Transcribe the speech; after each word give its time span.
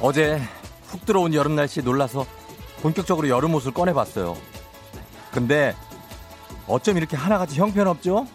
어제 0.00 0.40
훅 0.88 1.04
들어온 1.04 1.34
여름 1.34 1.56
날씨에 1.56 1.82
놀라서 1.82 2.26
본격적으로 2.82 3.28
여름 3.28 3.54
옷을 3.54 3.72
꺼내봤어요. 3.72 4.36
근데 5.30 5.74
어쩜 6.66 6.96
이렇게 6.96 7.16
하나같이 7.16 7.58
형편없죠? 7.60 8.26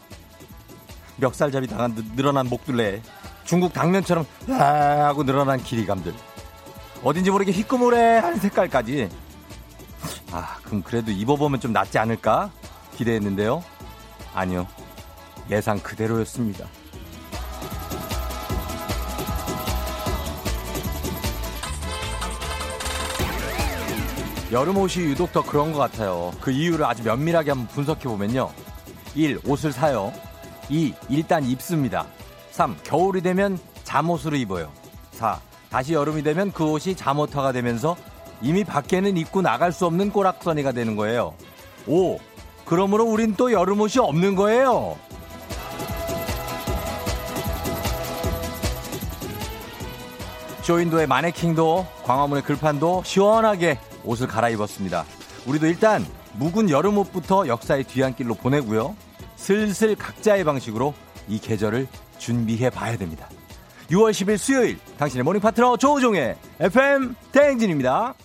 멱살잡이 1.18 1.68
당한 1.68 1.96
늘어난 2.16 2.48
목둘레 2.48 3.02
중국 3.46 3.74
당면처럼 3.74 4.26
아 4.50 5.06
하고 5.08 5.24
늘어난 5.24 5.62
길이감들. 5.62 6.14
어딘지 7.04 7.32
모르게 7.32 7.52
희끄무레 7.52 8.18
한 8.18 8.38
색깔까지. 8.38 9.10
아 10.32 10.58
그럼 10.64 10.84
그래도 10.84 11.12
입어보면 11.12 11.60
좀 11.60 11.74
낫지 11.74 11.98
않을까? 11.98 12.52
기대했는데요. 12.96 13.64
아니요. 14.34 14.68
예상 15.50 15.80
그대로였습니다 15.80 16.68
여름 24.56 24.78
옷이 24.78 25.04
유독 25.04 25.34
더 25.34 25.44
그런 25.44 25.74
것 25.74 25.80
같아요. 25.80 26.32
그 26.40 26.50
이유를 26.50 26.86
아주 26.86 27.04
면밀하게 27.04 27.52
한번 27.52 27.68
분석해 27.68 28.08
보면요. 28.08 28.50
1. 29.14 29.42
옷을 29.46 29.74
사요. 29.74 30.14
2. 30.70 30.94
일단 31.10 31.44
입습니다. 31.44 32.06
3. 32.52 32.78
겨울이 32.82 33.22
되면 33.22 33.60
잠옷으로 33.84 34.38
입어요. 34.38 34.72
4. 35.12 35.42
다시 35.70 35.92
여름이 35.92 36.24
되면 36.24 36.54
그 36.54 36.64
옷이 36.64 36.96
잠옷화가 36.96 37.52
되면서 37.52 37.98
이미 38.42 38.64
밖에는 38.64 39.18
입고 39.18 39.42
나갈 39.42 39.74
수 39.74 39.86
없는 39.88 40.12
꼬락서니가 40.12 40.72
되는 40.72 40.96
거예요. 40.96 41.34
5. 41.86 42.18
그러므로 42.64 43.04
우린 43.04 43.36
또 43.36 43.52
여름 43.52 43.82
옷이 43.82 44.00
없는 44.00 44.36
거예요. 44.36 44.98
쇼윈도의 50.62 51.08
마네킹도 51.08 51.86
광화문의 52.06 52.44
글판도 52.44 53.04
시원하게 53.06 53.80
옷을 54.06 54.28
갈아입었습니다. 54.28 55.06
우리도 55.48 55.68
일단 55.68 56.06
묵은 56.34 56.70
여름 56.70 56.98
옷부터 56.98 57.48
역사의 57.48 57.86
뒤안길로 57.86 58.36
보내고요. 58.36 58.96
슬슬 59.36 59.96
각자의 59.96 60.44
방식으로 60.44 60.94
이 61.28 61.40
계절을 61.40 61.88
준비해 62.18 62.70
봐야 62.70 62.98
됩니다. 62.98 63.30
6월 63.90 64.12
10일 64.12 64.38
수요일 64.38 64.80
당신의 64.98 65.24
모닝 65.24 65.42
파트너 65.42 65.78
조우종의 65.78 66.36
FM 66.60 67.16
대행진입니다. 67.32 68.16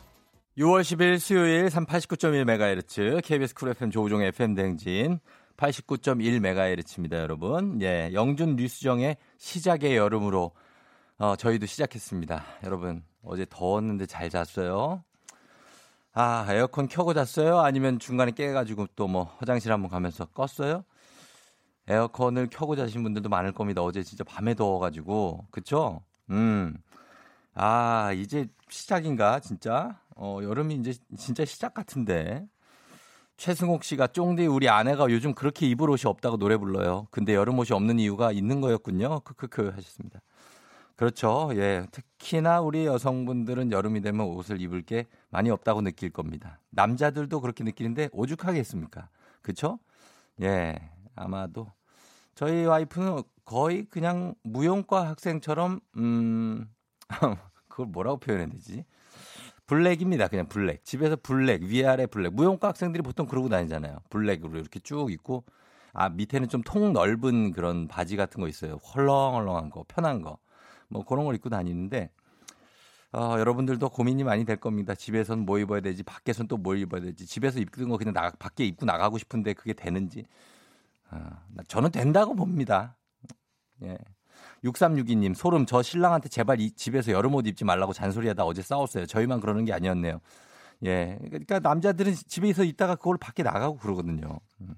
6월 0.58 0.80
10일 0.82 1.18
수요일 1.18 1.66
389.1MHz 1.66 3.22
KBS 3.22 3.54
쿨 3.54 3.70
FM 3.70 3.90
조우종의 3.90 4.28
FM 4.28 4.54
대행진 4.54 5.20
89.1MHz입니다, 5.56 7.14
여러분. 7.14 7.80
예, 7.82 8.10
영준 8.14 8.56
뉴스정의 8.56 9.16
시작의 9.38 9.96
여름으로 9.96 10.52
어, 11.18 11.36
저희도 11.36 11.66
시작했습니다. 11.66 12.42
여러분, 12.64 13.04
어제 13.22 13.44
더웠는데 13.48 14.06
잘 14.06 14.30
잤어요? 14.30 15.04
아, 16.12 16.44
에어컨 16.50 16.88
켜고 16.88 17.14
잤어요? 17.14 17.60
아니면 17.60 17.98
중간에 17.98 18.32
깨가지고 18.32 18.88
또 18.96 19.06
뭐 19.08 19.34
화장실 19.38 19.72
한번 19.72 19.90
가면서 19.90 20.26
껐어요? 20.26 20.84
에어컨을 21.88 22.48
켜고 22.50 22.76
자신 22.76 23.02
분들도 23.02 23.28
많을 23.28 23.52
겁니다. 23.52 23.82
어제 23.82 24.02
진짜 24.02 24.24
밤에 24.24 24.54
더워가지고. 24.54 25.46
그쵸? 25.50 26.02
음. 26.30 26.76
아, 27.54 28.12
이제 28.14 28.46
시작인가, 28.68 29.40
진짜? 29.40 30.00
어, 30.16 30.38
여름이 30.42 30.76
이제 30.76 30.94
진짜 31.16 31.44
시작 31.44 31.74
같은데. 31.74 32.46
최승옥 33.36 33.84
씨가 33.84 34.08
쫑디 34.08 34.46
우리 34.46 34.68
아내가 34.68 35.10
요즘 35.10 35.34
그렇게 35.34 35.66
입을 35.68 35.88
옷이 35.90 36.02
없다고 36.04 36.36
노래 36.36 36.56
불러요. 36.58 37.06
근데 37.10 37.34
여름 37.34 37.58
옷이 37.58 37.68
없는 37.72 37.98
이유가 37.98 38.32
있는 38.32 38.60
거였군요. 38.60 39.20
크크크 39.20 39.72
하셨습니다. 39.74 40.20
그렇죠. 41.00 41.48
예. 41.54 41.86
특히나 41.92 42.60
우리 42.60 42.84
여성분들은 42.84 43.72
여름이 43.72 44.02
되면 44.02 44.26
옷을 44.26 44.60
입을 44.60 44.82
게 44.82 45.06
많이 45.30 45.48
없다고 45.48 45.80
느낄 45.80 46.10
겁니다. 46.10 46.60
남자들도 46.72 47.40
그렇게 47.40 47.64
느끼는데 47.64 48.10
오죽하겠습니까? 48.12 49.08
그쵸? 49.40 49.78
예. 50.42 50.76
아마도 51.16 51.72
저희 52.34 52.66
와이프는 52.66 53.22
거의 53.46 53.86
그냥 53.86 54.34
무용과 54.42 55.08
학생처럼 55.08 55.80
음 55.96 56.68
그걸 57.68 57.86
뭐라고 57.86 58.18
표현해야 58.18 58.48
되지? 58.50 58.84
블랙입니다. 59.66 60.28
그냥 60.28 60.48
블랙. 60.48 60.84
집에서 60.84 61.16
블랙, 61.22 61.62
위아래 61.62 62.04
블랙. 62.06 62.34
무용과 62.34 62.68
학생들이 62.68 63.02
보통 63.02 63.26
그러고 63.26 63.48
다니잖아요. 63.48 64.00
블랙으로 64.10 64.58
이렇게 64.58 64.80
쭉 64.80 65.10
입고 65.10 65.44
아 65.94 66.10
밑에는 66.10 66.48
좀 66.48 66.62
통 66.64 66.92
넓은 66.92 67.52
그런 67.52 67.88
바지 67.88 68.16
같은 68.16 68.42
거 68.42 68.48
있어요. 68.48 68.76
헐렁헐렁한 68.76 69.70
거, 69.70 69.84
편한 69.88 70.20
거. 70.20 70.38
뭐 70.90 71.04
그런 71.04 71.24
걸 71.24 71.34
입고 71.34 71.48
다니는데 71.48 72.10
어, 73.12 73.36
여러분들도 73.38 73.88
고민이 73.88 74.22
많이 74.22 74.44
될 74.44 74.56
겁니다. 74.56 74.94
집에선 74.94 75.40
뭐 75.40 75.58
입어야 75.58 75.80
되지, 75.80 76.02
밖에선 76.04 76.46
또 76.46 76.56
뭘 76.56 76.78
입어야 76.78 77.00
되지. 77.00 77.26
집에서 77.26 77.58
입던 77.58 77.88
거 77.88 77.96
그냥 77.96 78.14
나, 78.14 78.30
밖에 78.38 78.64
입고 78.64 78.86
나가고 78.86 79.18
싶은데 79.18 79.54
그게 79.54 79.72
되는지. 79.72 80.24
어, 81.10 81.18
저는 81.66 81.90
된다고 81.90 82.34
봅니다. 82.36 82.96
예. 83.82 83.98
6362님, 84.64 85.34
소름, 85.34 85.66
저 85.66 85.82
신랑한테 85.82 86.28
제발 86.28 86.60
이 86.60 86.70
집에서 86.70 87.12
여름 87.12 87.34
옷 87.34 87.46
입지 87.46 87.64
말라고 87.64 87.92
잔소리하다 87.92 88.44
어제 88.44 88.62
싸웠어요. 88.62 89.06
저희만 89.06 89.40
그러는 89.40 89.64
게 89.64 89.72
아니었네요. 89.72 90.20
예. 90.84 91.18
그러니까 91.24 91.58
남자들은 91.58 92.14
집에서 92.14 92.62
있다가 92.62 92.94
그걸 92.94 93.18
밖에 93.18 93.42
나가고 93.42 93.78
그러거든요. 93.78 94.38
음. 94.60 94.74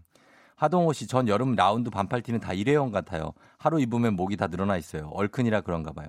하동호 0.62 0.92
씨, 0.92 1.08
전 1.08 1.26
여름 1.26 1.56
라운드 1.56 1.90
반팔티는 1.90 2.38
다 2.38 2.52
일회용 2.52 2.92
같아요. 2.92 3.32
하루 3.58 3.80
입으면 3.80 4.14
목이 4.14 4.36
다 4.36 4.46
늘어나 4.46 4.76
있어요. 4.76 5.08
얼큰이라 5.12 5.62
그런가 5.62 5.92
봐요. 5.92 6.06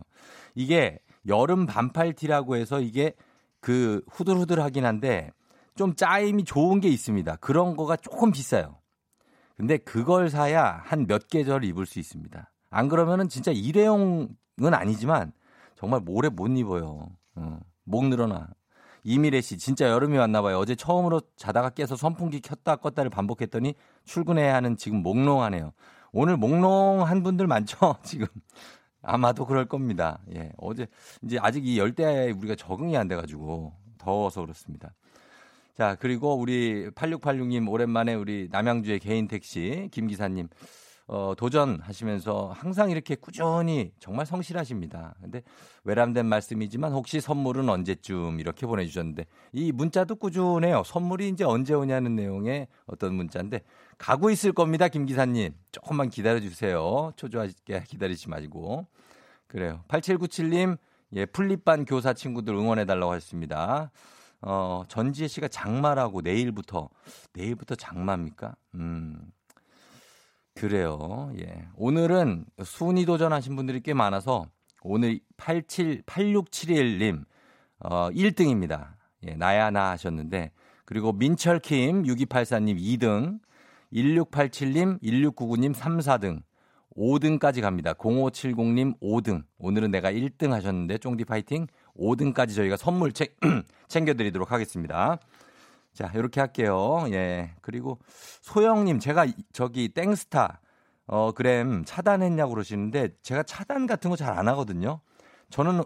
이게 0.53 1.00
여름 1.28 1.66
반팔티라고 1.66 2.56
해서 2.56 2.80
이게 2.80 3.16
그 3.59 4.03
후들후들하긴 4.12 4.86
한데 4.86 5.31
좀 5.75 5.96
짜임이 5.96 6.44
좋은 6.44 6.81
게 6.81 6.88
있습니다. 6.88 7.38
그런 7.38 7.75
거가 7.75 7.96
조금 7.96 8.31
비싸요. 8.31 8.78
근데 9.58 9.78
그걸 9.78 10.30
사야 10.30 10.81
한 10.86 11.08
몇 11.08 11.28
계절 11.30 11.63
입을 11.63 11.88
수 11.88 11.97
있습니다. 11.97 12.52
안 12.69 12.90
그러면은 12.90 13.30
진짜 13.30 13.52
일회용은 13.52 14.36
아니지만 14.72 15.31
정말 15.75 16.00
모래 16.02 16.30
못 16.30 16.47
입어요. 16.50 17.08
어, 17.36 17.59
목 17.86 18.06
늘어나. 18.08 18.50
이미래 19.03 19.41
씨, 19.41 19.58
진짜 19.58 19.90
여름이 19.90 20.18
왔나 20.18 20.41
봐요. 20.41 20.58
어제 20.59 20.75
처음으로 20.75 21.22
자다가 21.36 21.69
깨서 21.69 21.96
선풍기 21.96 22.40
켰다 22.40 22.78
껐다를 22.78 23.09
반복했더니 23.12 23.74
출근해야 24.06 24.56
하는 24.56 24.78
지금 24.78 25.03
몽롱하네요. 25.03 25.74
오늘 26.14 26.38
몽롱한 26.38 27.24
분들 27.24 27.47
많죠? 27.47 27.97
지금. 28.03 28.28
아마도 29.02 29.46
그럴 29.46 29.66
겁니다. 29.66 30.19
예. 30.36 30.52
어제 30.58 30.88
이제 31.24 31.38
아직 31.42 31.68
이 31.68 31.78
열대야에 31.78 32.31
우리가 32.31 32.56
적응이 32.56 32.96
안 32.96 33.08
돼 33.09 33.16
가지고 33.18 33.74
더워서 33.97 34.42
그렇습니다. 34.42 34.94
자, 35.75 35.96
그리고 36.00 36.36
우리 36.36 36.90
8686님 36.92 37.68
오랜만에 37.69 38.13
우리 38.13 38.47
남양주의 38.52 39.00
개인 39.00 39.28
택시 39.28 39.90
김 39.92 40.08
기사님 40.08 40.47
어, 41.06 41.34
도전하시면서 41.36 42.53
항상 42.56 42.90
이렇게 42.90 43.16
꾸준히 43.16 43.91
정말 44.00 44.25
성실하십니다. 44.25 45.16
근데 45.22 45.44
외람된 45.84 46.25
말씀이지만 46.25 46.94
혹시 46.94 47.19
선물은 47.19 47.68
언제쯤 47.68 48.40
이렇게 48.40 48.66
보내주셨는데 48.66 49.25
이 49.52 49.72
문자도 49.72 50.16
꾸준해요. 50.16 50.83
선물이 50.86 51.30
이제 51.30 51.44
언제 51.44 51.74
오냐는 51.74 52.16
내용의 52.16 52.68
어떤 52.86 53.16
문자인데 53.16 53.62
가고 53.98 54.30
있을 54.30 54.54
겁니다. 54.54 54.88
김 54.88 55.06
기사님. 55.06 55.54
조금만 55.72 56.10
기다려주세요. 56.10 57.13
초조하게 57.16 57.83
기다리지 57.88 58.30
마시고. 58.30 58.88
그래요. 59.48 59.83
8797님, 59.88 60.78
예, 61.16 61.25
풀립반 61.25 61.86
교사 61.86 62.13
친구들 62.13 62.56
응원해달라고 62.56 63.12
하셨습니다. 63.12 63.92
어, 64.42 64.83
전지혜 64.88 65.28
씨가 65.28 65.48
장마라고 65.48 66.22
내일부터, 66.22 66.89
내일부터 67.33 67.75
장마입니까? 67.75 68.56
음, 68.75 69.22
그래요. 70.56 71.32
예. 71.40 71.68
오늘은 71.76 72.46
순위 72.64 73.06
도전하신 73.06 73.56
분들이 73.56 73.82
꽤 73.82 73.94
많아서 73.94 74.46
오늘 74.84 75.20
87, 75.38 76.04
8671님, 76.04 77.24
어, 77.80 78.10
1등입니다. 78.12 78.94
예, 79.26 79.36
나야 79.36 79.72
나 79.72 79.92
하셨는데, 79.92 80.52
그리고 80.86 81.12
민철킴 81.14 82.04
6284님 82.04 82.80
2등, 82.80 83.40
1687님, 83.94 85.02
1699님 85.02 85.74
3, 85.74 86.00
4등, 86.00 86.42
5등까지 86.96 87.62
갑니다. 87.62 87.94
0570님 87.94 89.00
5등. 89.00 89.44
오늘은 89.58 89.92
내가 89.92 90.12
1등 90.12 90.50
하셨는데, 90.50 90.98
쫑디 91.00 91.26
파이팅 91.26 91.68
5등까지 91.98 92.56
저희가 92.56 92.78
선물 92.78 93.14
챙, 93.14 93.28
챙겨드리도록 93.88 94.52
하겠습니다. 94.52 95.18
자, 95.94 96.12
이렇게 96.16 96.40
할게요. 96.40 97.06
예. 97.12 97.51
그리고 97.62 98.00
소영님, 98.42 99.00
제가 99.00 99.28
저기 99.54 99.90
땡스타, 99.90 100.60
어, 101.07 101.31
그램 101.34 101.84
차단했냐고 101.86 102.54
그러시는데, 102.54 103.10
제가 103.22 103.44
차단 103.44 103.86
같은 103.88 104.10
거 104.10 104.16
잘 104.16 104.38
안 104.38 104.48
하거든요. 104.50 105.01
저는 105.50 105.84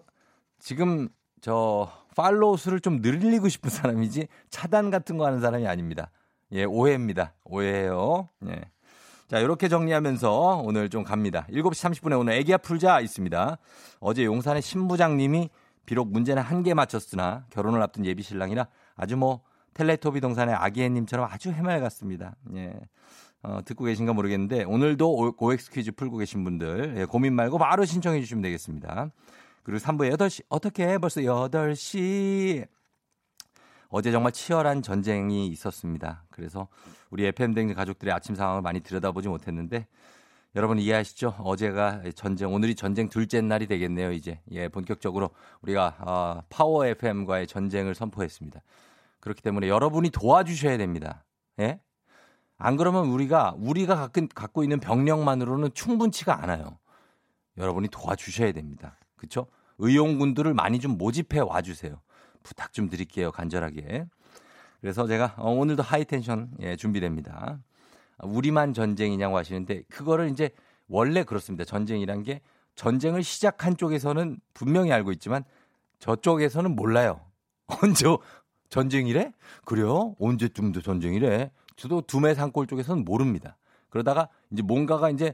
지금 0.59 1.09
저 1.41 1.91
팔로우 2.15 2.57
수를 2.57 2.79
좀 2.79 3.01
늘리고 3.01 3.49
싶은 3.49 3.69
사람이지, 3.69 4.27
차단 4.49 4.89
같은 4.91 5.17
거 5.17 5.25
하는 5.25 5.39
사람이 5.41 5.67
아닙니다. 5.67 6.09
예, 6.53 6.63
오해입니다. 6.63 7.33
오해예요. 7.43 8.29
예. 8.47 8.61
자, 9.27 9.39
이렇게 9.39 9.67
정리하면서 9.67 10.61
오늘 10.63 10.89
좀 10.89 11.03
갑니다. 11.03 11.45
7시 11.49 12.01
30분에 12.01 12.17
오늘 12.17 12.33
애기야 12.33 12.57
풀자 12.59 13.01
있습니다. 13.01 13.57
어제 13.99 14.23
용산의 14.23 14.61
신부장님이 14.61 15.49
비록 15.85 16.09
문제는 16.11 16.41
한 16.41 16.63
개 16.63 16.73
맞췄으나 16.73 17.45
결혼을 17.49 17.81
앞둔 17.81 18.05
예비 18.05 18.23
신랑이라 18.23 18.67
아주 18.95 19.17
뭐 19.17 19.41
텔레토비 19.77 20.21
동산의 20.21 20.55
아기애님처럼 20.55 21.27
아주 21.31 21.51
해맑았습니다. 21.51 22.35
예. 22.55 22.73
어, 23.43 23.59
듣고 23.63 23.85
계신가 23.85 24.13
모르겠는데 24.13 24.63
오늘도 24.63 25.35
OX 25.37 25.69
퀴즈 25.69 25.91
풀고 25.91 26.17
계신 26.17 26.43
분들 26.43 26.95
예, 26.97 27.05
고민 27.05 27.35
말고 27.35 27.59
바로 27.59 27.85
신청해 27.85 28.19
주시면 28.19 28.41
되겠습니다. 28.41 29.11
그리고 29.61 29.79
3부에 29.79 30.11
8시 30.17 30.45
어떻게 30.49 30.97
벌써 30.97 31.21
8시 31.21 32.65
어제 33.89 34.11
정말 34.11 34.31
치열한 34.31 34.81
전쟁이 34.81 35.47
있었습니다. 35.49 36.23
그래서 36.31 36.67
우리 37.11 37.25
FM 37.27 37.53
댕 37.53 37.71
가족들의 37.73 38.11
아침 38.11 38.33
상황을 38.33 38.63
많이 38.63 38.79
들여다보지 38.79 39.27
못했는데 39.27 39.85
여러분 40.55 40.79
이해하시죠? 40.79 41.35
어제가 41.37 42.01
전쟁, 42.15 42.51
오늘이 42.51 42.73
전쟁 42.73 43.09
둘째 43.09 43.41
날이 43.41 43.67
되겠네요, 43.67 44.11
이제. 44.11 44.39
예, 44.51 44.67
본격적으로 44.69 45.29
우리가 45.61 45.95
어, 45.99 46.43
파워 46.49 46.83
FM과의 46.87 47.45
전쟁을 47.45 47.93
선포했습니다. 47.93 48.61
그렇기 49.19 49.41
때문에 49.41 49.67
여러분이 49.67 50.09
도와주셔야 50.09 50.77
됩니다. 50.77 51.25
예? 51.59 51.79
안 52.57 52.75
그러면 52.75 53.07
우리가 53.07 53.55
우리가 53.57 54.09
갖고, 54.33 54.63
있는 54.63 54.79
병력만으로는 54.79 55.73
충분치가 55.73 56.41
않아요. 56.43 56.79
여러분이 57.57 57.89
도와주셔야 57.89 58.51
됩니다. 58.51 58.97
그렇죠? 59.15 59.47
의용군들을 59.77 60.53
많이 60.53 60.79
좀 60.79 60.97
모집해 60.97 61.39
와 61.39 61.61
주세요. 61.61 62.01
부탁 62.43 62.73
좀 62.73 62.89
드릴게요. 62.89 63.31
간절하게. 63.31 64.05
그래서 64.81 65.07
제가 65.07 65.35
어, 65.37 65.51
오늘도 65.51 65.83
하이텐션 65.83 66.51
예, 66.61 66.75
준비됩니다. 66.75 67.59
우리만 68.23 68.73
전쟁이냐고 68.73 69.37
하시는데 69.37 69.83
그거를 69.89 70.29
이제 70.29 70.51
원래 70.87 71.23
그렇습니다. 71.23 71.63
전쟁이란 71.63 72.23
게 72.23 72.41
전쟁을 72.75 73.23
시작한 73.23 73.75
쪽에서는 73.75 74.39
분명히 74.53 74.91
알고 74.91 75.11
있지만 75.13 75.43
저쪽에서는 75.99 76.75
몰라요. 76.75 77.21
언제 77.83 78.05
전쟁이래? 78.69 79.31
그래요? 79.65 80.15
언제쯤도 80.19 80.81
전쟁이래? 80.81 81.51
저도 81.75 82.01
두메 82.01 82.33
산골 82.33 82.67
쪽에서는 82.67 83.05
모릅니다. 83.05 83.57
그러다가 83.89 84.29
이제 84.51 84.61
뭔가가 84.61 85.09
이제 85.09 85.33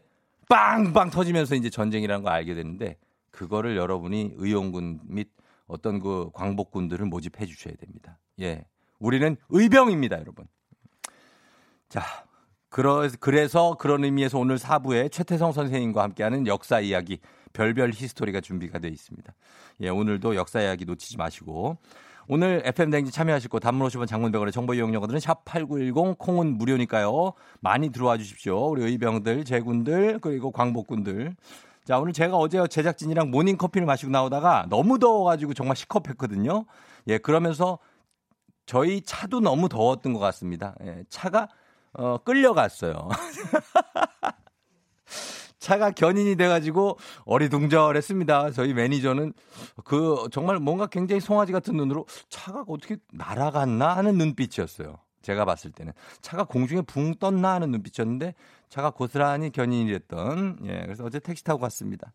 빵빵 0.50 1.10
터지면서 1.10 1.56
이제 1.56 1.70
전쟁이라는 1.70 2.24
걸 2.24 2.34
알게 2.34 2.54
되는데 2.54 2.98
그거를 3.32 3.78
여러분이 3.78 4.34
의용군 4.36 5.00
및 5.06 5.30
어떤 5.68 6.00
그 6.00 6.30
광복군들을 6.34 7.06
모집해 7.06 7.46
주셔야 7.46 7.74
됩니다. 7.76 8.20
예. 8.42 8.66
우리는 9.00 9.36
의병입니다, 9.50 10.20
여러분. 10.20 10.46
자, 11.90 12.04
그러, 12.70 13.08
그래서 13.20 13.76
그런 13.78 14.04
의미에서 14.04 14.40
오늘 14.40 14.58
4부에 14.58 15.12
최태성 15.12 15.52
선생님과 15.52 16.02
함께하는 16.04 16.48
역사 16.48 16.80
이야기, 16.80 17.20
별별 17.54 17.92
히스토리가 17.94 18.42
준비가 18.42 18.80
되어 18.80 18.92
있습니다. 18.92 19.34
예, 19.82 19.90
오늘도 19.90 20.36
역사 20.36 20.62
이야기 20.62 20.86
놓치지 20.86 21.18
마시고. 21.18 21.78
오늘 22.28 22.62
FM 22.66 22.90
댕지 22.90 23.12
참여하실 23.12 23.50
거 23.50 23.60
단문 23.60 23.88
50원 23.88 24.08
장문 24.08 24.27
100원의 24.27 24.52
정보 24.52 24.74
이용료 24.74 24.98
드는 24.98 25.20
샵8910 25.20 26.18
콩은 26.18 26.58
무료니까요. 26.58 27.34
많이 27.60 27.90
들어와 27.90 28.18
주십시오. 28.18 28.70
우리 28.70 28.86
의병들, 28.86 29.44
제군들, 29.44 30.20
그리고 30.20 30.52
광복군들. 30.52 31.36
자, 31.86 32.00
오늘 32.00 32.14
제가 32.14 32.38
어제 32.38 32.66
제작진이랑 32.66 33.30
모닝 33.30 33.58
커피를 33.58 33.86
마시고 33.86 34.12
나오다가 34.12 34.66
너무 34.70 35.00
더워가지고 35.00 35.54
정말 35.54 35.76
식겁했거든요. 35.76 36.66
예, 37.08 37.18
그러면서 37.18 37.78
저희 38.66 39.02
차도 39.02 39.42
너무 39.42 39.68
더웠던 39.68 40.14
것 40.14 40.20
같습니다. 40.20 40.76
예, 40.84 41.04
차가 41.10 41.50
어, 41.92 42.18
끌려갔어요. 42.20 43.10
차가 45.64 45.92
견인이 45.92 46.36
돼가지고 46.36 46.98
어리둥절했습니다. 47.24 48.52
저희 48.52 48.74
매니저는 48.74 49.32
그 49.86 50.28
정말 50.30 50.60
뭔가 50.60 50.88
굉장히 50.88 51.22
송아지 51.22 51.54
같은 51.54 51.78
눈으로 51.78 52.06
차가 52.28 52.66
어떻게 52.68 52.98
날아갔나 53.14 53.96
하는 53.96 54.18
눈빛이었어요. 54.18 54.98
제가 55.22 55.46
봤을 55.46 55.72
때는 55.72 55.94
차가 56.20 56.44
공중에 56.44 56.82
붕 56.82 57.16
떴나 57.16 57.54
하는 57.54 57.72
눈빛이었는데 57.72 58.36
차가 58.68 58.90
고스란히 58.90 59.52
견인이 59.52 59.90
됐던 59.90 60.60
예 60.66 60.82
그래서 60.82 61.06
어제 61.06 61.20
택시 61.20 61.46
타고 61.46 61.62
갔습니다. 61.62 62.12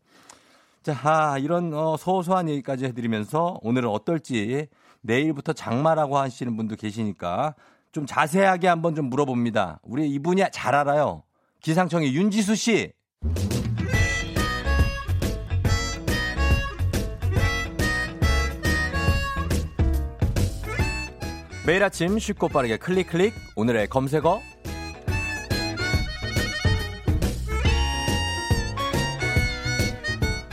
자 0.83 0.95
아, 1.05 1.39
이런 1.39 1.73
어, 1.73 1.97
소소한 1.97 2.51
얘기까지 2.51 2.85
해드리면서 2.85 3.61
오늘은 3.63 3.89
어떨지 3.89 4.69
내일부터 5.01 5.55
장마라고 5.55 6.19
하시는 6.19 6.55
분도 6.55 6.77
계시니까 6.77 7.55
좀 7.93 8.05
자세하게 8.05 8.69
한번 8.69 8.95
좀 8.95 9.07
물어봅니다. 9.07 9.81
우리 9.85 10.07
이분이 10.11 10.43
잘 10.53 10.75
알아요. 10.75 11.23
기상청의 11.63 12.15
윤지수 12.15 12.55
씨. 12.55 12.98
매일 21.69 21.85
아침 21.85 22.19
쉽고 22.19 22.49
빠르게 22.49 22.79
클릭 22.79 23.09
클릭 23.09 23.35
오늘의 23.55 23.89
검색어. 23.89 24.41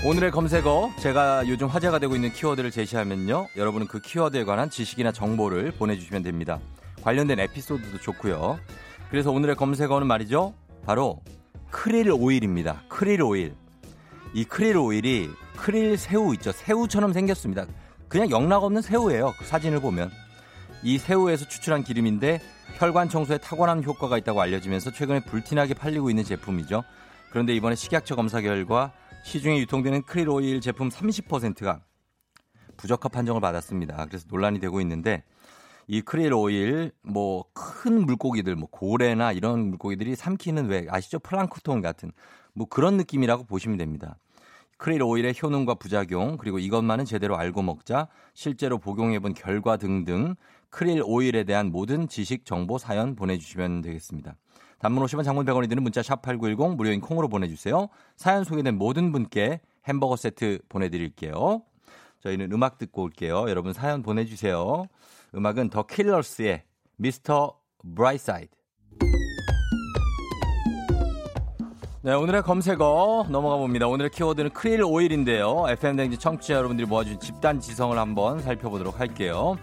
오늘의 0.04 0.32
검색어 0.32 0.92
제가 1.00 1.48
요즘 1.48 1.68
화제가 1.68 2.00
되고 2.00 2.16
있는 2.16 2.34
키워드를 2.34 2.70
제시하면요. 2.70 3.48
여러분은 3.56 3.88
그 3.88 4.02
키워드에 4.02 4.44
관한 4.44 4.70
지식이나 4.70 5.14
정보를 5.14 5.72
보내주시면 5.72 6.22
됩니다. 6.22 6.60
관련된 7.02 7.40
에피소드도 7.40 8.00
좋고요. 8.00 8.60
그래서 9.10 9.32
오늘의 9.32 9.56
검색어는 9.56 10.08
말이죠. 10.08 10.54
바로 10.86 11.22
크릴 11.76 12.10
오일입니다. 12.10 12.84
크릴 12.88 13.22
오일. 13.22 13.54
이 14.34 14.46
크릴 14.46 14.78
오일이 14.78 15.30
크릴 15.58 15.98
새우 15.98 16.34
있죠? 16.36 16.54
새우처럼 16.54 17.12
생겼습니다. 17.12 17.66
그냥 18.08 18.30
영락 18.30 18.64
없는 18.64 18.82
새우예요 18.82 19.34
그 19.38 19.44
사진을 19.44 19.82
보면. 19.82 20.10
이 20.84 20.98
새우에서 20.98 21.46
추출한 21.50 21.84
기름인데 21.84 22.40
혈관 22.78 23.10
청소에 23.10 23.40
탁월한 23.40 23.84
효과가 23.84 24.18
있다고 24.20 24.40
알려지면서 24.40 24.94
최근에 24.94 25.26
불티나게 25.26 25.74
팔리고 25.74 26.10
있는 26.10 26.24
제품이죠. 26.24 26.82
그런데 27.30 27.54
이번에 27.54 27.76
식약처 27.76 28.16
검사 28.16 28.40
결과 28.40 28.94
시중에 29.26 29.60
유통되는 29.60 30.04
크릴 30.04 30.30
오일 30.30 30.62
제품 30.62 30.88
30%가 30.88 31.82
부적합 32.78 33.12
판정을 33.12 33.42
받았습니다. 33.42 34.06
그래서 34.06 34.26
논란이 34.30 34.62
되고 34.62 34.80
있는데 34.80 35.24
이 35.88 36.02
크릴 36.02 36.34
오일 36.34 36.92
뭐 37.02 37.46
큰 37.86 38.04
물고기들 38.04 38.56
뭐 38.56 38.68
고래나 38.72 39.32
이런 39.32 39.70
물고기들이 39.70 40.16
삼키는 40.16 40.70
왜 40.70 40.88
아시죠? 40.90 41.20
플랑크톤 41.20 41.82
같은 41.82 42.12
뭐 42.54 42.68
그런 42.68 42.98
느낌이라고 42.98 43.44
보시면 43.44 43.78
됩니다. 43.78 44.18
크릴 44.78 45.04
오일의 45.04 45.36
효능과 45.42 45.76
부작용 45.76 46.38
그리고 46.38 46.58
이것만은 46.58 47.06
제대로 47.06 47.38
알고 47.38 47.62
먹자 47.62 48.08
실제로 48.34 48.80
복용해본 48.80 49.36
결과 49.36 49.78
등등 49.78 50.36
크릴 50.72 51.04
오일에 51.06 51.44
대한 51.44 51.72
모든 51.72 52.08
지식, 52.08 52.44
정보, 52.44 52.80
사연 52.80 53.16
보내주시면 53.16 53.82
되겠습니다. 53.82 54.36
단문 54.80 55.06
50원 55.06 55.24
장문 55.24 55.46
100원이 55.46 55.70
드는 55.70 55.84
문자 55.84 56.02
샵 56.02 56.24
8910 56.24 56.76
무료인 56.76 57.02
콩으로 57.02 57.30
보내주세요. 57.30 57.88
사연 58.16 58.44
소개된 58.44 58.80
모든 58.80 59.12
분께 59.12 59.62
햄버거 59.88 60.16
세트 60.16 60.60
보내드릴게요. 60.70 61.62
저희는 62.22 62.52
음악 62.52 62.80
듣고 62.80 63.04
올게요. 63.04 63.46
여러분 63.48 63.74
사연 63.74 64.02
보내주세요. 64.02 64.88
음악은 65.36 65.70
The 65.70 65.84
Killers의 65.84 66.64
Mr. 66.98 67.60
Brightside. 67.94 68.50
네, 72.04 72.14
오늘의 72.14 72.44
검색어 72.44 73.26
넘어가 73.30 73.58
봅니다. 73.58 73.88
오늘의 73.88 74.12
키워드는 74.12 74.52
크릴 74.52 74.84
오일인데요. 74.84 75.66
FM댕지 75.68 76.20
청취자 76.20 76.54
여러분들이 76.54 76.88
모아준 76.88 77.20
집단 77.20 77.60
지성을 77.60 77.98
한번 77.98 78.40
살펴보도록 78.40 79.00
할게요. 79.00 79.58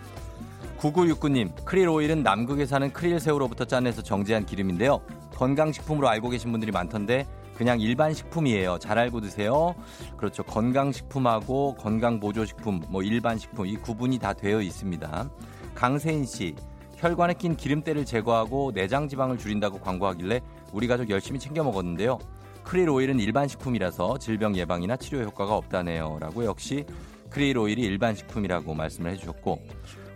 9969님, 0.79 1.65
크릴 1.65 1.89
오일은 1.89 2.23
남극에 2.23 2.67
사는 2.67 2.93
크릴 2.93 3.21
새우로부터 3.21 3.65
짜내서 3.65 4.03
정제한 4.03 4.45
기름인데요. 4.45 5.01
건강식품으로 5.37 6.09
알고 6.09 6.29
계신 6.31 6.51
분들이 6.51 6.73
많던데 6.73 7.27
그냥 7.55 7.81
일반 7.81 8.13
식품이에요. 8.13 8.79
잘 8.79 8.99
알고 8.99 9.21
드세요. 9.21 9.75
그렇죠. 10.17 10.43
건강식품하고 10.43 11.77
건강보조식품, 11.77 12.83
뭐 12.89 13.03
일반식품 13.03 13.67
이 13.67 13.77
구분이 13.77 14.19
다 14.19 14.33
되어 14.33 14.61
있습니다. 14.61 15.31
강세인 15.75 16.25
씨, 16.25 16.55
혈관에 16.97 17.35
낀 17.35 17.57
기름때를 17.57 18.05
제거하고 18.05 18.73
내장 18.73 19.09
지방을 19.09 19.39
줄인다고 19.39 19.81
광고하길래 19.81 20.41
우리 20.73 20.87
가족 20.87 21.11
열심히 21.11 21.39
챙겨 21.39 21.65
먹었는데요. 21.65 22.19
크릴 22.63 22.89
오일은 22.89 23.19
일반 23.19 23.49
식품이라서 23.49 24.19
질병 24.19 24.57
예방이나 24.57 24.97
치료 24.97 25.21
효과가 25.23 25.57
없다네요. 25.57 26.19
라고 26.21 26.45
역시 26.45 26.85
크릴 27.29 27.59
오일이 27.59 27.83
일반 27.83 28.15
식품이라고 28.15 28.75
말씀을 28.75 29.11
해주셨고 29.13 29.61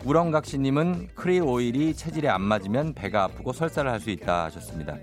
우렁각시님은 0.05 1.09
크릴 1.15 1.43
오일이 1.43 1.95
체질에 1.95 2.29
안 2.29 2.43
맞으면 2.43 2.95
배가 2.95 3.25
아프고 3.25 3.53
설사를 3.53 3.91
할 3.91 3.99
수 3.99 4.11
있다 4.11 4.45
하셨습니다. 4.45 4.97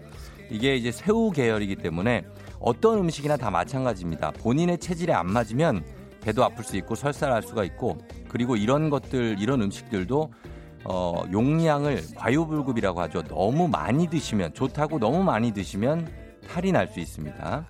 이게 0.50 0.76
이제 0.76 0.92
새우 0.92 1.32
계열이기 1.32 1.76
때문에 1.78 2.26
어떤 2.60 3.00
음식이나 3.00 3.36
다 3.36 3.50
마찬가지입니다. 3.52 4.32
본인의 4.32 4.78
체질에 4.78 5.12
안 5.12 5.28
맞으면 5.28 5.84
배도 6.24 6.44
아플 6.44 6.64
수 6.64 6.78
있고 6.78 6.96
설사를 6.96 7.34
할 7.34 7.44
수가 7.44 7.64
있고 7.66 7.98
그리고 8.30 8.56
이런 8.56 8.90
것들 8.90 9.38
이런 9.40 9.62
음식들도 9.62 10.32
어, 10.86 11.24
용량을 11.32 12.02
과유불급이라고 12.16 13.02
하죠. 13.02 13.24
너무 13.24 13.68
많이 13.68 14.08
드시면 14.08 14.54
좋다고 14.54 15.00
너무 15.00 15.24
많이 15.24 15.52
드시면 15.52 16.08
탈이 16.50 16.72
날 16.72 16.88
수 16.88 17.00
있습니다. 17.00 17.66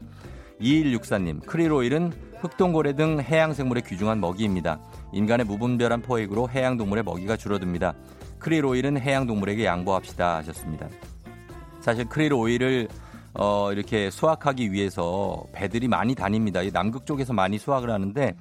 2164님 0.61 1.45
크릴 1.45 1.71
오일은 1.71 2.11
흑동고래 2.39 2.93
등 2.93 3.19
해양생물의 3.21 3.83
귀중한 3.83 4.19
먹이입니다. 4.19 4.79
인간의 5.13 5.45
무분별한 5.45 6.01
포획으로 6.01 6.49
해양동물의 6.49 7.03
먹이가 7.03 7.37
줄어듭니다. 7.37 7.93
크릴 8.39 8.65
오일은 8.65 8.99
해양동물에게 8.99 9.65
양보합시다 9.65 10.37
하셨습니다. 10.37 10.89
사실 11.79 12.05
크릴 12.05 12.33
오일을 12.33 12.87
어, 13.33 13.71
이렇게 13.71 14.09
수확하기 14.09 14.71
위해서 14.71 15.43
배들이 15.51 15.87
많이 15.87 16.15
다닙니다. 16.15 16.61
남극 16.71 17.05
쪽에서 17.05 17.33
많이 17.33 17.57
수확을 17.57 17.89
하는데 17.89 18.35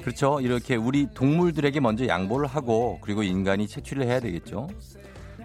그렇죠. 0.00 0.40
이렇게 0.40 0.76
우리 0.76 1.06
동물들에게 1.14 1.78
먼저 1.80 2.06
양보를 2.06 2.46
하고 2.46 2.98
그리고 3.00 3.22
인간이 3.22 3.68
채취를 3.68 4.04
해야 4.04 4.20
되겠죠. 4.20 4.68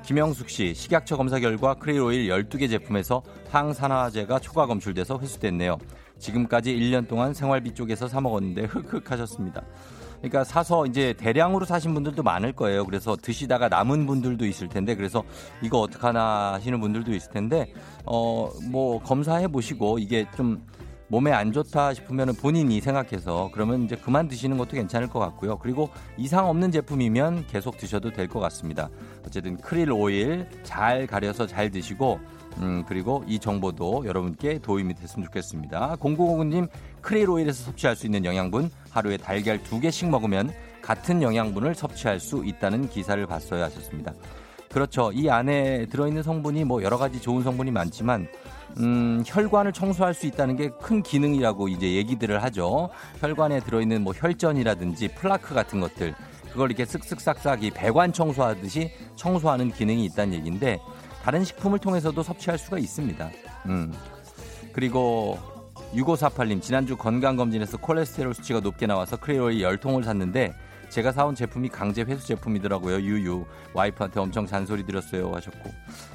김영숙 0.04 0.50
씨, 0.50 0.74
식약처 0.74 1.18
검사 1.18 1.40
결과 1.40 1.76
크릴 1.76 2.02
오일 2.02 2.30
12개 2.30 2.70
제품에서 2.70 3.22
항산화제가 3.52 4.40
초과 4.40 4.66
검출돼서 4.66 5.20
회수됐네요. 5.20 5.78
지금까지 6.18 6.76
1년 6.76 7.08
동안 7.08 7.34
생활비 7.34 7.74
쪽에서 7.74 8.08
사 8.08 8.20
먹었는데 8.20 8.64
흑흑 8.66 9.12
하셨습니다. 9.12 9.64
그러니까 10.20 10.44
사서 10.44 10.86
이제 10.86 11.14
대량으로 11.14 11.66
사신 11.66 11.94
분들도 11.94 12.24
많을 12.24 12.52
거예요. 12.54 12.86
그래서 12.86 13.16
드시다가 13.16 13.70
남은 13.70 14.06
분들도 14.06 14.46
있을 14.46 14.68
텐데 14.68 14.96
그래서 14.96 15.24
이거 15.62 15.80
어떡하나 15.80 16.54
하시는 16.54 16.80
분들도 16.80 17.14
있을 17.14 17.32
텐데 17.32 17.72
어 18.06 18.50
뭐 18.70 19.00
검사해 19.02 19.48
보시고 19.48 20.00
이게 20.00 20.26
좀 20.36 20.64
몸에 21.08 21.32
안 21.32 21.52
좋다 21.52 21.94
싶으면 21.96 22.36
본인이 22.36 22.80
생각해서 22.82 23.50
그러면 23.54 23.84
이제 23.84 23.96
그만 23.96 24.28
드시는 24.28 24.58
것도 24.58 24.72
괜찮을 24.72 25.08
것 25.08 25.18
같고요. 25.20 25.58
그리고 25.58 25.90
이상 26.18 26.48
없는 26.50 26.72
제품이면 26.72 27.48
계속 27.48 27.78
드셔도 27.78 28.12
될 28.12 28.28
것 28.28 28.40
같습니다. 28.42 28.90
어쨌든 29.26 29.58
크릴 29.58 29.92
오일 29.92 30.48
잘 30.64 31.08
가려서 31.08 31.48
잘 31.48 31.72
드시고 31.72 32.20
음, 32.60 32.84
그리고 32.88 33.24
이 33.28 33.40
정보도 33.40 34.06
여러분께 34.06 34.60
도움이 34.60 34.94
됐으면 34.96 35.26
좋겠습니다. 35.26 35.96
0909님, 36.00 36.68
크릴 37.02 37.30
오일에서 37.30 37.64
섭취할 37.66 37.96
수 37.96 38.06
있는 38.06 38.26
영양분, 38.26 38.70
하루에 38.90 39.18
달걀 39.18 39.62
두 39.64 39.80
개씩 39.80 40.10
먹으면 40.10 40.52
같은 40.82 41.22
영양분을 41.22 41.76
섭취할 41.76 42.20
수 42.20 42.44
있다는 42.46 42.90
기사를 42.90 43.24
봤어요 43.26 43.66
하셨습니다. 43.66 44.14
그렇죠. 44.72 45.12
이 45.14 45.30
안에 45.30 45.88
들어있는 45.88 46.24
성분이 46.24 46.64
뭐 46.64 46.84
여러 46.84 46.98
가지 46.98 47.20
좋은 47.20 47.44
성분이 47.44 47.72
많지만, 47.72 48.28
음, 48.78 49.24
혈관을 49.26 49.74
청소할 49.74 50.14
수 50.14 50.28
있다는 50.28 50.56
게 50.56 50.70
큰 50.80 51.02
기능이라고 51.02 51.68
이제 51.70 51.96
얘기들을 51.96 52.42
하죠. 52.44 52.90
혈관에 53.20 53.62
들어있는 53.62 54.04
뭐 54.04 54.14
혈전이라든지 54.14 55.16
플라크 55.16 55.56
같은 55.56 55.80
것들, 55.80 56.14
그걸 56.52 56.70
이렇게 56.70 56.84
쓱쓱 56.84 57.20
싹싹 57.20 57.64
이 57.64 57.72
배관 57.72 58.14
청소하듯이 58.14 58.92
청소하는 59.16 59.72
기능이 59.72 60.06
있다는 60.06 60.36
얘기인데, 60.36 60.80
다른 61.24 61.44
식품을 61.44 61.80
통해서도 61.80 62.22
섭취할 62.24 62.58
수가 62.58 62.78
있습니다. 62.78 63.30
음. 63.68 63.94
그리고 64.72 65.38
6548님 65.94 66.62
지난주 66.62 66.96
건강검진에서 66.96 67.78
콜레스테롤 67.78 68.34
수치가 68.34 68.60
높게 68.60 68.86
나와서 68.86 69.18
크레올 69.18 69.60
열통을 69.60 70.04
샀는데 70.04 70.54
제가 70.90 71.12
사온 71.12 71.36
제품이 71.36 71.70
강제 71.70 72.02
회수 72.02 72.26
제품이더라고요. 72.26 73.00
유유. 73.02 73.46
와이프한테 73.74 74.20
엄청 74.20 74.48
잔소리 74.48 74.84
드렸어요. 74.84 75.32
하셨고. 75.36 75.70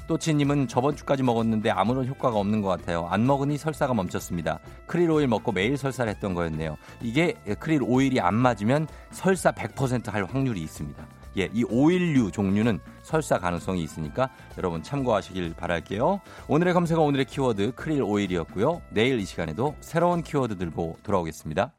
또치님은 0.07 0.67
저번 0.67 0.97
주까지 0.97 1.23
먹었는데 1.23 1.69
아무런 1.69 2.05
효과가 2.05 2.37
없는 2.37 2.61
것 2.61 2.67
같아요. 2.67 3.07
안 3.09 3.25
먹으니 3.25 3.57
설사가 3.57 3.93
멈췄습니다. 3.93 4.59
크릴 4.85 5.09
오일 5.09 5.27
먹고 5.27 5.53
매일 5.53 5.77
설사를 5.77 6.11
했던 6.11 6.33
거였네요. 6.33 6.75
이게 7.01 7.35
크릴 7.59 7.83
오일이 7.83 8.19
안 8.19 8.35
맞으면 8.35 8.87
설사 9.11 9.51
100%할 9.53 10.25
확률이 10.25 10.61
있습니다. 10.61 11.05
예, 11.37 11.49
이 11.53 11.63
오일류 11.63 12.31
종류는 12.31 12.79
설사 13.05 13.37
가능성이 13.37 13.83
있으니까 13.83 14.29
여러분 14.57 14.81
참고하시길 14.81 15.53
바랄게요. 15.53 16.21
오늘의 16.47 16.73
검색어 16.73 17.01
오늘의 17.01 17.25
키워드 17.25 17.75
크릴 17.75 18.01
오일이었고요. 18.01 18.81
내일 18.89 19.19
이 19.19 19.25
시간에도 19.25 19.75
새로운 19.79 20.23
키워드 20.23 20.57
들고 20.57 20.97
돌아오겠습니다. 21.03 21.73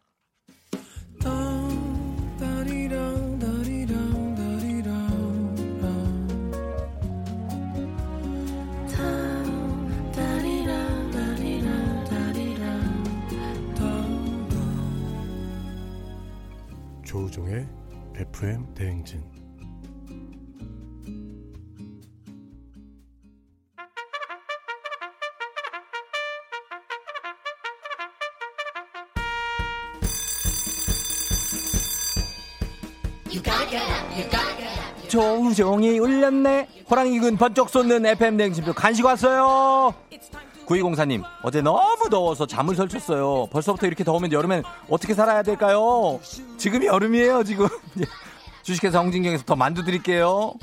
조우종의 17.05 17.67
FM 18.17 18.75
대행진 18.75 19.36
조우종이 35.09 35.99
울렸네. 35.99 36.69
호랑이군 36.91 37.37
번쩍 37.37 37.71
쏟는 37.71 38.07
FM 38.07 38.37
냉심표 38.37 38.73
간식 38.73 39.05
왔어요. 39.05 39.95
9204님, 40.67 41.23
어제 41.43 41.63
너무 41.63 42.11
더워서 42.11 42.47
잠을 42.47 42.75
설쳤어요. 42.75 43.47
벌써부터 43.53 43.87
이렇게 43.87 44.03
더우면 44.03 44.33
여름엔 44.33 44.65
어떻게 44.91 45.15
살아야 45.15 45.43
될까요? 45.43 46.19
지금이 46.59 46.87
여름이에요, 46.87 47.45
지금. 47.45 47.69
주식회사 48.63 48.99
홍진경에서 48.99 49.45
더 49.45 49.55
만두 49.55 49.85
드릴게요. 49.85 50.55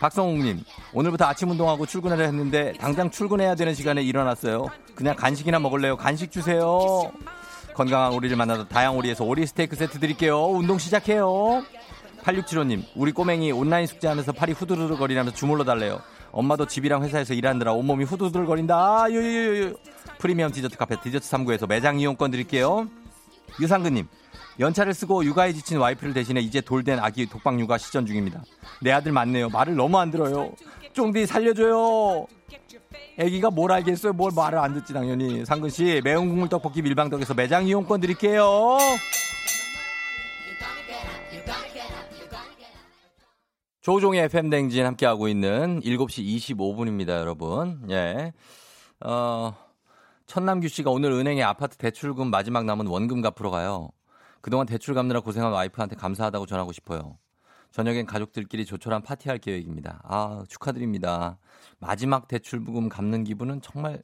박성욱님, 0.00 0.64
오늘부터 0.92 1.24
아침 1.24 1.50
운동하고 1.50 1.86
출근을 1.86 2.20
했는데 2.20 2.72
당장 2.80 3.10
출근해야 3.10 3.54
되는 3.54 3.74
시간에 3.74 4.02
일어났어요. 4.02 4.66
그냥 4.96 5.14
간식이나 5.14 5.60
먹을래요. 5.60 5.96
간식 5.96 6.32
주세요. 6.32 7.12
건강한 7.74 8.12
오리를 8.12 8.36
만나서 8.36 8.66
다양오리에서 8.66 9.24
오리 9.24 9.46
스테이크 9.46 9.76
세트 9.76 10.00
드릴게요. 10.00 10.46
운동 10.46 10.78
시작해요. 10.78 11.64
8675님, 12.24 12.82
우리 12.96 13.12
꼬맹이 13.12 13.52
온라인 13.52 13.86
숙제하면서 13.86 14.32
팔이 14.32 14.52
후두르거리면서 14.52 15.32
주물러 15.32 15.64
달래요. 15.64 16.00
엄마도 16.32 16.66
집이랑 16.66 17.04
회사에서 17.04 17.34
일하느라 17.34 17.72
온몸이 17.72 18.04
후두들 18.04 18.46
거린다. 18.46 18.76
아, 18.76 19.10
유유유. 19.10 19.76
프리미엄 20.18 20.50
디저트 20.50 20.76
카페 20.76 20.96
디저트 21.00 21.28
3구에서 21.28 21.68
매장 21.68 22.00
이용권 22.00 22.30
드릴게요. 22.30 22.88
유상근님, 23.60 24.08
연차를 24.58 24.94
쓰고 24.94 25.24
육아에 25.24 25.52
지친 25.52 25.78
와이프를 25.78 26.14
대신해 26.14 26.40
이제 26.40 26.60
돌된 26.60 26.98
아기 26.98 27.26
독방 27.26 27.60
육아 27.60 27.76
시전 27.76 28.06
중입니다. 28.06 28.42
내 28.80 28.90
아들 28.90 29.12
맞네요. 29.12 29.50
말을 29.50 29.76
너무 29.76 29.98
안 29.98 30.10
들어요. 30.10 30.52
쫑디 30.94 31.26
살려줘요. 31.26 32.26
애기가 33.18 33.50
뭘 33.50 33.70
알겠어요? 33.70 34.12
뭘 34.12 34.32
말을 34.34 34.58
안 34.58 34.74
듣지 34.74 34.92
당연히. 34.92 35.44
상근 35.44 35.70
씨 35.70 36.00
매운 36.02 36.28
국물 36.28 36.48
떡볶이 36.48 36.82
밀방떡에서 36.82 37.34
매장 37.34 37.66
이용권 37.66 38.00
드릴게요. 38.00 38.78
조종의 43.84 44.22
FM 44.22 44.48
댕진 44.48 44.86
함께하고 44.86 45.28
있는 45.28 45.78
7시 45.80 46.56
25분입니다, 46.56 47.10
여러분. 47.18 47.86
예. 47.90 48.32
어, 49.00 49.54
천남규 50.24 50.68
씨가 50.68 50.90
오늘 50.90 51.12
은행에 51.12 51.42
아파트 51.42 51.76
대출금 51.76 52.30
마지막 52.30 52.64
남은 52.64 52.86
원금 52.86 53.20
갚으러 53.20 53.50
가요. 53.50 53.90
그동안 54.40 54.66
대출 54.66 54.94
갚느라 54.94 55.20
고생한 55.20 55.52
와이프한테 55.52 55.96
감사하다고 55.96 56.46
전하고 56.46 56.72
싶어요. 56.72 57.18
저녁엔 57.72 58.06
가족들끼리 58.06 58.64
조촐한 58.64 59.02
파티할 59.02 59.36
계획입니다. 59.36 60.00
아, 60.04 60.44
축하드립니다. 60.48 61.36
마지막 61.78 62.26
대출금 62.26 62.88
갚는 62.88 63.24
기분은 63.24 63.60
정말 63.60 64.02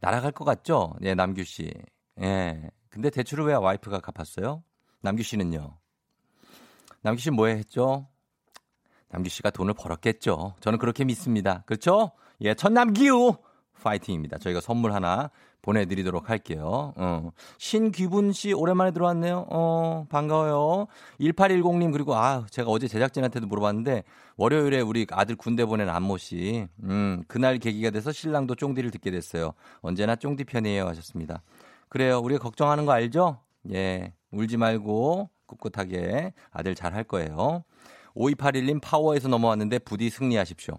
날아갈 0.00 0.32
것 0.32 0.44
같죠? 0.44 0.92
예, 1.04 1.14
남규 1.14 1.42
씨. 1.44 1.72
예. 2.20 2.70
근데 2.90 3.08
대출을 3.08 3.46
왜 3.46 3.54
와이프가 3.54 4.00
갚았어요? 4.00 4.62
남규 5.00 5.22
씨는요? 5.22 5.78
남규 7.00 7.22
씨 7.22 7.30
뭐해 7.30 7.54
했죠? 7.54 8.11
남규 9.12 9.28
씨가 9.28 9.50
돈을 9.50 9.74
벌었겠죠. 9.74 10.54
저는 10.60 10.78
그렇게 10.78 11.04
믿습니다. 11.04 11.62
그렇죠? 11.66 12.12
예, 12.40 12.54
천남규 12.54 13.36
파이팅입니다. 13.82 14.38
저희가 14.38 14.60
선물 14.60 14.92
하나 14.92 15.30
보내드리도록 15.60 16.28
할게요. 16.28 16.92
어. 16.96 17.30
신귀분 17.58 18.32
씨 18.32 18.52
오랜만에 18.52 18.90
들어왔네요. 18.90 19.46
어, 19.50 20.06
반가워요. 20.08 20.86
1810님 21.20 21.92
그리고 21.92 22.16
아 22.16 22.46
제가 22.50 22.68
어제 22.70 22.88
제작진한테도 22.88 23.46
물어봤는데 23.46 24.02
월요일에 24.36 24.80
우리 24.80 25.06
아들 25.10 25.36
군대 25.36 25.64
보낸 25.64 25.88
안모 25.88 26.16
씨, 26.18 26.66
음 26.82 27.22
그날 27.28 27.58
계기가 27.58 27.90
돼서 27.90 28.10
신랑도 28.10 28.56
쫑디를 28.56 28.90
듣게 28.90 29.10
됐어요. 29.12 29.52
언제나 29.82 30.16
쫑디 30.16 30.44
편이에요 30.44 30.86
하셨습니다. 30.88 31.42
그래요. 31.88 32.18
우리가 32.18 32.42
걱정하는 32.42 32.84
거 32.86 32.92
알죠? 32.92 33.38
예, 33.72 34.14
울지 34.32 34.56
말고 34.56 35.30
꿋꿋하게 35.46 36.32
아들 36.50 36.74
잘 36.74 36.94
할 36.94 37.04
거예요. 37.04 37.62
5281님 38.16 38.80
파워에서 38.82 39.28
넘어왔는데 39.28 39.80
부디 39.80 40.10
승리하십시오. 40.10 40.78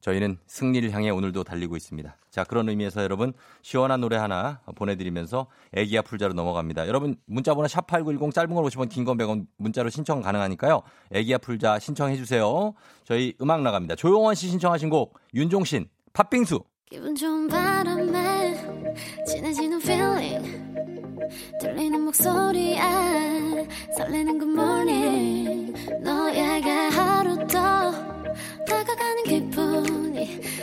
저희는 0.00 0.38
승리를 0.48 0.90
향해 0.90 1.10
오늘도 1.10 1.44
달리고 1.44 1.76
있습니다. 1.76 2.16
자, 2.28 2.42
그런 2.42 2.68
의미에서 2.68 3.04
여러분 3.04 3.32
시원한 3.62 4.00
노래 4.00 4.16
하나 4.16 4.60
보내드리면서 4.74 5.46
애기야 5.74 6.02
풀자로 6.02 6.32
넘어갑니다. 6.34 6.88
여러분 6.88 7.14
문자번호 7.26 7.68
샵8910 7.68 8.34
짧은 8.34 8.52
걸 8.52 8.64
50원 8.64 8.88
긴 8.88 9.04
건 9.04 9.16
100원 9.16 9.46
문자로 9.58 9.90
신청 9.90 10.20
가능하니까요. 10.20 10.82
애기야 11.12 11.38
풀자 11.38 11.78
신청해 11.78 12.16
주세요. 12.16 12.74
저희 13.04 13.34
음악 13.40 13.62
나갑니다. 13.62 13.94
조용원 13.94 14.34
씨 14.34 14.48
신청하신 14.48 14.90
곡 14.90 15.16
윤종신 15.34 15.88
팥빙수 16.14 16.64
기분 16.90 17.14
좋은 17.14 17.46
바람에 17.46 18.56
진해지는 19.28 19.80
feeling 19.80 20.62
들리는 21.60 22.00
목소리에 22.02 22.80
설레는 23.96 24.38
good 24.40 24.52
morning 24.60 25.72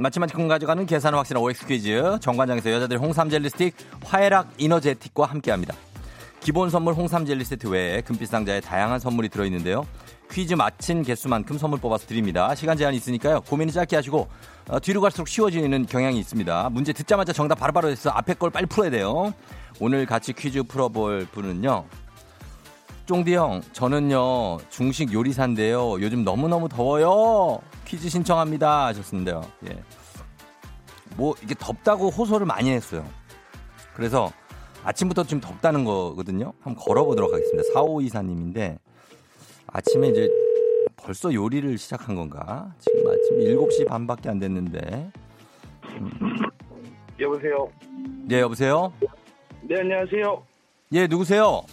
마치마치큼 0.00 0.48
가져가는 0.48 0.86
계산은 0.86 1.16
확실한 1.18 1.42
OX 1.42 1.66
퀴즈. 1.66 2.18
정관장에서 2.20 2.72
여자들 2.72 2.98
홍삼 2.98 3.28
젤리 3.28 3.50
스틱 3.50 3.74
화해락 4.04 4.48
이너제틱과 4.56 5.26
함께합니다. 5.26 5.74
기본 6.40 6.70
선물 6.70 6.94
홍삼 6.94 7.26
젤리 7.26 7.44
세트 7.44 7.68
외에 7.68 8.00
금빛 8.00 8.28
상자에 8.28 8.60
다양한 8.60 8.98
선물이 8.98 9.28
들어있는데요. 9.28 9.86
퀴즈 10.30 10.54
마친 10.54 11.02
개수만큼 11.02 11.58
선물 11.58 11.80
뽑아서 11.80 12.06
드립니다. 12.06 12.54
시간 12.54 12.78
제한이 12.78 12.96
있으니까요. 12.96 13.42
고민이 13.42 13.72
짧게 13.72 13.96
하시고 13.96 14.28
어, 14.68 14.80
뒤로 14.80 15.02
갈수록 15.02 15.28
쉬워지는 15.28 15.84
경향이 15.84 16.18
있습니다. 16.18 16.70
문제 16.70 16.94
듣자마자 16.94 17.32
정답 17.34 17.56
바로바로 17.56 17.88
해서 17.90 18.08
앞에 18.10 18.34
걸 18.34 18.50
빨리 18.50 18.66
풀어야 18.66 18.90
돼요. 18.90 19.34
오늘 19.80 20.06
같이 20.06 20.32
퀴즈 20.32 20.62
풀어볼 20.62 21.26
분은요. 21.32 21.84
쫑디 23.04 23.34
형, 23.34 23.60
저는요, 23.72 24.58
중식 24.70 25.12
요리사인데요. 25.12 26.00
요즘 26.00 26.24
너무 26.24 26.48
너무 26.48 26.68
더워요. 26.68 27.60
퀴즈 27.90 28.08
신청합니다. 28.08 28.86
하셨는데요. 28.86 29.42
예. 29.68 29.82
뭐, 31.16 31.34
이게 31.42 31.56
덥다고 31.58 32.08
호소를 32.08 32.46
많이 32.46 32.70
했어요. 32.70 33.04
그래서 33.94 34.30
아침부터 34.84 35.24
좀 35.24 35.40
덥다는 35.40 35.84
거거든요. 35.84 36.52
한번 36.60 36.76
걸어보도록 36.84 37.32
하겠습니다. 37.32 37.64
4524님인데, 37.74 38.78
아침에 39.66 40.08
이제 40.08 40.28
벌써 40.94 41.34
요리를 41.34 41.76
시작한 41.78 42.14
건가? 42.14 42.72
지금 42.78 43.08
아침 43.08 43.40
7시 43.40 43.88
반밖에 43.88 44.28
안 44.28 44.38
됐는데. 44.38 45.10
여보세요. 47.18 47.68
네, 48.24 48.38
여보세요? 48.40 48.92
네 49.62 49.80
안녕하세요. 49.80 50.42
예, 50.92 51.06
누구세요? 51.08 51.64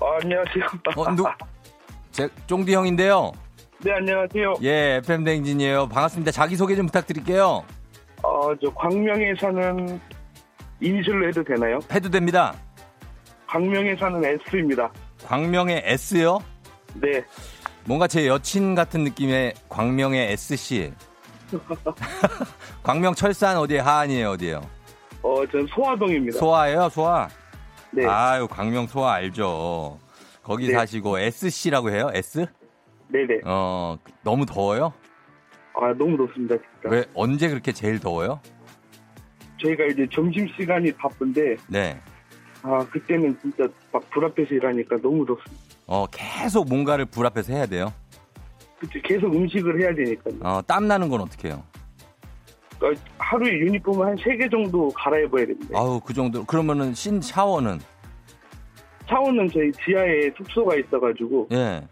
아, 0.00 0.18
안녕하세요. 0.22 0.64
어, 0.96 1.10
누, 1.14 1.24
제, 2.12 2.30
쫑디 2.46 2.74
형인데요. 2.74 3.32
네 3.86 3.92
안녕하세요. 3.92 4.54
예, 4.64 4.96
FM 4.96 5.22
댕진이에요. 5.22 5.86
반갑습니다. 5.88 6.32
자기소개 6.32 6.74
좀 6.74 6.86
부탁드릴게요. 6.86 7.62
어 8.20 8.54
저 8.60 8.68
광명에 8.74 9.32
사는 9.40 10.00
이니셜로 10.80 11.28
해도 11.28 11.44
되나요? 11.44 11.78
해도 11.92 12.10
됩니다. 12.10 12.52
광명에 13.46 13.94
사는 13.94 14.20
S입니다. 14.50 14.90
광명의 15.24 15.82
S요? 15.84 16.40
네. 16.94 17.22
뭔가 17.84 18.08
제 18.08 18.26
여친 18.26 18.74
같은 18.74 19.04
느낌의 19.04 19.54
광명의 19.68 20.32
SC. 20.32 20.92
광명 22.82 23.14
철산 23.14 23.56
어디에 23.56 23.78
하안이에요, 23.78 24.30
어디에요? 24.30 24.62
어 25.22 25.46
전 25.46 25.64
소화동입니다. 25.68 26.40
소아예요, 26.40 26.88
소아? 26.88 27.28
네. 27.92 28.04
아유, 28.04 28.48
광명 28.48 28.88
소아 28.88 29.12
알죠. 29.14 30.00
거기 30.42 30.66
네. 30.66 30.72
사시고 30.74 31.20
SC라고 31.20 31.90
해요? 31.90 32.10
S? 32.12 32.46
네네. 33.08 33.40
어, 33.44 33.96
너무 34.22 34.44
더워요? 34.46 34.92
아 35.74 35.92
너무 35.98 36.16
덥습니다 36.16 36.56
진짜. 36.56 36.88
왜 36.88 37.04
언제 37.14 37.48
그렇게 37.48 37.70
제일 37.72 38.00
더워요? 38.00 38.40
저희가 39.62 39.84
이제 39.86 40.06
점심 40.12 40.46
시간이 40.58 40.92
바쁜데 40.92 41.56
네. 41.68 42.00
아 42.62 42.78
그때는 42.90 43.38
진짜 43.40 43.64
막 43.92 44.02
불 44.10 44.24
앞에서 44.24 44.54
일하니까 44.54 44.96
너무 45.02 45.24
덥습니다. 45.26 45.62
어, 45.86 46.06
계속 46.10 46.68
뭔가를 46.68 47.04
불 47.04 47.26
앞에서 47.26 47.52
해야 47.52 47.66
돼요. 47.66 47.92
그치 48.78 49.00
계속 49.02 49.34
음식을 49.34 49.80
해야 49.80 49.94
되니까요. 49.94 50.34
어, 50.42 50.62
땀 50.66 50.86
나는 50.88 51.08
건 51.08 51.20
어떻게 51.20 51.48
해요? 51.48 51.62
그러니까 52.78 53.02
하루에 53.18 53.52
유니폼을 53.52 54.06
한 54.06 54.16
세 54.18 54.36
개 54.36 54.48
정도 54.48 54.88
갈아입어야 54.90 55.46
됩니다. 55.46 55.70
아우, 55.78 56.00
그 56.00 56.12
정도. 56.12 56.44
그러면은 56.44 56.92
신 56.94 57.20
샤워는 57.20 57.78
샤워는 59.08 59.48
저희 59.50 59.70
지하에 59.72 60.30
숙소가 60.36 60.74
있어가지고 60.76 61.48
예. 61.52 61.82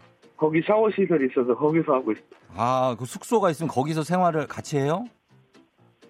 거기 0.45 0.61
샤워 0.67 0.91
시설이 0.91 1.29
있어서 1.31 1.57
거기서 1.57 1.95
하고 1.95 2.13
있어요. 2.13 2.25
아, 2.55 2.95
그 2.99 3.07
숙소가 3.07 3.51
있으면 3.51 3.71
거기서 3.71 4.03
생활을 4.03 4.47
같이 4.47 4.77
해요? 4.77 5.07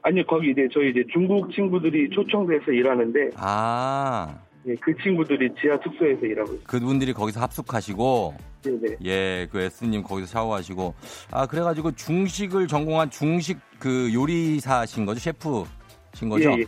아니요, 0.03 0.25
거기 0.27 0.51
이제 0.51 0.67
저희 0.73 0.91
이제 0.91 1.05
중국 1.13 1.53
친구들이 1.53 2.11
초청돼서 2.11 2.73
일하는데, 2.73 3.31
아, 3.37 4.37
예, 4.67 4.75
그 4.81 4.93
친구들이 5.01 5.51
지하 5.61 5.79
숙소에서 5.85 6.27
일하고 6.27 6.53
있어요. 6.55 6.65
그분들이 6.67 7.13
거기서 7.13 7.41
합숙하시고, 7.43 8.35
네네. 8.63 8.97
예, 9.05 9.49
그 9.53 9.61
S님 9.61 10.03
거기서 10.03 10.27
샤워하시고, 10.27 10.95
아, 11.31 11.47
그래가지고 11.47 11.93
중식을 11.93 12.67
전공한 12.67 13.11
중식 13.11 13.61
그 13.79 14.13
요리사신 14.13 15.07
거죠? 15.07 15.21
셰프신 15.21 16.29
거죠? 16.29 16.51
예, 16.51 16.63
예. 16.63 16.65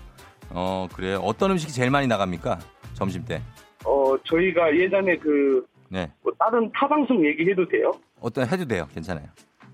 어, 0.51 0.87
그래요. 0.95 1.19
어떤 1.19 1.51
음식이 1.51 1.73
제일 1.73 1.91
많이 1.91 2.07
나갑니까? 2.07 2.61
점심 2.95 3.25
때. 3.25 3.43
어, 3.85 4.17
저희가 4.23 4.77
예전에 4.77 5.17
그, 5.17 5.67
네. 5.89 6.11
뭐 6.23 6.33
다른 6.39 6.71
타 6.73 6.87
방송 6.89 7.25
얘기해도 7.25 7.67
돼요? 7.69 7.93
어떤 8.21 8.47
해도 8.49 8.65
돼요. 8.65 8.87
괜찮아요. 8.95 9.27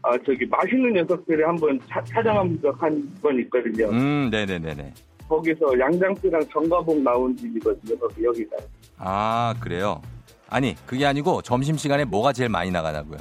아, 0.03 0.13
저기 0.27 0.45
맛있는 0.47 0.93
녀석들을 0.95 1.47
한번 1.47 1.79
차- 1.89 2.03
촬영한 2.05 2.59
적한번 2.61 3.39
있거든요. 3.41 3.89
음, 3.91 4.29
네네네네. 4.31 4.93
거기서 5.29 5.79
양장피랑 5.79 6.43
정가복 6.53 7.01
나온 7.03 7.37
집이거든요, 7.37 7.97
거기, 7.99 8.25
여기가. 8.25 8.57
아, 8.99 9.55
그래요. 9.61 10.03
아니, 10.51 10.75
그게 10.87 11.07
아니고 11.07 11.41
점심 11.43 11.77
시간에 11.77 12.05
뭐가 12.05 12.33
제일 12.33 12.49
많이 12.51 12.71
나가냐고요. 12.71 13.19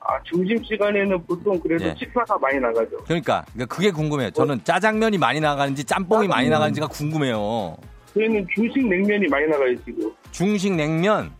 아, 0.00 0.18
점심 0.30 0.62
시간에는 0.62 1.24
보통 1.24 1.58
그래도 1.58 1.86
예. 1.86 1.94
식사가 1.98 2.38
많이 2.38 2.58
나가죠. 2.60 2.98
그러니까, 3.04 3.44
그러니까 3.52 3.74
그게 3.74 3.90
궁금해요. 3.90 4.30
저는 4.30 4.62
짜장면이 4.64 5.18
많이 5.18 5.40
나가는지 5.40 5.84
짬뽕이 5.84 6.28
많이 6.28 6.46
짜장면. 6.48 6.50
나가는지가 6.50 6.86
궁금해요. 6.88 7.76
저희는 8.14 8.46
중식 8.54 8.86
냉면이 8.88 9.26
많이 9.28 9.46
나가요, 9.46 9.74
지금. 9.84 10.12
중식 10.32 10.74
냉면, 10.74 11.30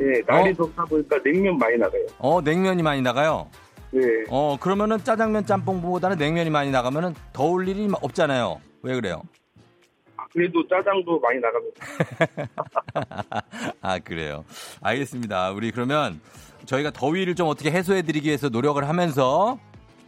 예, 0.00 0.22
날이 0.26 0.50
어? 0.50 0.54
덥다 0.54 0.84
보니까 0.84 1.22
냉면 1.22 1.58
많이 1.58 1.76
나가요. 1.76 2.06
어, 2.18 2.40
냉면이 2.40 2.82
많이 2.82 3.02
나가요. 3.02 3.48
예. 3.94 4.00
어, 4.30 4.56
그러면은 4.60 4.98
짜장면 5.02 5.44
짬뽕보다는 5.46 6.16
냉면이 6.16 6.50
많이 6.50 6.70
나가면은 6.70 7.14
더울 7.32 7.68
일이 7.68 7.88
없잖아요. 8.00 8.60
왜 8.82 8.94
그래요? 8.94 9.22
아, 10.16 10.24
그래도 10.32 10.66
짜장도 10.68 11.20
많이 11.20 11.40
나갑니다. 11.40 11.86
아, 13.82 13.98
그래요. 13.98 14.44
알겠습니다. 14.80 15.50
우리 15.52 15.70
그러면 15.70 16.20
저희가 16.66 16.90
더위를 16.92 17.34
좀 17.34 17.48
어떻게 17.48 17.70
해소해드리기 17.70 18.26
위해서 18.28 18.48
노력을 18.48 18.86
하면서 18.88 19.58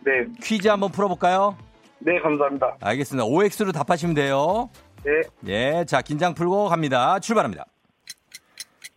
네. 0.05 0.24
퀴즈 0.42 0.68
한번 0.68 0.90
풀어볼까요? 0.90 1.57
네, 1.98 2.18
감사합니다. 2.20 2.76
알겠습니다. 2.81 3.24
OX로 3.26 3.72
답하시면 3.72 4.14
돼요. 4.14 4.70
네. 5.05 5.12
예, 5.48 5.85
자, 5.87 6.00
긴장 6.02 6.35
풀고 6.35 6.68
갑니다. 6.68 7.18
출발합니다. 7.18 7.66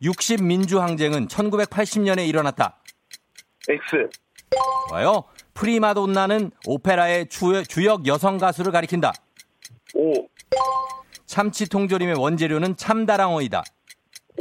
60 0.01 0.43
민주항쟁은 0.43 1.27
1980년에 1.27 2.27
일어났다. 2.27 2.81
X. 3.67 4.09
좋아요. 4.89 5.23
프리마돈나는 5.53 6.51
오페라의 6.65 7.27
주, 7.29 7.63
주역 7.63 8.05
여성 8.07 8.37
가수를 8.37 8.71
가리킨다. 8.71 9.13
O. 9.95 10.27
참치 11.25 11.67
통조림의 11.67 12.15
원재료는 12.15 12.75
참다랑어이다. 12.77 13.63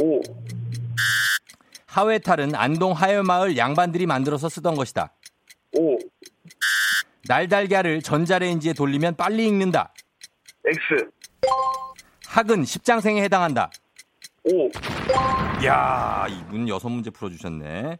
O. 0.00 0.20
하회탈은 1.86 2.54
안동 2.54 2.92
하회마을 2.92 3.56
양반들이 3.56 4.06
만들어서 4.06 4.48
쓰던 4.48 4.74
것이다. 4.74 5.14
O. 5.78 5.98
날달걀을 7.26 8.02
전자레인지에 8.02 8.72
돌리면 8.74 9.16
빨리 9.16 9.46
익는다. 9.46 9.94
X. 10.66 11.08
학은 12.26 12.64
십장생에 12.64 13.22
해당한다. 13.22 13.70
O. 14.46 14.70
이야, 15.62 16.26
이분 16.28 16.68
여섯 16.68 16.88
문제 16.90 17.10
풀어주셨네. 17.10 17.98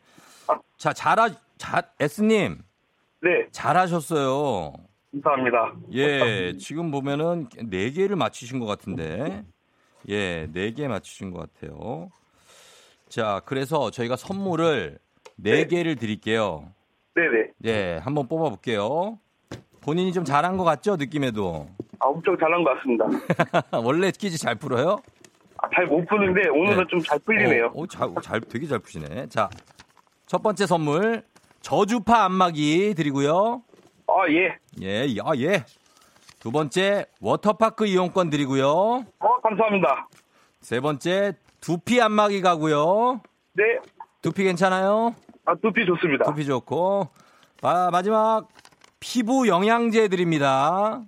아. 0.49 0.59
자, 0.77 0.93
잘하, 0.93 1.31
자, 1.57 1.83
S님, 1.99 2.59
네. 3.23 3.47
잘하셨어요. 3.51 4.73
감사합니다. 5.13 5.73
예, 5.93 6.57
지금 6.59 6.91
보면은 6.91 7.49
네 7.71 7.91
개를 7.91 8.17
맞추신 8.17 8.59
것 8.59 8.67
같은데. 8.67 9.45
예, 10.09 10.49
네 10.53 10.73
개 10.73 10.87
맞추신 10.89 11.31
것 11.31 11.51
같아요. 11.55 12.11
자, 13.09 13.41
그래서 13.47 13.91
저희가 13.91 14.17
선물을 14.17 14.99
네 15.37 15.51
네. 15.53 15.67
개를 15.67 15.97
드릴게요. 15.97 16.69
네네. 17.15 17.51
예, 17.65 17.97
한번 18.03 18.27
뽑아볼게요. 18.29 19.19
본인이 19.81 20.13
좀 20.13 20.25
잘한 20.25 20.57
것 20.57 20.65
같죠? 20.65 20.97
느낌에도. 20.97 21.69
아, 22.01 22.07
엄청 22.09 22.37
잘한 22.39 22.65
것 22.65 22.75
같습니다. 22.75 23.07
원래 23.85 24.11
퀴즈 24.11 24.37
잘 24.37 24.57
풀어요? 24.57 24.99
아, 25.65 25.69
잘못 25.75 26.05
푸는데 26.07 26.49
오늘은 26.51 26.79
네. 26.79 26.85
좀잘 26.91 27.19
풀리네요. 27.21 27.67
어, 27.75 27.83
어, 27.83 27.87
잘, 27.87 28.11
잘, 28.23 28.41
되게 28.41 28.67
잘 28.67 28.79
푸시네. 28.79 29.29
자, 29.29 29.49
첫 30.27 30.43
번째 30.43 30.67
선물. 30.67 31.23
저주파 31.63 32.25
안마기 32.25 32.95
드리고요. 32.95 33.63
아, 34.07 34.29
예. 34.29 34.59
예, 34.83 35.07
아, 35.25 35.35
예. 35.37 35.65
두 36.39 36.53
번째, 36.53 37.07
워터파크 37.23 37.87
이용권 37.87 38.29
드리고요. 38.29 38.69
어, 38.69 39.41
감사합니다. 39.43 40.09
세 40.61 40.81
번째, 40.81 41.33
두피 41.63 42.03
안마기 42.03 42.43
가고요. 42.43 43.23
네. 43.55 43.65
두피 44.21 44.45
괜찮아요? 44.45 45.15
아, 45.47 45.55
두피 45.55 45.87
좋습니다. 45.87 46.25
두피 46.25 46.45
좋고. 46.45 47.09
아, 47.63 47.89
마지막, 47.91 48.49
피부 49.01 49.49
영양제 49.49 50.09
드립니다. 50.09 51.03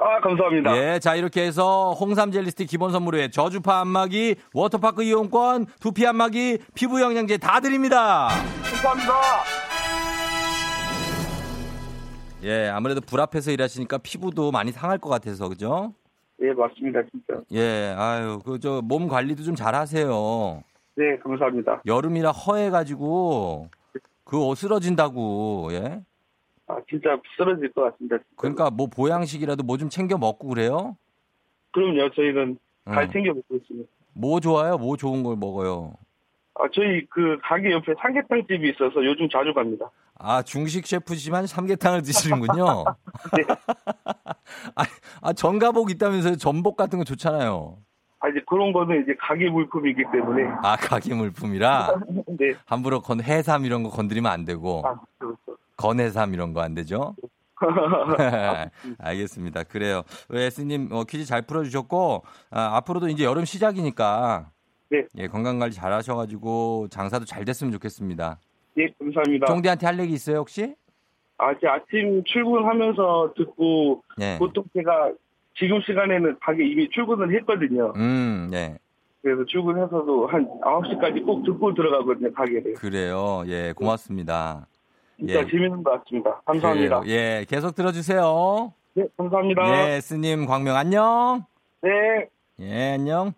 아, 0.00 0.20
감사합니다. 0.20 0.76
예, 0.76 0.98
자, 1.00 1.16
이렇게 1.16 1.42
해서 1.44 1.92
홍삼 1.92 2.30
젤리스틱 2.30 2.68
기본 2.68 2.92
선물에 2.92 3.30
저주파 3.30 3.80
안마기, 3.80 4.36
워터파크 4.54 5.02
이용권, 5.02 5.66
두피 5.80 6.06
안마기, 6.06 6.58
피부 6.74 7.00
영양제 7.00 7.38
다 7.38 7.58
드립니다. 7.60 8.28
감사합니다. 8.62 9.12
예, 12.44 12.68
아무래도 12.68 13.00
불 13.00 13.20
앞에서 13.20 13.50
일하시니까 13.50 13.98
피부도 13.98 14.52
많이 14.52 14.70
상할 14.70 14.98
것 14.98 15.08
같아서, 15.08 15.48
그죠? 15.48 15.92
예, 16.40 16.52
맞습니다, 16.52 17.00
진짜. 17.10 17.42
예, 17.52 17.92
아유, 17.98 18.38
그, 18.44 18.60
저, 18.60 18.80
몸 18.84 19.08
관리도 19.08 19.42
좀 19.42 19.56
잘 19.56 19.74
하세요. 19.74 20.62
네, 20.94 21.18
감사합니다. 21.24 21.82
여름이라 21.84 22.30
허해가지고, 22.30 23.68
그 24.22 24.54
쓰러진다고, 24.54 25.70
예? 25.72 26.00
아, 26.68 26.76
진짜 26.88 27.18
쓰러질 27.36 27.72
것 27.72 27.82
같습니다. 27.92 28.18
그러니까 28.36 28.70
뭐 28.70 28.86
보양식이라도 28.86 29.62
뭐 29.64 29.76
좀 29.78 29.88
챙겨 29.88 30.18
먹고 30.18 30.48
그래요? 30.48 30.96
그럼요, 31.72 32.10
저희는 32.14 32.58
잘 32.84 33.04
응. 33.04 33.10
챙겨 33.12 33.32
먹고 33.32 33.56
있습니다. 33.56 33.88
뭐 34.14 34.40
좋아요? 34.40 34.76
뭐 34.76 34.96
좋은 34.96 35.22
걸 35.22 35.36
먹어요? 35.36 35.92
아, 36.54 36.64
저희 36.74 37.06
그 37.08 37.38
가게 37.42 37.70
옆에 37.70 37.94
삼계탕 38.00 38.46
집이 38.48 38.70
있어서 38.70 39.04
요즘 39.04 39.28
자주 39.30 39.54
갑니다. 39.54 39.88
아, 40.18 40.42
중식 40.42 40.86
셰프지만 40.86 41.46
삼계탕을 41.46 42.02
드시는군요. 42.02 42.84
네. 43.36 43.44
아, 44.74 44.82
아, 45.22 45.32
전가복 45.32 45.90
있다면서요? 45.92 46.36
전복 46.36 46.76
같은 46.76 46.98
거 46.98 47.04
좋잖아요. 47.04 47.76
아, 48.20 48.28
이제 48.28 48.40
그런 48.48 48.72
거는 48.72 49.02
이제 49.04 49.14
가게 49.20 49.48
물품이기 49.48 50.02
때문에. 50.10 50.42
아, 50.64 50.74
가게 50.76 51.14
물품이라 51.14 51.94
네. 52.40 52.54
함부로 52.66 53.00
건 53.00 53.22
해삼 53.22 53.64
이런 53.64 53.84
거 53.84 53.90
건드리면 53.90 54.30
안 54.30 54.44
되고 54.44 54.82
아, 54.84 54.98
그렇죠. 55.18 55.56
건해삼 55.88 56.34
이런 56.34 56.52
거 56.52 56.60
안 56.60 56.74
되죠? 56.74 57.14
알겠습니다. 58.98 59.64
그래요. 59.64 60.02
왜 60.28 60.44
S님 60.46 60.88
어, 60.92 61.04
퀴즈 61.04 61.24
잘 61.24 61.42
풀어주셨고 61.42 62.22
아, 62.50 62.76
앞으로도 62.76 63.08
이제 63.08 63.24
여름 63.24 63.44
시작이니까 63.44 64.50
네. 64.90 65.04
예, 65.16 65.26
건강 65.26 65.58
관리 65.58 65.72
잘 65.72 65.92
하셔가지고 65.92 66.88
장사도 66.90 67.24
잘 67.24 67.44
됐으면 67.44 67.72
좋겠습니다. 67.72 68.38
예, 68.78 68.86
감사합니다. 68.98 69.46
쫑디한테 69.46 69.86
할 69.86 69.98
얘기 69.98 70.12
있어요 70.14 70.38
혹시? 70.38 70.74
아, 71.38 71.52
제 71.60 71.66
아침 71.68 72.22
출근하면서 72.24 73.34
듣고 73.36 74.02
네. 74.16 74.38
보통 74.38 74.64
제가 74.74 75.12
지금 75.58 75.80
시간에는 75.82 76.36
가게 76.40 76.64
이미 76.64 76.88
출근을 76.90 77.34
했거든요. 77.36 77.92
음, 77.96 78.48
네. 78.50 78.78
그래서 79.22 79.44
출근해서도 79.46 80.28
한 80.28 80.46
9시까지 80.60 81.24
꼭 81.26 81.44
듣고 81.44 81.74
들어가거든요, 81.74 82.32
가게를. 82.32 82.74
그래요. 82.74 83.42
예, 83.46 83.72
고맙습니다. 83.74 84.66
진짜 85.18 85.40
예. 85.40 85.46
재밌는 85.46 85.82
것 85.82 86.04
같습니다. 86.04 86.40
감사합니다. 86.46 87.00
그래요. 87.00 87.14
예, 87.14 87.44
계속 87.48 87.74
들어주세요. 87.74 88.72
네, 88.94 89.04
감사합니다. 89.16 89.94
예, 89.94 90.00
스님 90.00 90.46
광명 90.46 90.76
안녕. 90.76 91.44
네. 91.82 91.90
예, 92.60 92.92
안녕. 92.94 93.32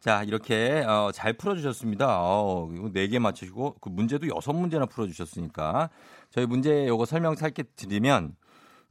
자, 0.00 0.22
이렇게 0.22 0.84
어, 0.86 1.10
잘 1.12 1.32
풀어주셨습니다. 1.34 2.20
어, 2.20 2.68
이거 2.74 2.88
4개 2.88 3.18
맞추시고 3.18 3.76
그 3.80 3.88
문제도 3.88 4.26
6문제나 4.26 4.88
풀어주셨으니까 4.90 5.90
저희 6.30 6.46
문제 6.46 6.86
요거 6.86 7.06
설명 7.06 7.34
짧게 7.34 7.62
드리면 7.76 8.36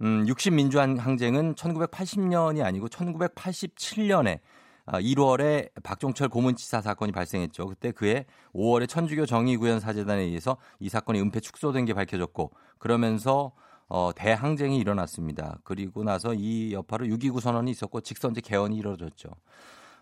음, 0.01 0.25
60민주한 0.25 0.97
항쟁은 0.97 1.55
1980년이 1.55 2.63
아니고 2.63 2.87
1987년에 2.87 4.39
1월에 4.87 5.69
박종철 5.81 6.29
고문치사 6.29 6.81
사건이 6.81 7.11
발생했죠. 7.11 7.67
그때 7.67 7.91
그해 7.91 8.25
5월에 8.53 8.87
천주교 8.87 9.25
정의구현 9.25 9.79
사재단에 9.79 10.21
의해서 10.23 10.57
이 10.79 10.89
사건이 10.89 11.19
은폐 11.21 11.39
축소된 11.39 11.85
게 11.85 11.93
밝혀졌고 11.93 12.51
그러면서 12.79 13.53
어, 13.87 14.11
대항쟁이 14.15 14.77
일어났습니다. 14.77 15.59
그리고 15.63 16.03
나서 16.03 16.33
이 16.33 16.73
여파로 16.73 17.05
6.29 17.05 17.39
선언이 17.39 17.71
있었고 17.71 18.01
직선제 18.01 18.41
개헌이 18.41 18.75
이루어졌죠. 18.75 19.29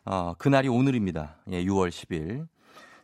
어, 0.06 0.34
그날이 0.38 0.68
오늘입니다. 0.68 1.38
예, 1.52 1.64
6월 1.66 1.90
10일. 1.90 2.48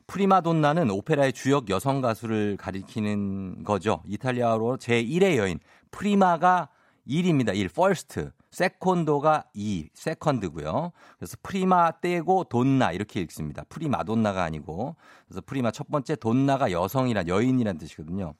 프리마돈나는 0.07 0.89
오페라의 0.89 1.33
주역 1.33 1.69
여성 1.69 1.99
가수를 1.99 2.55
가리키는 2.57 3.63
거죠. 3.65 4.01
이탈리아어로 4.07 4.77
제1의 4.77 5.35
여인. 5.35 5.59
prima가 5.91 6.69
1입니다. 7.07 7.55
1. 7.55 7.65
first. 7.65 8.29
secondo가 8.57 9.43
2. 9.53 9.89
second고요. 9.93 10.91
그래서 11.19 11.37
prima 11.43 11.91
떼고 12.01 12.45
donna 12.45 12.91
이렇게 12.91 13.21
읽습니다. 13.21 13.63
프리마돈나가 13.69 14.41
아니고. 14.41 14.95
그래서 15.27 15.41
prima 15.45 15.69
첫 15.69 15.91
번째 15.91 16.15
donna가 16.15 16.71
여성이란 16.71 17.27
여인이란 17.27 17.77
뜻이거든요. 17.77 18.33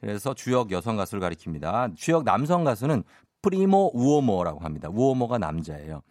그래서 0.00 0.34
주역 0.34 0.70
여성 0.70 0.96
가수를 0.96 1.20
가리킵니다. 1.28 1.96
주역 1.96 2.22
남성 2.22 2.62
가수는 2.62 3.02
primo 3.42 3.90
uomo라고 3.92 4.60
합니다. 4.60 4.88
uomo가 4.88 5.38
남자예요. 5.38 6.02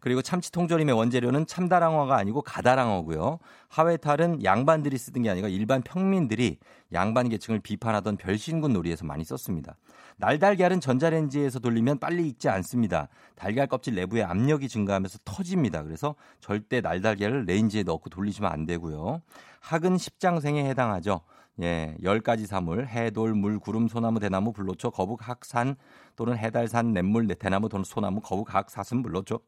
그리고 0.00 0.20
참치 0.20 0.52
통조림의 0.52 0.94
원재료는 0.94 1.46
참다랑어가 1.46 2.14
아니고 2.14 2.42
가다랑어고요. 2.42 3.38
하회탈은 3.68 4.44
양반들이 4.44 4.98
쓰던 4.98 5.22
게 5.22 5.30
아니라 5.30 5.48
일반 5.48 5.80
평민들이 5.80 6.58
양반 6.92 7.30
계층을 7.30 7.60
비판하던 7.60 8.18
별신굿 8.18 8.74
놀이에서 8.74 9.06
많이 9.06 9.24
썼습니다. 9.24 9.76
날달걀은 10.18 10.80
전자레인지에서 10.80 11.60
돌리면 11.60 12.00
빨리 12.00 12.28
익지 12.28 12.48
않습니다. 12.48 13.08
달걀 13.36 13.68
껍질 13.68 13.94
내부에 13.94 14.22
압력이 14.22 14.68
증가하면서 14.68 15.20
터집니다. 15.24 15.84
그래서 15.84 16.16
절대 16.40 16.80
날달걀을 16.80 17.44
레인지에 17.44 17.84
넣고 17.84 18.10
돌리시면 18.10 18.50
안 18.50 18.66
되고요. 18.66 19.22
학은 19.60 19.96
십장생에 19.96 20.68
해당하죠. 20.68 21.20
예, 21.60 21.96
10가지 22.02 22.46
사물, 22.46 22.86
해, 22.86 23.10
돌, 23.10 23.34
물, 23.34 23.58
구름, 23.58 23.88
소나무, 23.88 24.20
대나무, 24.20 24.52
불로초, 24.52 24.90
거북, 24.90 25.28
학, 25.28 25.44
산 25.44 25.76
또는 26.14 26.36
해달산, 26.36 26.92
냇물, 26.92 27.26
대나무, 27.28 27.68
돈, 27.68 27.84
소나무, 27.84 28.20
거북, 28.20 28.54
학, 28.54 28.70
사슴, 28.70 29.02
불로초. 29.02 29.40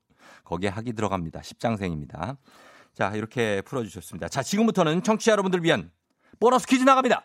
거기에 0.44 0.70
학이 0.70 0.92
들어갑니다. 0.92 1.42
십장생입니다. 1.42 2.36
자, 2.94 3.10
이렇게 3.14 3.62
풀어주셨습니다. 3.62 4.28
자, 4.28 4.42
지금부터는 4.42 5.02
청취자 5.02 5.32
여러분들 5.32 5.62
위한 5.64 5.90
보너스 6.38 6.66
퀴즈 6.66 6.84
나갑니다. 6.84 7.24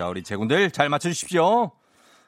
자, 0.00 0.08
우리 0.08 0.22
제군들 0.22 0.70
잘 0.70 0.88
맞춰주십시오. 0.88 1.72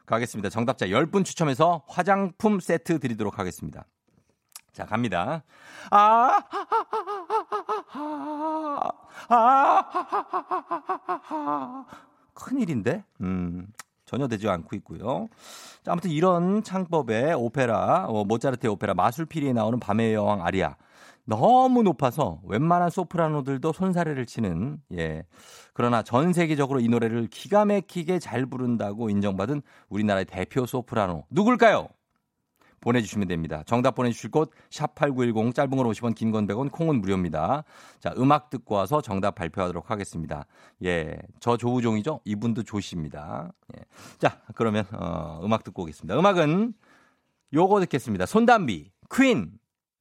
가겠습니다. 0.05 0.51
정답자 0.51 0.89
10분 0.89 1.25
추첨해서 1.25 1.83
화장품 1.89 2.61
세트 2.61 2.99
드리도록 2.99 3.39
하겠습니다. 3.39 3.87
자, 4.75 4.85
갑니다. 4.85 5.43
아, 5.91 6.43
아, 9.31 9.85
큰일인데? 12.35 13.05
음, 13.23 13.69
전혀 14.05 14.29
되지 14.29 14.51
않고 14.51 14.77
있고요. 14.77 15.31
자, 15.83 15.93
아무튼 15.93 16.11
이런 16.11 16.63
창법의 16.63 17.33
오페라, 17.33 18.05
어, 18.07 18.25
모차르트의 18.27 18.71
오페라 18.71 18.93
마술피리에 18.93 19.55
나오는 19.55 19.81
밤의 19.81 20.13
여왕 20.13 20.45
아리아. 20.45 20.77
너무 21.25 21.83
높아서 21.83 22.41
웬만한 22.45 22.91
소프라노들도 22.91 23.73
손사래를 23.73 24.27
치는, 24.27 24.79
예. 24.95 25.25
그러나 25.73 26.03
전 26.03 26.33
세계적으로 26.33 26.81
이 26.81 26.89
노래를 26.89 27.29
기가 27.29 27.65
막히게 27.65 28.19
잘 28.19 28.47
부른다고 28.47 29.09
인정받은 29.09 29.63
우리나라의 29.89 30.25
대표 30.25 30.67
소프라노. 30.67 31.25
누굴까요? 31.31 31.89
보내주시면 32.81 33.29
됩니다. 33.29 33.63
정답 33.65 33.95
보내주실 33.95 34.33
곳, 34.33 34.51
샵8910, 34.71 35.55
짧은 35.55 35.71
걸 35.77 35.87
50원, 35.87 36.17
긴 36.17 36.33
건 36.33 36.49
100원, 36.49 36.73
콩은 36.73 37.01
무료입니다. 37.01 37.63
자, 38.01 38.13
음악 38.19 38.51
듣고 38.51 38.75
와서 38.75 39.01
정답 39.01 39.37
발표하도록 39.37 39.89
하겠습니다. 39.89 40.47
예, 40.83 41.17
저 41.39 41.57
조우종이죠? 41.57 42.19
이분도 42.25 42.65
조씨입니다. 42.65 43.53
예. 43.77 43.85
자, 44.19 44.41
그러면, 44.57 44.85
어, 44.93 45.41
음악 45.45 45.63
듣고 45.63 45.83
오겠습니다. 45.83 46.19
음악은 46.19 46.75
요거 47.55 47.79
듣겠습니다. 47.83 48.27
손담비, 48.27 48.91
퀸. 49.15 49.53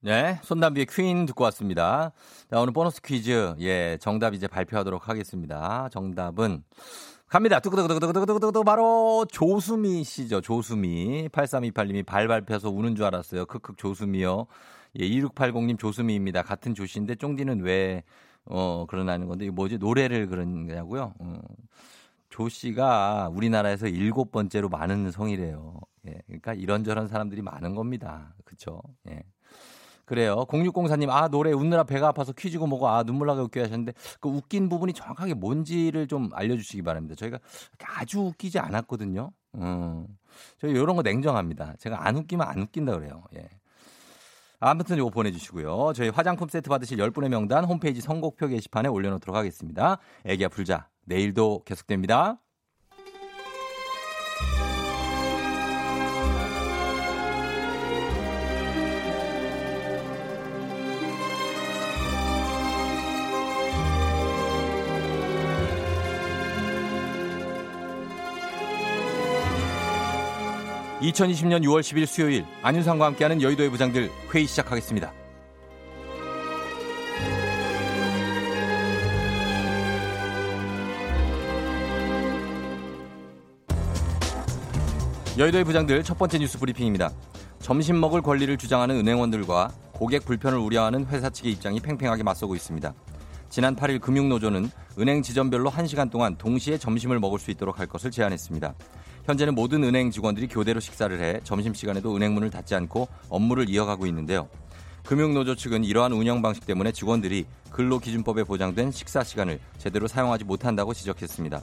네, 0.04 0.40
손담비의 0.42 0.88
퀸 0.88 1.28
듣고 1.28 1.44
왔습니다. 1.44 2.12
자, 2.50 2.60
오늘 2.60 2.74
보너스 2.74 3.00
퀴즈, 3.04 3.54
예, 3.60 4.00
정답 4.02 4.34
이제 4.34 4.48
발표하도록 4.48 5.08
하겠습니다. 5.08 5.90
정답은, 5.92 6.64
갑니다. 7.28 7.60
뚜구뚜구뚜구뚜구뚜구뚜구 7.60 8.64
바로 8.64 9.28
조수미 9.32 10.04
씨죠. 10.04 10.42
조수미. 10.42 11.30
8328님이 11.30 12.04
발 12.04 12.28
밟혀서 12.28 12.72
우는 12.72 12.96
줄 12.96 13.06
알았어요. 13.06 13.46
크크 13.46 13.76
조수미요. 13.78 14.48
예, 15.00 15.08
2680님 15.08 15.78
조수미입니다. 15.78 16.42
같은 16.42 16.74
조씨인데 16.74 17.14
쫑디는 17.14 17.62
왜, 17.62 18.04
어, 18.46 18.88
그러나는 18.88 19.28
건데, 19.28 19.46
이게 19.46 19.52
뭐지? 19.52 19.78
노래를 19.78 20.26
그러냐고요? 20.26 21.14
어. 21.20 21.40
조 22.32 22.50
씨가 22.50 23.30
우리나라에서 23.32 23.86
일곱 23.86 24.32
번째로 24.32 24.68
많은 24.68 25.12
성이래요. 25.12 25.80
예. 26.08 26.18
그러니까 26.26 26.56
이런저런 26.56 27.08
사람들이 27.08 27.44
많은 27.44 27.76
겁니다. 27.76 28.34
그쵸? 28.46 28.82
예. 29.10 29.22
그래요. 30.06 30.46
0604님, 30.48 31.10
아, 31.10 31.28
노래 31.28 31.52
웃느라 31.52 31.84
배가 31.84 32.10
아파서 32.10 32.34
퀴즈고 32.34 32.68
뭐고, 32.68 32.88
아, 32.88 33.04
눈물 33.04 33.28
나게 33.28 33.42
웃겨 33.42 33.62
하셨는데, 33.62 33.94
그 34.20 34.30
웃긴 34.30 34.70
부분이 34.70 34.94
정확하게 34.94 35.34
뭔지를 35.36 36.08
좀 36.08 36.30
알려주시기 36.34 36.82
바랍니다. 36.82 37.16
저희가 37.16 37.40
아주 37.98 38.20
웃기지 38.20 38.60
않았거든요. 38.60 39.32
음. 39.56 40.08
저희 40.60 40.72
이런 40.72 40.96
거 40.96 41.02
냉정합니다. 41.02 41.76
제가 41.80 42.06
안 42.06 42.16
웃기면 42.18 42.48
안 42.48 42.60
웃긴다 42.60 42.94
그래요. 42.94 43.24
예. 43.36 43.50
아무튼 44.60 44.98
이거 44.98 45.10
보내주시고요. 45.10 45.94
저희 45.96 46.10
화장품 46.10 46.48
세트 46.48 46.70
받으실 46.70 46.98
10분의 46.98 47.30
명단 47.30 47.66
홈페이지 47.66 48.00
선곡표 48.00 48.48
게시판에 48.48 48.90
올려놓도록 48.90 49.36
하겠습니다. 49.36 49.98
애기야 50.24 50.50
풀자. 50.50 50.88
내일도 51.06 51.64
계속됩니다. 51.66 52.40
2020년 71.02 71.64
6월 71.64 71.82
10일 71.82 72.06
수요일 72.06 72.46
안윤상과 72.62 73.08
함께하는 73.08 73.42
여의도의 73.42 73.72
부장들 73.72 74.10
회의 74.34 74.46
시작하겠습니다. 74.46 75.12
여의도의 85.40 85.64
부장들 85.64 86.04
첫 86.04 86.20
번째 86.20 86.38
뉴스 86.38 86.60
브리핑입니다. 86.60 87.12
점심 87.60 88.00
먹을 88.00 88.22
권리를 88.22 88.56
주장하는 88.58 88.98
은행원들과 88.98 89.72
고객 89.94 90.26
불편을 90.26 90.60
우려하는 90.60 91.08
회사 91.08 91.32
측의 91.32 91.54
입장이 91.54 91.80
팽팽하게 91.80 92.22
맞서고 92.22 92.56
있습니다. 92.56 92.94
지난 93.52 93.76
8일 93.76 94.00
금융노조는 94.00 94.72
은행 94.98 95.22
지점별로 95.22 95.70
1시간 95.72 96.10
동안 96.10 96.38
동시에 96.38 96.78
점심을 96.78 97.20
먹을 97.20 97.38
수 97.38 97.52
있도록 97.52 97.80
할 97.80 97.86
것을 97.86 98.10
제안했습니다. 98.10 98.74
현재는 99.26 99.56
모든 99.56 99.84
은행 99.84 100.10
직원들이 100.10 100.48
교대로 100.48 100.80
식사를 100.80 101.22
해 101.22 101.42
점심시간에도 101.44 102.16
은행문을 102.16 102.50
닫지 102.50 102.76
않고 102.76 103.10
업무를 103.28 103.68
이어가고 103.68 104.06
있는데요. 104.06 104.48
금융노조 105.04 105.56
측은 105.56 105.84
이러한 105.84 106.14
운영 106.14 106.42
방식 106.42 106.66
때문에 106.66 106.94
직원들이 106.94 107.46
근로기준법에 107.72 108.46
보장된 108.46 108.92
식사 108.92 109.22
시간을 109.22 109.60
제대로 109.78 110.08
사용하지 110.08 110.46
못한다고 110.46 110.94
지적했습니다. 110.94 111.62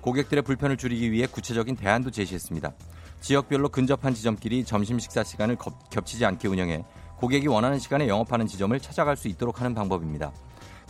고객들의 0.00 0.42
불편을 0.42 0.78
줄이기 0.78 1.12
위해 1.12 1.26
구체적인 1.26 1.76
대안도 1.76 2.12
제시했습니다. 2.12 2.72
지역별로 3.20 3.68
근접한 3.68 4.14
지점끼리 4.14 4.64
점심 4.64 4.98
식사 4.98 5.22
시간을 5.22 5.58
겹치지 5.90 6.24
않게 6.24 6.48
운영해 6.48 6.82
고객이 7.18 7.46
원하는 7.48 7.78
시간에 7.78 8.08
영업하는 8.08 8.46
지점을 8.46 8.78
찾아갈 8.80 9.18
수 9.18 9.28
있도록 9.28 9.60
하는 9.60 9.74
방법입니다. 9.74 10.32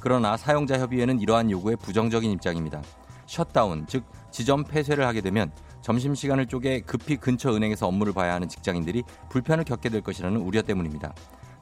그러나 0.07 0.37
사용자 0.37 0.79
협의회는 0.79 1.19
이러한 1.19 1.51
요구에 1.51 1.75
부정적인 1.75 2.31
입장입니다. 2.31 2.81
셧다운, 3.27 3.89
즉 3.89 4.05
지점 4.31 4.63
폐쇄를 4.63 5.05
하게 5.05 5.21
되면 5.21 5.51
점심시간을 5.83 6.47
쪼개 6.47 6.79
급히 6.79 7.17
근처 7.17 7.53
은행에서 7.53 7.89
업무를 7.89 8.13
봐야 8.13 8.35
하는 8.35 8.49
직장인들이 8.49 9.03
불편을 9.31 9.65
겪게 9.65 9.89
될 9.89 10.03
것이라는 10.03 10.41
우려 10.41 10.63
때문입니다. 10.63 11.13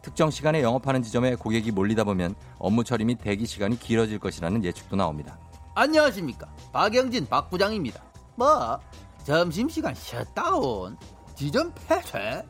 특정 0.02 0.30
시간에 0.30 0.62
영업하는 0.62 1.02
지점에 1.02 1.36
고객이 1.36 1.70
몰리다 1.70 2.04
보면 2.04 2.34
업무 2.58 2.84
처리 2.84 3.06
및 3.06 3.16
대기 3.16 3.46
시간이 3.46 3.78
길어질 3.78 4.18
것이라는 4.18 4.62
예측도 4.62 4.94
나옵니다. 4.94 5.38
안녕하십니까. 5.74 6.46
박영진 6.70 7.26
박 7.30 7.48
부장입니다. 7.48 8.04
뭐 8.36 8.78
점심시간 9.24 9.94
셧다운 9.94 10.98
지점 11.34 11.72
폐쇄 11.88 12.44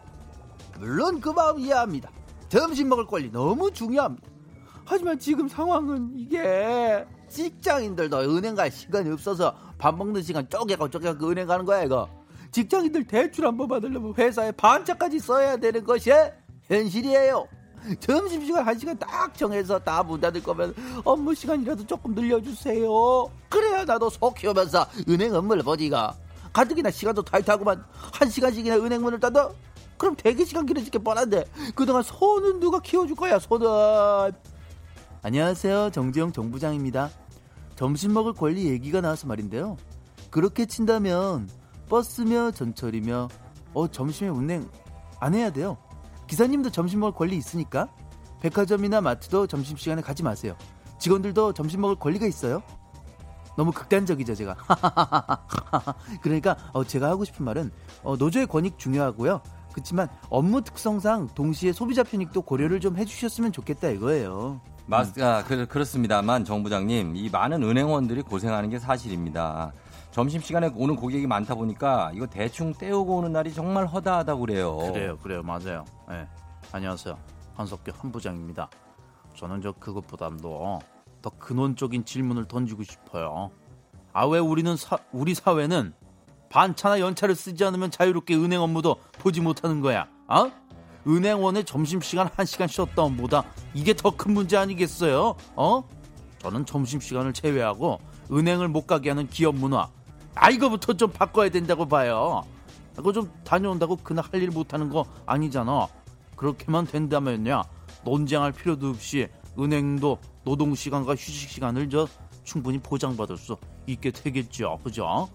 물론 0.76 1.20
그 1.20 1.28
마음 1.28 1.61
이해합니다. 1.61 2.11
점심 2.48 2.88
먹을 2.88 3.07
권리 3.07 3.30
너무 3.30 3.70
중요합니다. 3.70 4.34
하지만 4.85 5.18
지금 5.18 5.49
상황은 5.49 6.12
이게 6.14 7.05
직장인들도 7.29 8.18
은행 8.37 8.55
갈 8.55 8.70
시간이 8.70 9.11
없어서 9.11 9.55
밥 9.79 9.97
먹는 9.97 10.23
시간 10.23 10.49
쪼개고 10.49 10.90
쪼개고 10.90 11.29
은행 11.31 11.47
가는 11.47 11.64
거야 11.64 11.83
이거? 11.85 12.09
직장인들 12.53 13.05
대출 13.07 13.47
한 13.47 13.57
번 13.57 13.66
받으려면 13.68 14.14
회사에 14.16 14.53
반차까지 14.53 15.18
써야 15.18 15.57
되는 15.57 15.83
것이 15.85 16.11
현실이에요. 16.62 17.47
점심시간 18.01 18.66
한 18.66 18.79
시간 18.79 18.97
딱 18.99 19.37
정해서 19.37 19.79
다 19.79 20.03
문 20.03 20.20
닫을 20.20 20.42
거면 20.42 20.75
업무 21.05 21.35
시간이라도 21.35 21.87
조금 21.87 22.14
늘려주세요. 22.14 22.88
그래야 23.49 23.85
나도 23.85 24.09
속 24.11 24.35
키우면서 24.35 24.87
은행 25.09 25.35
업무를 25.35 25.62
보지가. 25.62 26.14
가뜩이나 26.53 26.90
시간도 26.90 27.23
타이트하고만 27.23 27.85
한 28.12 28.29
시간씩이나 28.31 28.77
은행 28.77 29.03
문을 29.03 29.18
닫아? 29.18 29.51
그럼 29.99 30.14
대기 30.16 30.44
시간 30.44 30.64
길어질 30.66 30.90
게 30.90 30.99
뻔한데 30.99 31.44
그동안 31.75 32.03
손은 32.03 32.61
누가 32.61 32.79
키워줄 32.81 33.16
거야 33.16 33.38
손은 33.38 34.33
안녕하세요 35.25 35.89
정지영 35.89 36.33
정부장입니다 36.33 37.09
점심 37.77 38.13
먹을 38.13 38.35
권리 38.35 38.67
얘기가 38.67 39.01
나와서 39.01 39.27
말인데요. 39.27 39.79
그렇게 40.31 40.67
친다면 40.67 41.49
버스며 41.89 42.51
전철이며 42.51 43.29
어 43.73 43.89
점심에 43.89 44.29
운행 44.29 44.69
안 45.21 45.35
해야 45.35 45.51
돼요. 45.51 45.79
기사님도 46.27 46.73
점심 46.73 47.01
먹을 47.01 47.17
권리 47.17 47.37
있으니까 47.39 47.89
백화점이나 48.43 49.01
마트도 49.01 49.47
점심 49.47 49.79
시간에 49.79 50.03
가지 50.03 50.23
마세요. 50.23 50.59
직원들도 50.99 51.55
점심 51.55 51.81
먹을 51.81 51.97
권리가 51.97 52.27
있어요. 52.27 52.63
너무 53.57 53.73
극단적이죠 53.73 54.35
제가. 54.35 54.57
그러니까 56.21 56.59
어, 56.75 56.85
제가 56.85 57.09
하고 57.09 57.25
싶은 57.25 57.47
말은 57.47 57.71
어, 58.03 58.17
노조의 58.17 58.47
권익 58.47 58.79
중요하고요. 58.79 59.41
그렇지만 59.73 60.09
업무 60.29 60.61
특성상 60.61 61.29
동시에 61.35 61.73
소비자 61.73 62.03
편익도 62.03 62.43
고려를 62.43 62.79
좀 62.79 62.99
해주셨으면 62.99 63.53
좋겠다 63.53 63.89
이거예요. 63.89 64.61
맞, 64.87 65.18
아, 65.18 65.42
그, 65.44 65.66
그렇습니다만 65.66 66.44
정부장님 66.44 67.16
이 67.16 67.31
많은 67.31 67.62
은행원들이 67.62 68.23
고생하는 68.23 68.68
게 68.70 68.79
사실입니다. 68.79 69.73
점심시간에 70.11 70.70
오는 70.77 70.94
고객이 70.94 71.27
많다 71.27 71.55
보니까 71.55 72.12
이거 72.14 72.27
대충 72.27 72.73
때우고 72.73 73.16
오는 73.16 73.33
날이 73.33 73.53
정말 73.53 73.87
허다하다고 73.87 74.40
그래요. 74.40 74.77
그래요, 74.77 75.18
그래요, 75.18 75.42
맞아요. 75.42 75.85
네. 76.09 76.29
안녕하세요. 76.70 77.18
한석규 77.55 77.92
한부장입니다. 77.97 78.68
저는 79.35 79.62
저 79.62 79.73
그것보다도 79.73 80.81
더 81.23 81.31
근원적인 81.38 82.05
질문을 82.05 82.44
던지고 82.44 82.85
싶어요. 82.85 83.51
아, 84.12 84.27
왜 84.27 84.38
우리는 84.38 84.77
사, 84.77 84.99
우리 85.12 85.35
사회는 85.35 85.94
반차나 86.51 87.01
연차를 87.01 87.35
쓰지 87.35 87.64
않으면 87.64 87.90
자유롭게 87.90 88.37
은행 88.37 88.61
업무도 88.61 88.97
보지 89.18 89.40
못하는 89.40 89.81
거야? 89.81 90.07
어? 90.29 90.53
은행원의 91.07 91.64
점심시간 91.64 92.29
1시간 92.29 92.68
쉬었다운보다 92.68 93.44
이게 93.75 93.95
더 93.95 94.11
큰 94.11 94.33
문제 94.35 94.57
아니겠어요? 94.57 95.35
어? 95.57 95.83
저는 96.39 96.67
점심시간을 96.67 97.33
제외하고 97.33 97.99
은행을 98.31 98.69
못 98.69 98.87
가게 98.87 99.11
하는 99.11 99.29
기업 99.29 99.55
문화 99.57 99.89
아 100.35 100.51
이거부터 100.51 100.93
좀 100.95 101.11
바꿔야 101.11 101.49
된다고 101.49 101.87
봐요 101.87 102.43
그거 102.97 103.13
좀 103.13 103.31
다녀온다고 103.45 103.97
그날 103.97 104.25
할 104.31 104.41
일 104.43 104.51
못하는 104.51 104.89
거 104.91 105.05
아니잖아 105.27 105.89
그렇게만 106.37 106.87
된다면요 106.87 107.63
논쟁할 108.05 108.53
필요도 108.53 108.91
없이 108.91 109.29
은행도 109.59 110.19
노동시간과 110.45 111.13
휴식시간을 111.13 111.89
저 111.91 112.07
충분히 112.45 112.79
보장받을 112.79 113.37
수 113.39 113.57
있게 113.87 114.11
되겠죠 114.11 114.79
그죠? 114.85 115.29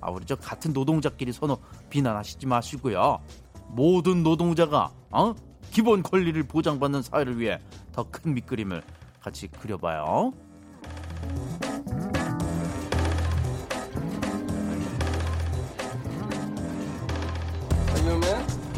아 0.00 0.10
우리 0.10 0.24
저 0.24 0.34
같은 0.36 0.72
노동자끼리 0.72 1.32
서로 1.32 1.58
비난하시지 1.90 2.46
마시고요 2.46 3.20
모든 3.68 4.22
노동자가 4.22 4.90
어? 5.10 5.34
기본 5.70 6.02
권리를 6.02 6.40
보장받는 6.44 7.02
사회를 7.02 7.38
위해 7.38 7.58
더 7.92 8.04
큰 8.10 8.34
밑그림을 8.34 8.82
같이 9.20 9.48
그려봐요. 9.48 10.32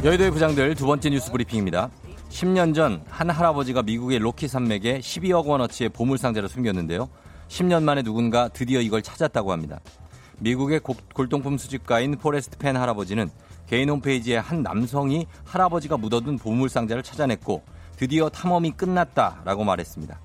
여의도의 0.04 0.30
부장들 0.30 0.74
두 0.74 0.86
번째 0.86 1.10
뉴스 1.10 1.32
브리핑입니다. 1.32 1.90
10년 2.30 2.74
전 2.74 3.02
한 3.08 3.30
할아버지가 3.30 3.82
미국의 3.82 4.18
로키 4.18 4.46
산맥에 4.46 5.00
12억 5.00 5.46
원어치의 5.46 5.90
보물 5.90 6.18
상자를 6.18 6.48
숨겼는데요. 6.48 7.08
10년 7.48 7.82
만에 7.82 8.02
누군가 8.02 8.48
드디어 8.48 8.80
이걸 8.80 9.02
찾았다고 9.02 9.52
합니다. 9.52 9.80
미국의 10.38 10.80
골동품 11.14 11.56
수집가인 11.56 12.16
포레스트 12.18 12.58
펜 12.58 12.76
할아버지는 12.76 13.30
개인 13.66 13.90
홈페이지에 13.90 14.38
한 14.38 14.62
남성이 14.62 15.26
할아버지가 15.44 15.96
묻어둔 15.96 16.38
보물상자를 16.38 17.02
찾아냈고 17.02 17.62
드디어 17.96 18.28
탐험이 18.28 18.70
끝났다라고 18.72 19.64
말했습니다. 19.64 20.20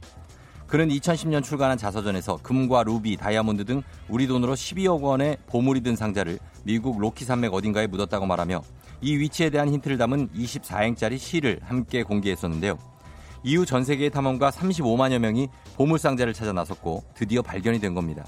그는 0.68 0.88
2010년 0.88 1.44
출간한 1.44 1.78
자서전에서 1.78 2.38
금과 2.44 2.84
루비, 2.84 3.18
다이아몬드 3.18 3.66
등 3.66 3.84
우리 4.08 4.26
돈으로 4.26 4.54
12억 4.54 5.02
원의 5.02 5.38
보물이 5.48 5.82
든 5.82 5.98
상자를 5.98 6.40
미국 6.64 7.00
로키 7.00 7.26
산맥 7.26 7.54
어딘가에 7.54 7.88
묻었다고 7.88 8.26
말하며 8.26 8.62
이 9.02 9.18
위치에 9.18 9.50
대한 9.50 9.68
힌트를 9.68 9.98
담은 9.98 10.30
24행짜리 10.30 11.18
시를 11.18 11.60
함께 11.64 12.04
공개했었는데요. 12.04 12.78
이후 13.44 13.66
전 13.66 13.84
세계의 13.84 14.12
탐험가 14.12 14.52
35만여 14.52 15.18
명이 15.18 15.50
보물상자를 15.76 16.34
찾아 16.34 16.54
나섰고 16.54 17.04
드디어 17.16 17.42
발견이 17.42 17.80
된 17.80 17.94
겁니다. 17.94 18.24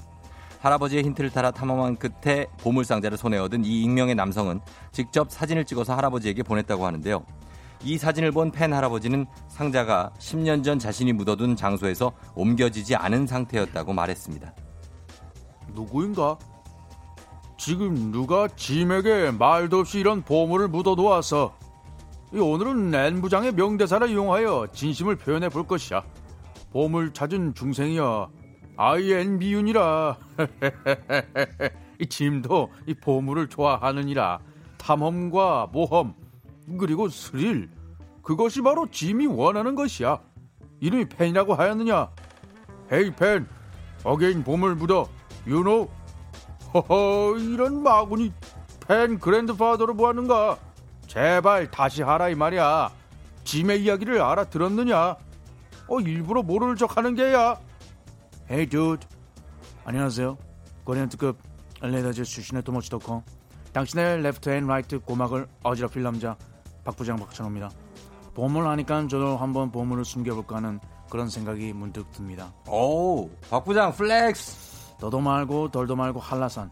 할아버지의 0.64 1.04
힌트를 1.04 1.30
따라 1.30 1.50
탐험한 1.50 1.96
끝에 1.96 2.46
보물상자를 2.62 3.18
손에 3.18 3.36
얻은 3.36 3.66
이 3.66 3.82
익명의 3.82 4.14
남성은 4.14 4.60
직접 4.92 5.30
사진을 5.30 5.66
찍어서 5.66 5.94
할아버지에게 5.94 6.42
보냈다고 6.42 6.86
하는데요. 6.86 7.22
이 7.82 7.98
사진을 7.98 8.32
본 8.32 8.50
팬 8.50 8.72
할아버지는 8.72 9.26
상자가 9.48 10.10
10년 10.18 10.64
전 10.64 10.78
자신이 10.78 11.12
묻어둔 11.12 11.54
장소에서 11.54 12.12
옮겨지지 12.34 12.96
않은 12.96 13.26
상태였다고 13.26 13.92
말했습니다. 13.92 14.54
누구인가? 15.74 16.38
지금 17.58 18.10
누가 18.10 18.48
짐에게 18.48 19.32
말도 19.32 19.80
없이 19.80 19.98
이런 19.98 20.22
보물을 20.22 20.68
묻어놓았어. 20.68 21.54
이 22.32 22.38
오늘은 22.38 22.90
낸 22.90 23.20
부장의 23.20 23.52
명대사를 23.52 24.08
이용하여 24.08 24.68
진심을 24.72 25.16
표현해 25.16 25.50
볼 25.50 25.66
것이야. 25.66 26.02
보물 26.72 27.12
찾은 27.12 27.54
중생이여. 27.54 28.43
아이엔 28.76 29.38
미윤이라. 29.38 30.16
이 32.00 32.06
짐도 32.06 32.70
이 32.86 32.94
보물을 32.94 33.48
좋아하느니라. 33.48 34.40
탐험과 34.78 35.68
모험 35.72 36.14
그리고 36.78 37.08
스릴 37.08 37.70
그것이 38.22 38.62
바로 38.62 38.86
짐이 38.90 39.26
원하는 39.26 39.74
것이야. 39.74 40.18
이름이 40.80 41.08
펜이라고 41.08 41.54
하였느냐? 41.54 42.10
Hey 42.92 43.12
펜, 43.12 43.46
again 44.02 44.44
보물 44.44 44.74
묻어. 44.74 45.08
Know? 45.44 45.88
허허 46.72 47.36
이런 47.38 47.82
마구니 47.82 48.32
펜 48.86 49.18
grandfather로 49.18 49.94
뭐하는가? 49.94 50.58
제발 51.06 51.70
다시 51.70 52.02
하라 52.02 52.30
이 52.30 52.34
말이야. 52.34 52.90
짐의 53.44 53.84
이야기를 53.84 54.20
알아들었느냐? 54.20 55.16
어 55.86 56.00
일부러 56.00 56.42
모르는 56.42 56.76
척하는 56.76 57.14
게야. 57.14 57.58
Hey 58.50 58.66
dude. 58.68 59.06
안녕하세요. 59.84 60.36
Korean 60.84 61.08
특급 61.08 61.38
LA 61.80 61.89
다저스 61.89 62.24
출신의 62.24 62.62
too 62.62 62.75
much 62.75 62.92
talker. 62.92 63.22
당신의 63.72 64.22
left 64.22 64.50
and 64.50 64.66
right 64.66 64.98
고막을 65.00 65.48
어지럽힐 65.62 66.02
남자 66.02 66.36
박부장 66.84 67.16
박찬호입니다. 67.16 67.70
보물 68.34 68.66
하니까 68.66 69.06
저도 69.08 69.36
한번 69.36 69.70
보물을 69.70 70.04
숨겨볼까 70.04 70.56
하는 70.56 70.80
그런 71.10 71.28
생각이 71.28 71.72
문득 71.72 72.10
듭니다. 72.12 72.52
오, 72.68 73.28
박 73.50 73.64
부장 73.64 73.92
flex. 73.92 74.96
더도 74.98 75.20
말고 75.20 75.70
덜도 75.70 75.96
말고 75.96 76.20
한라산. 76.20 76.70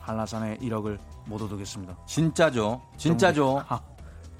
한라산에 0.00 0.56
1억을 0.58 0.98
묻겠습니다. 1.26 1.96
진짜죠. 2.06 2.80
진짜죠. 2.96 3.58
하, 3.66 3.80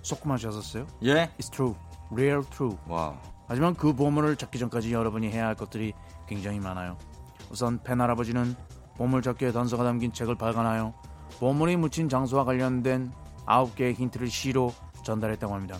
속마셨었어요? 0.02 0.86
예? 1.04 1.30
It's 1.38 1.50
true. 1.52 1.74
Real 2.10 2.42
true. 2.50 2.76
와. 2.86 3.18
하지만 3.46 3.74
그 3.74 3.92
보물을 3.94 4.36
찾기 4.36 4.58
전까지 4.58 4.92
여러분이 4.92 5.30
해야 5.30 5.46
할 5.46 5.54
것들이 5.54 5.92
굉장히 6.28 6.60
많아요. 6.60 6.96
우선 7.50 7.82
펜 7.82 8.00
할아버지는 8.00 8.54
보물찾기의 8.96 9.52
단서가 9.52 9.84
담긴 9.84 10.12
책을 10.12 10.36
발간하여 10.36 10.92
보물이 11.38 11.76
묻힌 11.76 12.08
장소와 12.08 12.44
관련된 12.44 13.12
9개의 13.46 13.94
힌트를 13.94 14.28
시로 14.28 14.72
전달했다고 15.04 15.54
합니다. 15.54 15.78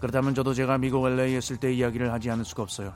그렇다면 0.00 0.34
저도 0.34 0.54
제가 0.54 0.78
미국 0.78 1.06
LA에 1.06 1.38
있을 1.38 1.56
때 1.56 1.72
이야기를 1.72 2.12
하지 2.12 2.30
않을 2.30 2.44
수가 2.44 2.62
없어요. 2.62 2.92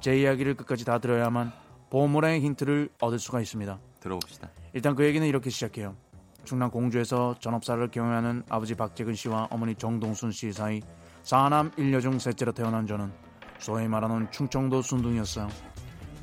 제 0.00 0.18
이야기를 0.18 0.54
끝까지 0.54 0.84
다 0.84 0.98
들어야만 0.98 1.52
보물의 1.90 2.40
힌트를 2.40 2.90
얻을 3.00 3.18
수가 3.18 3.40
있습니다. 3.40 3.78
들어봅시다. 4.00 4.50
일단 4.72 4.94
그 4.94 5.04
얘기는 5.04 5.26
이렇게 5.26 5.50
시작해요. 5.50 5.94
충남 6.44 6.70
공주에서 6.70 7.34
전업사를 7.40 7.86
경영하는 7.90 8.44
아버지 8.48 8.74
박재근 8.74 9.14
씨와 9.14 9.48
어머니 9.50 9.74
정동순 9.74 10.30
씨 10.30 10.52
사이 10.52 10.80
사남 11.22 11.72
1녀 11.72 12.00
중 12.00 12.18
셋째로 12.18 12.52
태어난 12.52 12.86
저는 12.86 13.12
소위 13.58 13.88
말하는 13.88 14.30
충청도 14.30 14.82
순둥이였어요. 14.82 15.48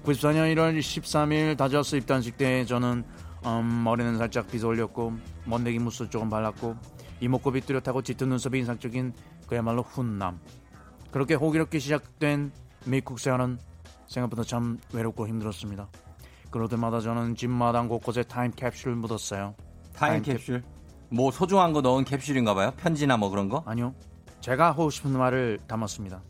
94년 0.04 0.54
1월 0.54 0.78
13일 0.78 1.58
다저스 1.58 1.96
입단식 1.96 2.38
때 2.38 2.66
저는 2.66 3.04
음, 3.46 3.84
머리는 3.84 4.18
살짝 4.18 4.48
빗어 4.48 4.68
올렸고 4.68 5.14
먼데기 5.46 5.80
무스 5.80 6.10
조금 6.10 6.30
발랐고 6.30 6.76
이목구비 7.22 7.62
뚜렷하고 7.62 8.02
짙은 8.02 8.30
눈썹이 8.30 8.60
인상적인 8.60 9.14
그야말로 9.48 9.82
훈남. 9.82 10.40
그렇게 11.12 11.36
호기롭게 11.36 11.80
시작된 11.80 12.52
미국 12.86 13.20
생활은 13.20 13.60
생각보다 14.08 14.44
참 14.44 14.78
외롭고 14.94 15.28
힘들었습니다. 15.28 15.88
그럴 16.52 16.68
때마다 16.68 17.00
저는 17.00 17.36
집마당 17.36 17.88
곳곳에 17.88 18.24
타임캡슐을 18.24 18.96
묻었어요. 18.96 19.56
타임 19.94 20.22
타임 20.22 20.38
캡슐. 20.38 20.64
뭐 21.10 21.32
소중한 21.32 21.72
거 21.72 21.82
넣은 21.82 22.04
캡슐인가 22.04 22.54
봐요. 22.54 22.74
편지나 22.78 23.16
뭐 23.18 23.30
그런 23.30 23.48
거? 23.48 23.64
아니요. 23.66 23.94
제가 24.42 24.68
하고 24.68 24.90
싶은 24.90 25.18
말을 25.18 25.60
담았습니다. 25.68 26.22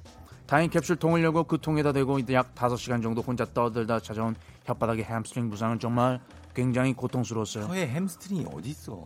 타임캡슐 0.53 0.97
통을 0.97 1.23
열고 1.23 1.45
그 1.45 1.57
통에다 1.59 1.93
대고 1.93 2.19
약 2.31 2.53
5시간 2.53 3.01
정도 3.01 3.21
혼자 3.21 3.43
떠들다 3.43 3.99
찾아온 4.01 4.35
혓바닥의 4.67 5.03
햄스트링 5.03 5.49
부상은 5.49 5.79
정말 5.79 6.19
굉장히 6.53 6.93
고통스러웠어요. 6.93 7.65
혀에 7.65 7.87
햄스트링이 7.87 8.45
어디 8.53 8.69
있어? 8.69 9.03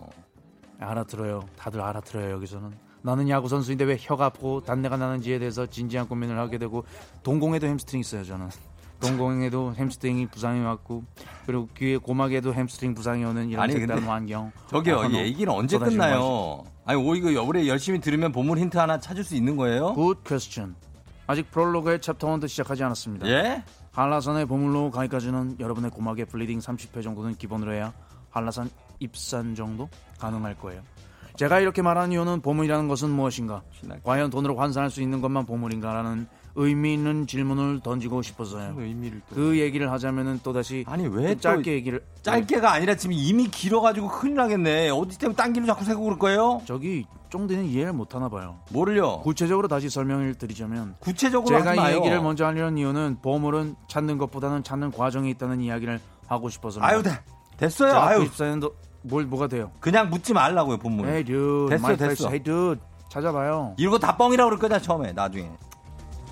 알아들어요. 0.77 1.45
다들 1.55 1.79
알아들어요. 1.79 2.31
여기서는. 2.31 2.73
나는 3.01 3.29
야구 3.29 3.47
선수인데 3.47 3.85
왜 3.85 3.95
혀가 3.97 4.25
아프고 4.25 4.59
단내가 4.59 4.97
나는지에 4.97 5.39
대해서 5.39 5.65
진지한 5.65 6.09
고민을 6.09 6.37
하게 6.37 6.57
되고 6.57 6.83
동공에도 7.23 7.65
햄스트링 7.65 8.01
있어요. 8.01 8.25
저는. 8.25 8.49
동공에도 8.99 9.73
햄스트링이 9.75 10.27
부상이 10.27 10.59
왔고 10.65 11.05
그리고 11.45 11.69
귀에 11.77 11.95
고막에도 11.95 12.53
햄스트링 12.53 12.93
부상이 12.93 13.23
오는 13.23 13.47
이런 13.47 13.71
색다른 13.71 14.03
환경. 14.03 14.51
저기요, 14.69 14.99
아, 14.99 15.07
이 15.07 15.15
얘기는 15.15 15.53
언제 15.53 15.77
끝나요? 15.77 16.65
아니, 16.83 16.99
오, 16.99 17.15
이거 17.15 17.41
올해 17.41 17.65
열심히 17.69 18.01
들으면 18.01 18.33
보물 18.33 18.57
힌트 18.57 18.77
하나 18.77 18.99
찾을 18.99 19.23
수 19.23 19.33
있는 19.33 19.55
거예요? 19.55 19.93
Good 19.93 20.25
question. 20.25 20.75
아직 21.27 21.51
프롤로그의 21.51 22.01
챕터 22.01 22.27
1도 22.27 22.47
시작하지 22.47 22.83
않았습니다. 22.83 23.27
예? 23.27 23.63
한라산의 23.91 24.45
보물로 24.45 24.91
가기까지는 24.91 25.57
여러분의 25.59 25.91
고막에 25.91 26.25
bleeding 26.25 26.59
30회 26.59 27.03
정도는 27.03 27.35
기본으로 27.35 27.73
해야 27.73 27.93
한라산 28.29 28.69
입산 28.99 29.55
정도 29.55 29.89
가능할 30.19 30.57
거예요. 30.57 30.81
제가 31.35 31.59
이렇게 31.59 31.81
말하는 31.81 32.13
이유는 32.13 32.41
보물이라는 32.41 32.87
것은 32.87 33.09
무엇인가? 33.09 33.61
과연 34.03 34.29
돈으로 34.29 34.55
환산할 34.57 34.89
수 34.89 35.01
있는 35.01 35.21
것만 35.21 35.45
보물인가라는 35.45 36.27
의미 36.59 36.95
있는 36.95 37.27
질문을 37.27 37.81
던지고 37.81 38.23
싶어서요. 38.23 38.73
의미를 38.77 39.21
또. 39.29 39.35
그 39.35 39.59
얘기를 39.59 39.91
하자면은 39.91 40.39
또 40.43 40.53
다시 40.53 40.83
아니, 40.87 41.07
왜또또 41.07 41.39
짧게 41.39 41.71
얘기를 41.71 42.03
짧게가 42.23 42.71
아니라 42.71 42.95
지금 42.95 43.13
이미 43.13 43.47
길어가지고 43.47 44.07
큰일 44.07 44.35
나겠네. 44.35 44.89
어디 44.89 45.19
때문에 45.19 45.35
딴 45.35 45.53
길로 45.53 45.67
자꾸 45.67 45.85
새고 45.85 46.01
그럴 46.03 46.17
거예요? 46.17 46.61
저기 46.65 47.05
쫑디는 47.29 47.65
이해를 47.65 47.93
못 47.93 48.15
하나 48.15 48.27
봐요. 48.27 48.57
뭐를요? 48.71 49.19
구체적으로 49.19 49.67
다시 49.67 49.87
설명을 49.87 50.33
드리자면 50.35 50.95
구체적으로 50.99 51.59
제가 51.59 51.75
이. 51.91 51.95
얘기를 51.95 52.19
먼저 52.21 52.45
하려는 52.45 52.79
이유는 52.79 53.19
보물은 53.21 53.75
찾는 53.87 54.17
것보다는 54.17 54.63
찾는 54.63 54.91
과정이 54.91 55.29
있다는 55.29 55.61
이야기를 55.61 55.99
하고 56.27 56.49
싶어서입니다. 56.49 56.87
아유, 56.91 57.03
돼. 57.03 57.11
됐어요. 57.57 57.91
자, 57.91 58.03
아유, 58.03 58.25
94년도 58.25 58.73
뭘 59.03 59.25
뭐가 59.25 59.47
돼요? 59.47 59.69
그냥 59.79 60.09
묻지 60.09 60.33
말라고요, 60.33 60.77
본문. 60.77 61.05
Hey 61.07 61.23
dude, 61.23 61.69
됐어, 61.69 61.95
됐어. 61.95 62.27
Hey 62.27 62.41
dude, 62.41 62.81
찾아봐요. 63.09 63.75
이거 63.77 63.99
다 63.99 64.17
뻥이라고 64.17 64.49
그럴 64.49 64.59
거냐, 64.59 64.79
처음에, 64.79 65.11
나중에. 65.13 65.51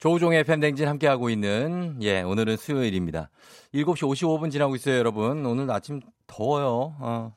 조우종의 0.00 0.44
팬댕진 0.44 0.88
함께하고 0.88 1.28
있는, 1.28 1.98
예, 2.00 2.22
오늘은 2.22 2.56
수요일입니다. 2.56 3.28
7시 3.74 3.98
55분 3.98 4.50
지나고 4.50 4.74
있어요, 4.74 4.96
여러분. 4.96 5.44
오늘 5.44 5.70
아침 5.70 6.00
더워요. 6.26 6.96
어. 6.98 7.34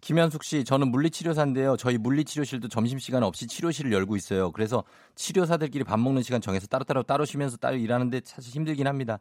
김현숙 0.00 0.44
씨, 0.44 0.64
저는 0.64 0.92
물리치료사인데요. 0.92 1.76
저희 1.76 1.98
물리치료실도 1.98 2.68
점심시간 2.68 3.24
없이 3.24 3.48
치료실을 3.48 3.90
열고 3.92 4.14
있어요. 4.14 4.52
그래서 4.52 4.84
치료사들끼리 5.16 5.82
밥 5.82 5.98
먹는 5.98 6.22
시간 6.22 6.40
정해서 6.40 6.68
따로따로 6.68 7.02
따로 7.02 7.24
쉬면서 7.24 7.56
따로 7.56 7.76
일하는데 7.76 8.20
사실 8.22 8.54
힘들긴 8.54 8.86
합니다. 8.86 9.18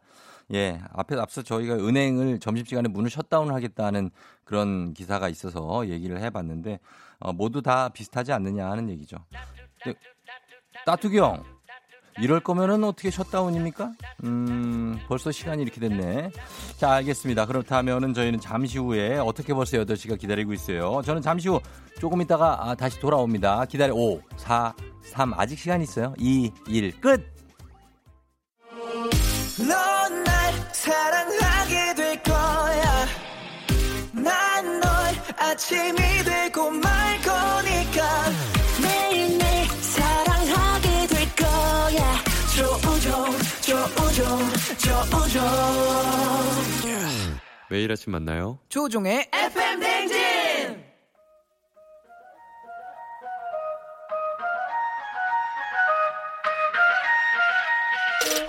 예, 0.53 0.79
앞에 0.91 1.15
앞서 1.15 1.41
저희가 1.41 1.75
은행을 1.75 2.39
점심시간에 2.39 2.89
문을 2.89 3.09
셧다운을 3.09 3.55
하겠다는 3.55 4.11
그런 4.43 4.93
기사가 4.93 5.29
있어서 5.29 5.87
얘기를 5.87 6.21
해봤는데, 6.21 6.79
어, 7.21 7.33
모두 7.33 7.63
다 7.63 7.89
비슷하지 7.89 8.33
않느냐 8.33 8.69
하는 8.69 8.89
얘기죠. 8.89 9.17
네, 9.85 9.95
따뚜기 10.85 11.17
형, 11.17 11.43
이럴 12.19 12.39
거면은 12.39 12.83
어떻게 12.83 13.09
셧다운입니까? 13.09 13.91
음, 14.23 14.99
벌써 15.07 15.31
시간이 15.31 15.63
이렇게 15.63 15.79
됐네. 15.79 16.31
자, 16.77 16.91
알겠습니다. 16.93 17.45
그렇다면은 17.45 18.13
저희는 18.13 18.39
잠시 18.39 18.77
후에 18.77 19.17
어떻게 19.17 19.53
벌써 19.53 19.77
8시가 19.77 20.19
기다리고 20.19 20.53
있어요. 20.53 21.01
저는 21.03 21.21
잠시 21.21 21.49
후 21.49 21.59
조금 21.99 22.21
있다가 22.21 22.69
아, 22.69 22.75
다시 22.75 22.99
돌아옵니다. 22.99 23.65
기다려. 23.65 23.93
5, 23.95 24.21
4, 24.37 24.73
3. 25.03 25.33
아직 25.35 25.57
시간 25.59 25.81
있어요. 25.81 26.13
2, 26.17 26.51
1. 26.67 26.99
끝! 27.01 27.33
넌날 29.59 30.53
사랑하게 30.71 31.95
될 31.95 32.23
거야. 32.23 33.05
난널 34.13 34.83
아침이 35.37 35.93
되고 36.23 36.69
말 36.71 37.02
조우종, 43.83 44.39
조우종. 44.77 45.43
매일 47.69 47.91
아침 47.91 48.11
만나요. 48.13 48.59
조종의 48.69 49.29
FM 49.33 49.79
댕진! 49.79 50.83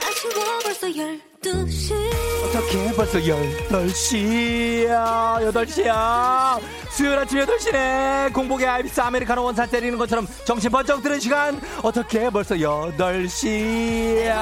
아쉬워 0.03 0.59
벌써 0.62 0.87
12시 0.89 1.95
어떻게 2.45 2.93
벌써 2.95 3.18
8시야 3.18 4.89
8시야 5.53 6.61
수요일 6.91 7.18
아침 7.18 7.41
8시네 7.41 8.32
공복에 8.32 8.66
아이스 8.66 9.01
아메리카노 9.01 9.43
one 9.45 9.55
shot 9.55 9.68
때리는 9.70 9.99
것처럼 9.99 10.26
정신 10.45 10.70
번쩍 10.70 11.03
드는 11.03 11.18
시간 11.20 11.61
어떻게 11.82 12.30
벌써 12.30 12.55
8시야 12.55 14.35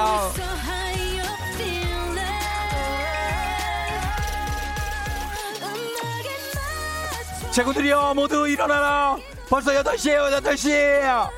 제군들이여 7.53 8.13
모두 8.15 8.47
일어나라. 8.47 9.15
벌써 9.47 9.71
8시에요 9.71 10.41
8시. 10.41 11.29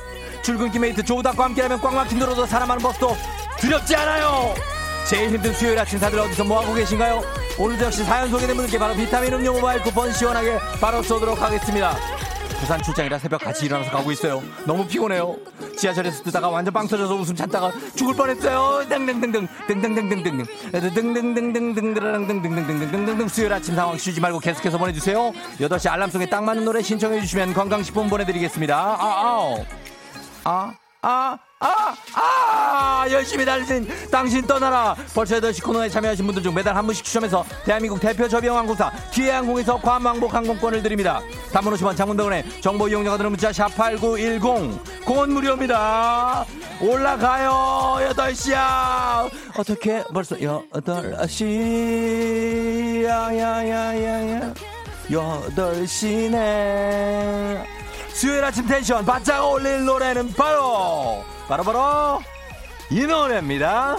출근길 0.44 0.80
mate 0.80 1.04
조우종과 1.04 1.44
함께하면 1.44 1.82
꽉 1.82 1.94
막힌 1.94 2.20
도로도 2.20 2.46
사람 2.46 2.70
많은 2.70 2.82
버스도 2.82 3.18
두렵지 3.60 3.94
않아요. 3.98 4.54
제일 5.10 5.30
힘든 5.32 5.54
수요일 5.54 5.78
아침 5.78 6.00
다들 6.00 6.18
어디서 6.20 6.46
뭐하고 6.46 6.74
계신가요? 6.74 7.22
오늘도 7.60 7.86
역시 7.86 8.06
사연 8.06 8.30
소개된 8.30 8.56
분들께 8.56 8.80
바로 8.80 8.96
비타민 8.96 9.34
음료 9.34 9.54
모바일 9.54 9.82
쿠폰 9.82 10.12
시원하게 10.14 10.58
바로 10.80 11.04
쏘도록 11.04 11.42
하겠습니다 11.42 11.96
부산 12.60 12.82
출장이라 12.82 13.20
새벽 13.20 13.42
같이 13.42 13.66
일어나서 13.66 13.92
가고 13.92 14.12
있어요. 14.12 14.42
너무 14.66 14.88
피곤해요. 14.88 15.36
지하철에서 15.78 16.24
뜨다가 16.24 16.50
완전 16.50 16.74
빵 16.74 16.88
터져서 16.88 17.14
웃음 17.16 17.36
참다가 17.36 17.72
죽을 17.96 18.16
뻔했어요. 18.16 18.88
등등등등 18.90 19.32
등 19.32 19.48
등등등등 19.82 20.24
등등 20.24 20.46
등등등등등등등등등등등등등 20.72 23.28
수요일 23.28 23.54
아침 23.54 23.76
상황 23.76 23.98
쉬지 23.98 24.20
말고 24.22 24.40
계속해서 24.40 24.78
보내주세요. 24.78 25.32
8시 25.60 25.92
알람송에 25.92 26.28
딱 26.28 26.44
맞는 26.44 26.66
노래 26.66 26.82
신청해 26.82 27.20
주시면 27.22 27.54
건강식품 27.54 28.10
보내드리겠습니다. 28.10 28.76
아아우 29.00 29.64
아, 30.44 30.74
아, 31.02 31.38
아, 31.60 31.96
아! 32.14 33.08
열심히 33.10 33.46
달리신 33.46 33.88
당신 34.12 34.46
떠나라! 34.46 34.94
벌써 35.14 35.40
8시 35.40 35.64
코너에 35.64 35.88
참여하신 35.88 36.26
분들 36.26 36.44
중 36.44 36.54
매달 36.54 36.76
한 36.76 36.86
분씩 36.86 37.06
추첨해서 37.06 37.46
대한민국 37.64 37.98
대표 38.00 38.28
저비용항공사 38.28 38.92
기해항공에서 39.12 39.80
괌왕복 39.80 40.34
항공권을 40.34 40.84
드립니다. 40.84 41.22
50원 41.52 41.96
장문병원에 41.96 42.44
정보 42.62 42.90
이용료가 42.90 43.16
드는 43.18 43.32
문자 43.32 43.52
샵8910 43.52 45.06
공원 45.06 45.32
무료입니다. 45.32 46.46
올라가요! 46.82 48.12
8시야! 48.14 49.30
어떻게 49.58 50.04
벌써 50.14 50.36
8시? 50.36 51.46
야 53.06 53.34
야야야야 53.34 54.54
8시네. 55.10 56.46
수요일 58.10 58.44
아침 58.44 58.68
텐션 58.68 59.06
바짝 59.06 59.46
올릴 59.50 59.86
노래는 59.86 60.34
바로 60.34 61.24
바로 61.48 61.64
바로 61.64 62.22
이 62.90 63.02
노래입니다. 63.02 63.98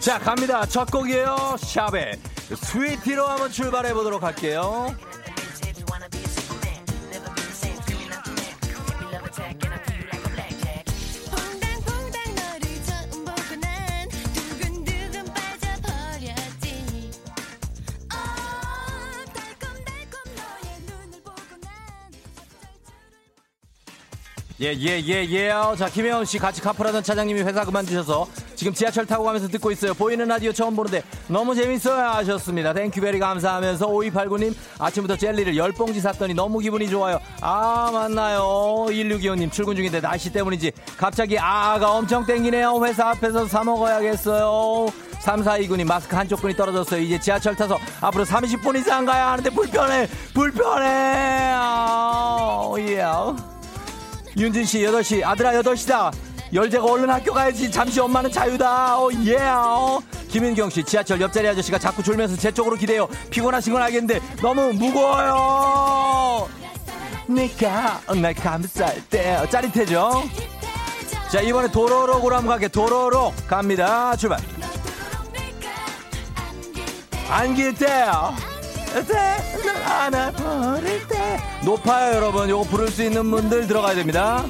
자 0.00 0.18
갑니다. 0.18 0.66
첫 0.66 0.90
곡이에요. 0.90 1.56
샵의 1.58 2.18
스위티로 2.56 3.24
한번 3.24 3.50
출발해 3.50 3.94
보도록 3.94 4.24
할게요. 4.24 4.94
예, 24.62 24.72
예, 24.74 25.00
예, 25.00 25.26
예. 25.28 25.48
자, 25.76 25.88
김혜원 25.88 26.24
씨 26.24 26.38
같이 26.38 26.60
카풀하던 26.60 27.02
차장님이 27.02 27.42
회사 27.42 27.64
그만두셔서 27.64 28.28
지금 28.54 28.72
지하철 28.72 29.04
타고 29.04 29.24
가면서 29.24 29.48
듣고 29.48 29.72
있어요. 29.72 29.92
보이는 29.92 30.24
라디오 30.28 30.52
처음 30.52 30.76
보는데 30.76 31.02
너무 31.26 31.52
재밌어요 31.52 32.00
하셨습니다. 32.00 32.72
Thank 32.72 32.91
you 32.91 33.03
very 33.03 33.18
감사하면서 33.18 33.88
5289님 33.88 34.54
아침부터 34.78 35.16
젤리를 35.16 35.54
10봉지 35.54 36.00
샀더니 36.00 36.34
너무 36.34 36.60
기분이 36.60 36.88
좋아요. 36.88 37.18
아, 37.40 37.90
맞나요. 37.92 38.86
1625님 38.88 39.50
출근 39.50 39.74
중인데 39.74 40.00
날씨 40.00 40.32
때문인지 40.32 40.70
갑자기 40.96 41.36
아아가 41.36 41.90
엄청 41.90 42.24
땡기네요. 42.24 42.84
회사 42.84 43.08
앞에서 43.08 43.46
사 43.46 43.64
먹어야겠어요. 43.64 44.86
3429님 45.22 45.88
마스크 45.88 46.14
한쪽 46.14 46.40
끈이 46.40 46.54
떨어졌어요. 46.54 47.00
이제 47.00 47.18
지하철 47.18 47.56
타서 47.56 47.78
앞으로 48.00 48.24
30분 48.24 48.78
이상 48.78 49.04
가야 49.04 49.32
하는데 49.32 49.50
불편해. 49.50 50.06
불편해. 50.32 51.52
아, 51.52 52.72
예. 52.78 53.02
윤진 54.36 54.64
씨 54.64 54.78
8시 54.80 55.22
아들아 55.24 55.52
8시다. 55.52 56.12
열재가 56.52 56.84
얼른 56.84 57.08
학교 57.10 57.32
가야지. 57.32 57.70
잠시 57.70 58.00
엄마는 58.00 58.30
자유다. 58.30 58.98
어, 58.98 59.10
예 59.24 59.36
어. 59.38 60.00
김윤경 60.28 60.70
씨 60.70 60.82
지하철 60.82 61.20
옆자리 61.20 61.48
아저씨가 61.48 61.78
자꾸 61.78 62.02
졸면서 62.02 62.36
제 62.36 62.50
쪽으로 62.50 62.76
기대요. 62.76 63.08
피곤하신 63.30 63.72
건 63.72 63.82
알겠는데 63.82 64.20
너무 64.40 64.72
무거워요. 64.72 66.48
내가 67.26 68.00
날 68.20 68.34
감쌀 68.34 69.02
때. 69.08 69.36
어, 69.36 69.48
짜릿해져. 69.48 70.22
자 71.30 71.40
이번에 71.40 71.70
도로록으로 71.70 72.36
한번 72.36 72.50
갈게 72.50 72.68
도로록 72.68 73.34
갑니다. 73.46 74.14
출발. 74.16 74.38
안길 77.30 77.74
때요 77.74 78.34
때 78.36 78.51
안아버릴 79.84 81.08
때. 81.08 81.40
높아요 81.64 82.16
여러분. 82.16 82.48
요거 82.48 82.64
부를 82.64 82.88
수 82.90 83.02
있는 83.02 83.30
분들 83.30 83.66
들어가야 83.66 83.94
됩니다. 83.94 84.44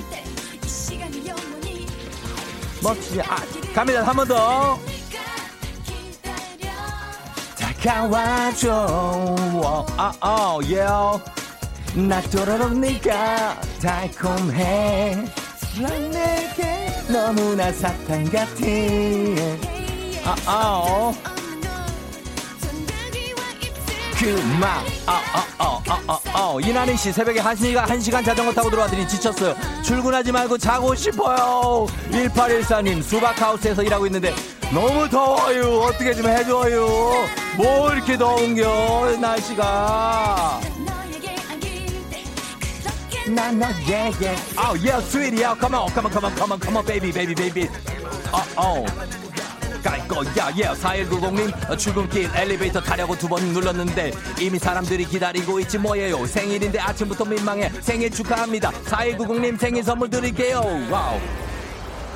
멋지지 2.83 3.21
아 3.23 3.37
갑니다. 3.75 4.03
한 4.07 4.17
번 4.17 4.27
더. 4.27 4.79
기다려 5.85 6.73
다가와줘. 7.59 9.37
아어 9.97 10.61
예나 10.65 12.21
도로록 12.23 12.77
네가 12.77 13.61
달콤해. 13.81 15.25
너무나 17.09 17.73
사탕 17.73 18.25
같은 18.31 19.59
아어 20.47 21.15
그만 24.23 24.85
아아아아아 25.05 26.57
이나는 26.63 26.97
씨 26.97 27.11
새벽에 27.11 27.41
한시가 27.41 27.87
한 27.87 28.01
시간 28.01 28.23
자전거 28.23 28.53
타고 28.53 28.71
들어왔더니 28.71 29.09
지쳤어요. 29.09 29.57
출근하지 29.83 30.31
말고 30.31 30.59
자고 30.59 30.95
싶어요. 30.95 31.89
1814님 32.13 33.03
수박하우스에서 33.03 33.83
일하고 33.83 34.07
있는데 34.07 34.33
너무 34.73 35.09
더워요. 35.09 35.81
어떻게 35.81 36.15
좀 36.15 36.29
해줘요. 36.29 36.87
뭐 37.57 37.93
이렇게 37.93 38.17
더운겨 38.17 39.17
날씨가. 39.21 40.61
때 41.21 42.25
그렇게 42.81 43.29
난 43.29 43.59
너에게 43.59 44.37
아우 44.55 44.77
예. 44.85 45.01
스윗이야 45.01 45.57
come 45.59 45.75
on 45.75 45.89
come 45.89 46.07
on 46.07 46.13
come 46.13 46.27
on 46.27 46.37
come 46.37 46.53
on 46.53 46.61
come 46.61 46.77
on 46.77 46.87
baby 46.87 47.11
baby 47.13 47.35
baby. 47.35 47.69
어 48.31 48.85
어 48.85 49.22
깔 49.83 50.07
거야 50.09 50.51
예 50.57 50.63
4190님 50.69 51.79
출근길 51.79 52.31
엘리베이터 52.35 52.81
타려고 52.81 53.17
두 53.17 53.29
번 53.29 53.43
눌렀는데 53.45 54.13
이미 54.41 54.59
사람들이 54.59 55.05
기다리고 55.07 55.59
있지 55.61 55.79
뭐예요 55.79 56.27
생일인데 56.27 56.79
아침부터 56.79 57.25
민망해 57.25 57.71
생일 57.81 58.11
축하합니다 58.11 58.71
4190님 58.71 59.59
생일 59.59 59.83
선물 59.83 60.11
드릴게요 60.11 60.61
wow 60.91 61.19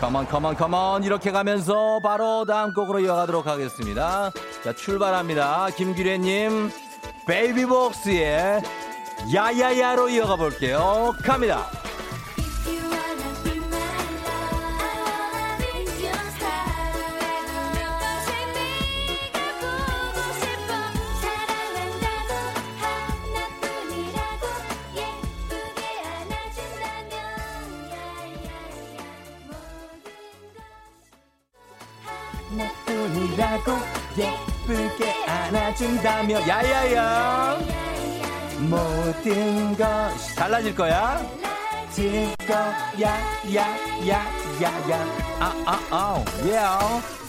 come 0.00 0.18
on 0.18 0.26
come 0.26 0.45
on 0.45 0.54
come 0.56 0.88
on 0.88 1.04
이렇게 1.04 1.30
가면서 1.30 2.00
바로 2.02 2.44
다음 2.44 2.74
곡으로 2.74 3.00
이어가도록 3.00 3.46
하겠습니다. 3.46 4.30
자 4.62 4.74
출발합니다. 4.74 5.68
김규래님 5.74 6.70
베이비복스의 7.26 8.60
야야야로 9.34 10.10
이어가 10.10 10.36
볼게요. 10.36 11.14
갑니다. 11.24 11.70
안아준다며 35.86 36.48
야야야. 36.48 37.58
모든 38.58 39.76
것이 39.76 40.34
달라질 40.34 40.74
거야 40.74 41.20
질 41.96 42.28
거야 42.46 42.92
야야야야야 43.00 45.06
아아아 45.40 46.22
예 46.44 46.60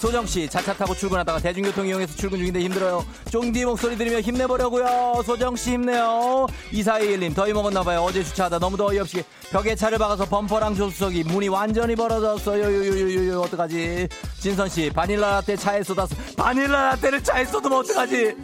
소정씨 0.02 0.50
자차 0.50 0.74
타고 0.74 0.94
출근하다가 0.94 1.40
대중교통 1.40 1.88
이용해서 1.88 2.14
출근 2.18 2.40
중인데 2.40 2.60
힘들어요. 2.60 3.06
쫑디 3.32 3.64
목소리 3.64 3.96
들으며 3.96 4.20
힘내보려고요. 4.20 5.24
소정 5.26 5.56
씨 5.56 5.72
힘내요. 5.72 6.48
2421님 6.74 7.34
더위 7.34 7.54
먹었나 7.54 7.82
봐요. 7.82 8.02
어제 8.02 8.22
주차하다 8.26 8.60
너무도 8.60 8.88
어이없이. 8.88 9.24
벽에 9.52 9.74
차를 9.74 9.98
박아서 9.98 10.26
범퍼랑 10.26 10.76
조수석이 10.76 11.24
문이 11.24 11.48
완전히 11.48 11.96
벌어졌어요 11.96 12.62
요요요요요. 12.62 13.40
어떡하지? 13.44 14.10
진선 14.38 14.68
씨 14.68 14.92
바닐라 14.94 15.36
라떼 15.36 15.56
차에 15.56 15.82
쏟아서 15.82 16.14
바닐라 16.36 16.90
라떼를 16.90 17.24
차에 17.24 17.46
쏟으면 17.46 17.80
어떡하지? 17.80 18.36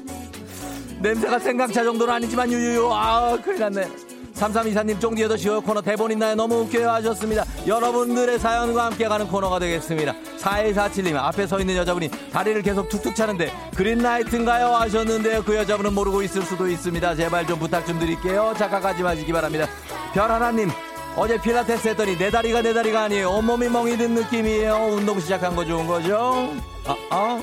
냄새가 1.01 1.39
생강차 1.39 1.83
정도는 1.83 2.13
아니지만 2.13 2.49
유유유. 2.49 2.89
아 2.93 3.37
큰일 3.43 3.59
났네 3.59 4.12
3324님 4.35 4.99
쫑디 4.99 5.23
8시 5.23 5.63
코너 5.63 5.81
대본 5.81 6.11
있나요? 6.11 6.35
너무 6.35 6.61
웃겨요 6.61 6.89
하셨습니다. 6.89 7.45
여러분들의 7.67 8.39
사연과 8.39 8.85
함께 8.85 9.07
가는 9.07 9.27
코너가 9.27 9.59
되겠습니다. 9.59 10.13
4147님 10.39 11.15
앞에 11.15 11.47
서 11.47 11.59
있는 11.59 11.75
여자분이 11.75 12.09
다리를 12.31 12.61
계속 12.61 12.89
툭툭 12.89 13.15
차는데 13.15 13.51
그린라이트인가요? 13.75 14.67
하셨는데요. 14.67 15.43
그 15.43 15.55
여자분은 15.55 15.93
모르고 15.93 16.23
있을 16.23 16.41
수도 16.41 16.67
있습니다. 16.67 17.15
제발 17.15 17.45
좀 17.47 17.59
부탁 17.59 17.85
좀 17.85 17.99
드릴게요. 17.99 18.53
착각하지 18.57 19.03
마시기 19.03 19.31
바랍니다. 19.31 19.67
별 20.13 20.31
하나님 20.31 20.69
어제 21.15 21.39
필라테스 21.39 21.89
했더니 21.89 22.17
내 22.17 22.31
다리가 22.31 22.61
내 22.63 22.73
다리가 22.73 23.03
아니에요. 23.03 23.29
온몸이 23.29 23.69
멍이 23.69 23.97
든 23.97 24.15
느낌이에요. 24.15 24.75
운동 24.93 25.19
시작한 25.19 25.55
거 25.55 25.63
좋은 25.63 25.85
거죠? 25.85 26.49
아, 26.85 26.95
아. 27.11 27.39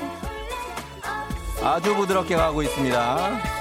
아주 1.63 1.95
부드럽게 1.95 2.35
가고 2.35 2.63
있습니다. 2.63 3.60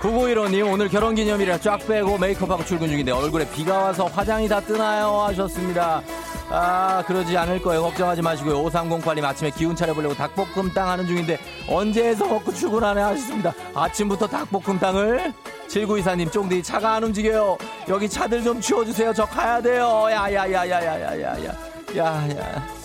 구구일호님 0.00 0.66
오늘 0.66 0.88
결혼기념일이라 0.88 1.58
쫙 1.58 1.78
빼고 1.86 2.16
메이크업하고 2.16 2.64
출근 2.64 2.88
중인데 2.88 3.12
얼굴에 3.12 3.48
비가 3.50 3.76
와서 3.78 4.06
화장이 4.06 4.48
다 4.48 4.58
뜨나요? 4.58 5.20
하셨습니다. 5.28 6.02
아 6.48 7.04
그러지 7.06 7.36
않을 7.36 7.60
거예요. 7.60 7.82
걱정하지 7.82 8.22
마시고요. 8.22 8.64
5308님 8.64 9.22
아침에 9.24 9.50
기운 9.50 9.76
차려보려고 9.76 10.14
닭볶음탕 10.14 10.88
하는 10.88 11.06
중인데 11.06 11.38
언제 11.68 12.08
해서 12.08 12.26
먹고 12.26 12.52
출근하네? 12.52 13.00
하셨습니다. 13.00 13.52
아침부터 13.74 14.26
닭볶음탕을? 14.26 15.34
7924님 15.68 16.32
쫑디 16.32 16.62
차가 16.62 16.94
안 16.94 17.04
움직여요. 17.04 17.58
여기 17.90 18.08
차들 18.08 18.42
좀 18.42 18.58
치워주세요. 18.58 19.12
저 19.12 19.26
가야 19.26 19.60
돼요. 19.60 20.06
야야야야야야야야 20.10 21.44
야 21.98 22.79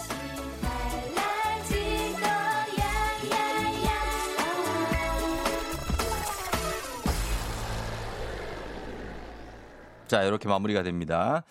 자, 10.08 10.24
이렇게 10.24 10.48
마무리가 10.48 10.84
됩니다. 10.84 11.44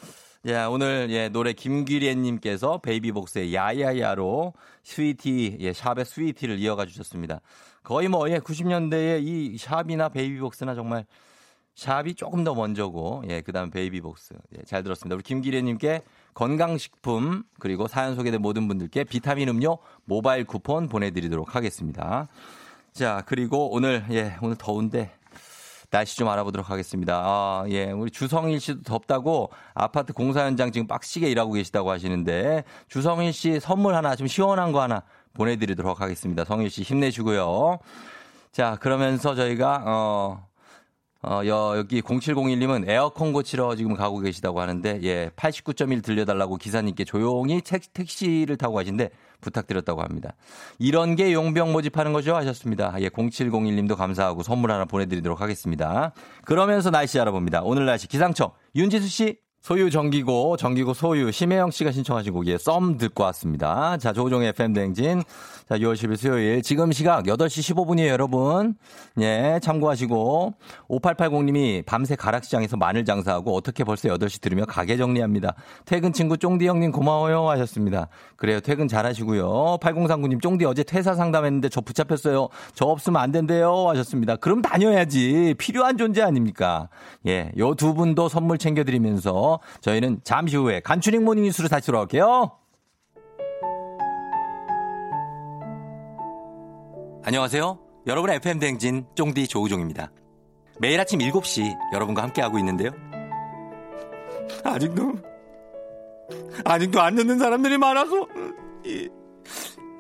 예, 0.47 0.63
오늘 0.65 1.09
예, 1.11 1.29
노래 1.29 1.53
김기래 1.53 2.15
님께서 2.15 2.79
베이비복스의 2.79 3.55
야야야로 3.55 4.53
스위티, 4.83 5.57
예, 5.61 5.73
샵의 5.73 6.05
스위티를 6.05 6.59
이어가 6.59 6.85
주셨습니다. 6.87 7.41
거의 7.83 8.09
뭐, 8.09 8.29
예, 8.31 8.39
90년대에 8.39 9.25
이 9.25 9.57
샵이나 9.59 10.11
베이비복스나 10.11 10.75
정말 10.75 11.07
샵이 11.75 12.15
조금 12.15 12.45
더 12.45 12.55
먼저고, 12.55 13.25
예, 13.29 13.41
그 13.41 13.53
다음 13.53 13.71
베이비복스. 13.71 14.35
예, 14.59 14.63
잘 14.65 14.83
들었습니다. 14.83 15.17
우리 15.17 15.23
김기래 15.23 15.61
님께 15.63 16.03
건강식품, 16.35 17.43
그리고 17.59 17.89
사연 17.89 18.15
소개된 18.15 18.41
모든 18.41 18.69
분들께 18.69 19.05
비타민 19.05 19.49
음료 19.49 19.79
모바일 20.05 20.45
쿠폰 20.45 20.89
보내드리도록 20.89 21.57
하겠습니다. 21.57 22.29
자, 22.93 23.23
그리고 23.27 23.73
오늘, 23.73 24.05
예, 24.11 24.37
오늘 24.41 24.57
더운데 24.57 25.11
날씨 25.95 26.17
좀 26.17 26.29
알아보도록 26.29 26.71
하겠습니다. 26.71 27.23
아, 27.25 27.65
예. 27.69 27.93
우리 27.93 28.11
주성일 28.11 28.59
씨도 28.59 28.83
덥다고 28.83 29.51
아파트 29.75 30.13
공사 30.13 30.45
현장 30.45 30.73
지금 30.73 30.89
빡시게 30.89 31.31
일하고 31.31 31.53
계시다고 31.53 31.89
하시는데 31.93 32.65
주성일 32.89 33.33
씨 33.33 33.61
선물 33.61 33.95
하나 33.95 34.17
좀 34.17 34.27
시원한 34.27 34.73
거 34.73 34.83
하나 34.83 35.05
보내드리도록 35.35 36.01
하겠습니다. 36.01 36.45
성일 36.45 36.69
씨 36.69 36.83
힘내시고요. 36.83 37.79
자, 38.51 38.77
그러면서 38.81 39.37
저희가, 39.37 39.85
어, 39.87 40.47
어, 41.23 41.41
여, 41.47 41.75
여기 41.77 42.03
0701님은 42.03 42.89
에어컨 42.89 43.33
고치러 43.33 43.77
지금 43.77 43.95
가고 43.95 44.19
계시다고 44.19 44.61
하는데, 44.61 44.99
예, 45.05 45.31
89.1 45.37 46.03
들려달라고 46.03 46.57
기사님께 46.57 47.05
조용히 47.05 47.61
택, 47.61 47.93
택시를 47.93 48.57
타고 48.57 48.75
가신데 48.75 49.11
부탁드렸다고 49.45 50.03
합니다. 50.03 50.35
이런 50.79 51.15
게 51.15 51.33
용병 51.33 51.73
모집하는 51.73 52.13
거죠? 52.13 52.35
하셨습니다. 52.35 52.95
예, 53.01 53.09
0701님도 53.09 53.97
감사하고 53.97 54.43
선물 54.43 54.73
하나 54.73 54.85
보내드리도록 54.85 55.41
하겠습니다. 55.41 56.13
그러면서 56.45 56.91
날씨 56.91 57.21
알아봅니다. 57.21 57.63
오늘 57.63 57.87
날씨 57.87 58.09
기상청 58.09 58.51
윤지수 58.75 59.09
씨. 59.09 59.44
소유 59.65 59.89
정기고, 59.91 60.59
정기고 60.59 60.93
소유, 60.93 61.33
심혜영 61.33 61.71
씨가 61.71 61.91
신청하신 61.91 62.35
곡이에 62.35 62.59
썸 62.59 62.99
듣고 62.99 63.23
왔습니다. 63.25 63.97
자, 63.97 64.13
조종의 64.13 64.49
FM대행진. 64.49 65.23
자, 65.67 65.79
6월 65.79 65.95
10일 65.95 66.19
수요일. 66.19 66.61
지금 66.61 66.93
시각 66.93 67.25
8시 67.25 67.75
15분이에요, 67.75 68.09
여러분. 68.09 68.75
예, 69.21 69.59
참고하시고. 69.63 70.53
5880님이 70.91 71.87
밤새 71.87 72.15
가락시장에서 72.15 72.77
마늘 72.77 73.07
장사하고 73.07 73.57
어떻게 73.57 73.85
벌써 73.85 74.11
8시 74.11 74.43
들으며 74.43 74.67
가게 74.67 74.99
정리합니다. 74.99 75.55
퇴근 75.87 76.13
친구 76.13 76.37
쫑디 76.37 76.69
형님 76.69 76.93
고마워요 76.93 77.49
하셨습니다. 77.49 78.09
그래요, 78.37 78.61
퇴근 78.61 78.87
잘 78.87 79.07
하시고요. 79.07 79.79
8039님, 79.81 80.43
쫑디 80.43 80.67
어제 80.67 80.83
퇴사 80.83 81.15
상담했는데 81.15 81.71
저 81.71 81.81
붙잡혔어요. 81.81 82.51
저 82.75 82.85
없으면 82.85 83.23
안 83.23 83.33
된대요 83.33 83.89
하셨습니다. 83.89 84.37
그럼 84.37 84.61
다녀야지. 84.61 85.55
필요한 85.57 85.97
존재 85.97 86.21
아닙니까? 86.21 86.91
예, 87.27 87.51
요 87.57 87.75
두 87.75 87.95
분도 87.95 88.29
선물 88.29 88.59
챙겨드리면서 88.59 89.54
저희는 89.81 90.21
잠시 90.25 90.57
후에 90.57 90.81
간추린 90.81 91.25
모닝 91.25 91.45
뉴스로 91.45 91.69
다시 91.69 91.87
돌아올게요. 91.87 92.53
안녕하세요. 97.25 97.79
여러분의 98.07 98.37
FM 98.37 98.59
대행진 98.59 99.07
쫑디 99.15 99.49
조우종입니다. 99.49 100.13
매일 100.79 101.01
아침 101.01 101.21
7시 101.21 101.75
여러분과 101.93 102.23
함께하고 102.23 102.59
있는데요. 102.59 102.91
아직도 104.63 105.13
아직도 106.65 107.01
안 107.01 107.15
듣는 107.15 107.39
사람들이 107.39 107.79
많아서 107.79 108.27
이, 108.85 109.09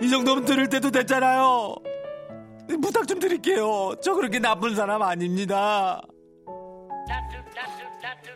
이 0.02 0.10
정도면 0.10 0.44
들을 0.44 0.68
때도 0.68 0.90
됐잖아요. 0.90 1.76
부탁 2.82 3.06
좀 3.06 3.18
드릴게요. 3.18 3.94
저 4.02 4.14
그렇게 4.14 4.38
나쁜 4.38 4.74
사람 4.74 5.02
아닙니다. 5.02 6.02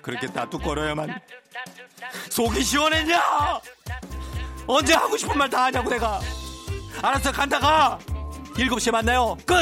그렇게 0.03 0.27
다투거려야만 0.27 1.21
속이 2.31 2.62
시원했냐? 2.62 3.21
언제 4.66 4.95
하고 4.95 5.16
싶은 5.16 5.37
말 5.37 5.49
다 5.49 5.64
하냐고 5.64 5.89
내가. 5.91 6.21
알았어 7.03 7.33
간다 7.33 7.59
가. 7.59 7.99
7시에 8.55 8.91
만나요. 8.91 9.37
끝. 9.47 9.57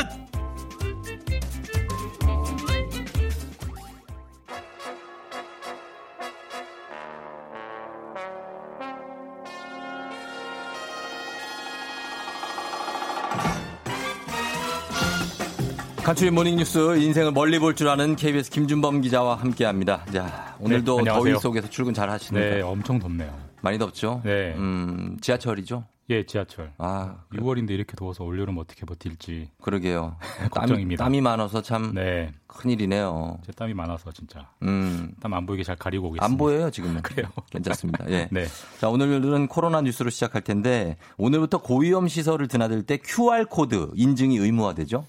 간추린 16.07 16.34
모닝뉴스 16.34 16.98
인생을 16.98 17.32
멀리 17.32 17.59
볼 17.59 17.74
줄 17.74 17.88
아는 17.88 18.14
KBS 18.16 18.50
김준범 18.50 19.00
기자와 19.00 19.34
함께합니다. 19.36 20.04
자 20.12 20.57
오늘도 20.61 21.02
네. 21.02 21.11
더위 21.11 21.36
속에서 21.38 21.68
출근 21.68 21.92
잘 21.94 22.09
하십니까? 22.11 22.48
네, 22.48 22.61
엄청 22.62 22.98
덥네요. 23.00 23.36
많이 23.61 23.76
덥죠? 23.78 24.22
네. 24.24 24.54
음, 24.57 25.16
지하철이죠? 25.20 25.84
예, 26.11 26.24
지하철. 26.24 26.72
아 26.78 27.16
6월인데 27.32 27.70
이렇게 27.70 27.96
더워서 27.96 28.22
올여름 28.22 28.57
어떻게 28.59 28.86
버틸지. 28.86 29.50
그러게요. 29.61 30.16
땀이, 30.38 30.48
걱정입니다. 30.50 31.04
땀이 31.04 31.20
많아서 31.20 31.61
참 31.61 31.92
네, 31.92 32.32
큰일이네요. 32.46 33.40
제 33.44 33.50
땀이 33.52 33.74
많아서 33.74 34.12
진짜 34.12 34.48
음, 34.62 35.11
땀 35.20 35.34
안 35.34 35.44
보이게 35.44 35.64
잘 35.64 35.74
가리고 35.74 36.07
오겠습니다. 36.11 36.24
안 36.24 36.38
보여요 36.38 36.70
지금은. 36.70 37.02
그래요? 37.02 37.26
괜찮습니다. 37.50 38.09
예. 38.11 38.28
네, 38.32 38.46
자, 38.78 38.88
오늘은 38.88 39.48
코로나 39.48 39.80
뉴스로 39.80 40.11
시작할 40.11 40.42
텐데 40.42 40.96
오늘부터 41.18 41.59
고위험 41.62 42.07
시설을 42.07 42.46
드나들 42.46 42.84
때 42.84 42.96
QR 42.98 43.46
코드 43.46 43.90
인증이 43.96 44.38
의무화되죠? 44.38 45.04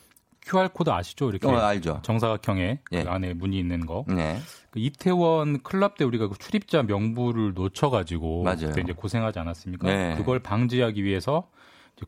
QR 0.48 0.70
코드 0.70 0.89
아시죠? 0.89 1.30
이렇게 1.30 1.48
어, 1.48 1.58
알죠. 1.58 2.00
정사각형에 2.04 2.80
예. 2.91 3.04
그 3.04 3.10
안에 3.10 3.34
무늬 3.34 3.60
있는 3.60 3.86
거. 3.86 4.06
네. 4.08 4.39
그 4.72 4.80
이태원 4.80 5.62
클럽 5.62 5.98
때 5.98 6.06
우리가 6.06 6.28
그 6.28 6.38
출입자 6.38 6.84
명부를 6.84 7.54
놓쳐가지고 7.54 8.43
맞아요. 8.43 8.68
그때 8.68 8.82
이제 8.82 8.93
고생하지 8.93 9.39
않았습니까? 9.39 9.88
네. 9.88 10.16
그걸 10.18 10.39
방지하기 10.39 11.04
위해서 11.04 11.50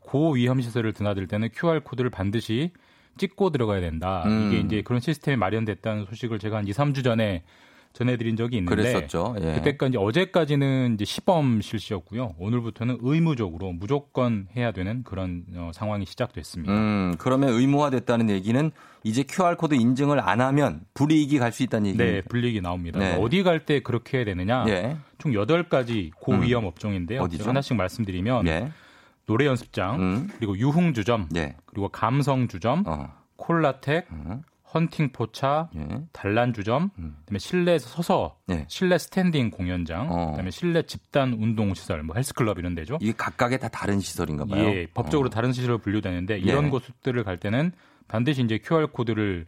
고위험 0.01 0.61
시설을 0.61 0.93
드나들 0.93 1.27
때는 1.27 1.49
QR 1.53 1.81
코드를 1.81 2.09
반드시 2.09 2.71
찍고 3.17 3.49
들어가야 3.49 3.81
된다. 3.81 4.23
음. 4.25 4.47
이게 4.47 4.59
이제 4.61 4.81
그런 4.81 5.01
시스템이 5.01 5.35
마련됐다는 5.37 6.05
소식을 6.05 6.39
제가 6.39 6.57
한 6.57 6.67
2, 6.67 6.71
3주 6.71 7.03
전에 7.03 7.43
전해드린 7.93 8.35
적이 8.37 8.57
있는데 8.57 8.75
그랬었죠. 8.75 9.35
예. 9.41 9.53
그때까지 9.55 9.97
어제까지는 9.97 10.93
이제 10.95 11.05
시범 11.05 11.59
실시였고요. 11.61 12.35
오늘부터는 12.37 12.99
의무적으로 13.01 13.71
무조건 13.73 14.47
해야 14.55 14.71
되는 14.71 15.03
그런 15.03 15.43
어, 15.55 15.71
상황이 15.73 16.05
시작됐습니다. 16.05 16.71
음, 16.71 17.15
그러면 17.17 17.49
의무화됐다는 17.49 18.29
얘기는 18.29 18.71
이제 19.03 19.23
QR 19.27 19.55
코드 19.57 19.73
인증을 19.75 20.19
안 20.19 20.39
하면 20.41 20.81
불이익이 20.93 21.39
갈 21.39 21.51
수 21.51 21.63
있다는 21.63 21.83
네, 21.83 21.89
얘기입니다. 22.03 22.27
불이익이 22.29 22.61
나옵니다. 22.61 22.99
네. 22.99 23.15
어디 23.19 23.43
갈 23.43 23.65
때 23.65 23.79
그렇게 23.81 24.17
해야 24.19 24.25
되느냐? 24.25 24.65
예. 24.67 24.97
총 25.17 25.31
8가지 25.33 26.11
고위험 26.19 26.65
업종인데요. 26.65 27.21
어디죠? 27.21 27.49
하나씩 27.49 27.75
말씀드리면 27.75 28.47
예. 28.47 28.71
노래 29.25 29.45
연습장, 29.45 29.99
음. 30.01 30.27
그리고 30.37 30.57
유흥 30.57 30.93
주점, 30.93 31.27
예. 31.35 31.55
그리고 31.65 31.89
감성 31.89 32.47
주점, 32.47 32.83
어. 32.87 33.11
콜라텍, 33.35 34.07
음. 34.11 34.41
헌팅 34.73 35.11
포차, 35.11 35.69
예. 35.75 35.87
단란 36.11 36.53
주점, 36.53 36.91
음. 36.99 37.15
그다음에 37.21 37.39
실내에서 37.39 37.89
서서 37.89 38.37
예. 38.51 38.65
실내 38.67 38.97
standing 38.97 39.49
공연장, 39.49 40.07
어. 40.11 40.31
그다음에 40.31 40.51
실내 40.51 40.83
집단 40.83 41.33
운동 41.33 41.73
시설, 41.73 42.03
뭐 42.03 42.15
헬스클럽 42.15 42.59
이런 42.59 42.75
데죠. 42.75 42.97
이게 43.01 43.13
각각의 43.17 43.59
다 43.59 43.67
다른 43.67 43.99
시설인가 43.99 44.45
봐요. 44.45 44.63
예, 44.63 44.85
법적으로 44.93 45.27
어. 45.27 45.29
다른 45.29 45.51
시설로 45.51 45.79
분류되는데 45.79 46.37
이런 46.39 46.65
예. 46.65 46.69
곳들을 46.69 47.23
갈 47.23 47.37
때는 47.37 47.71
반드시 48.07 48.43
이제 48.43 48.59
QR 48.63 48.87
코드를 48.87 49.47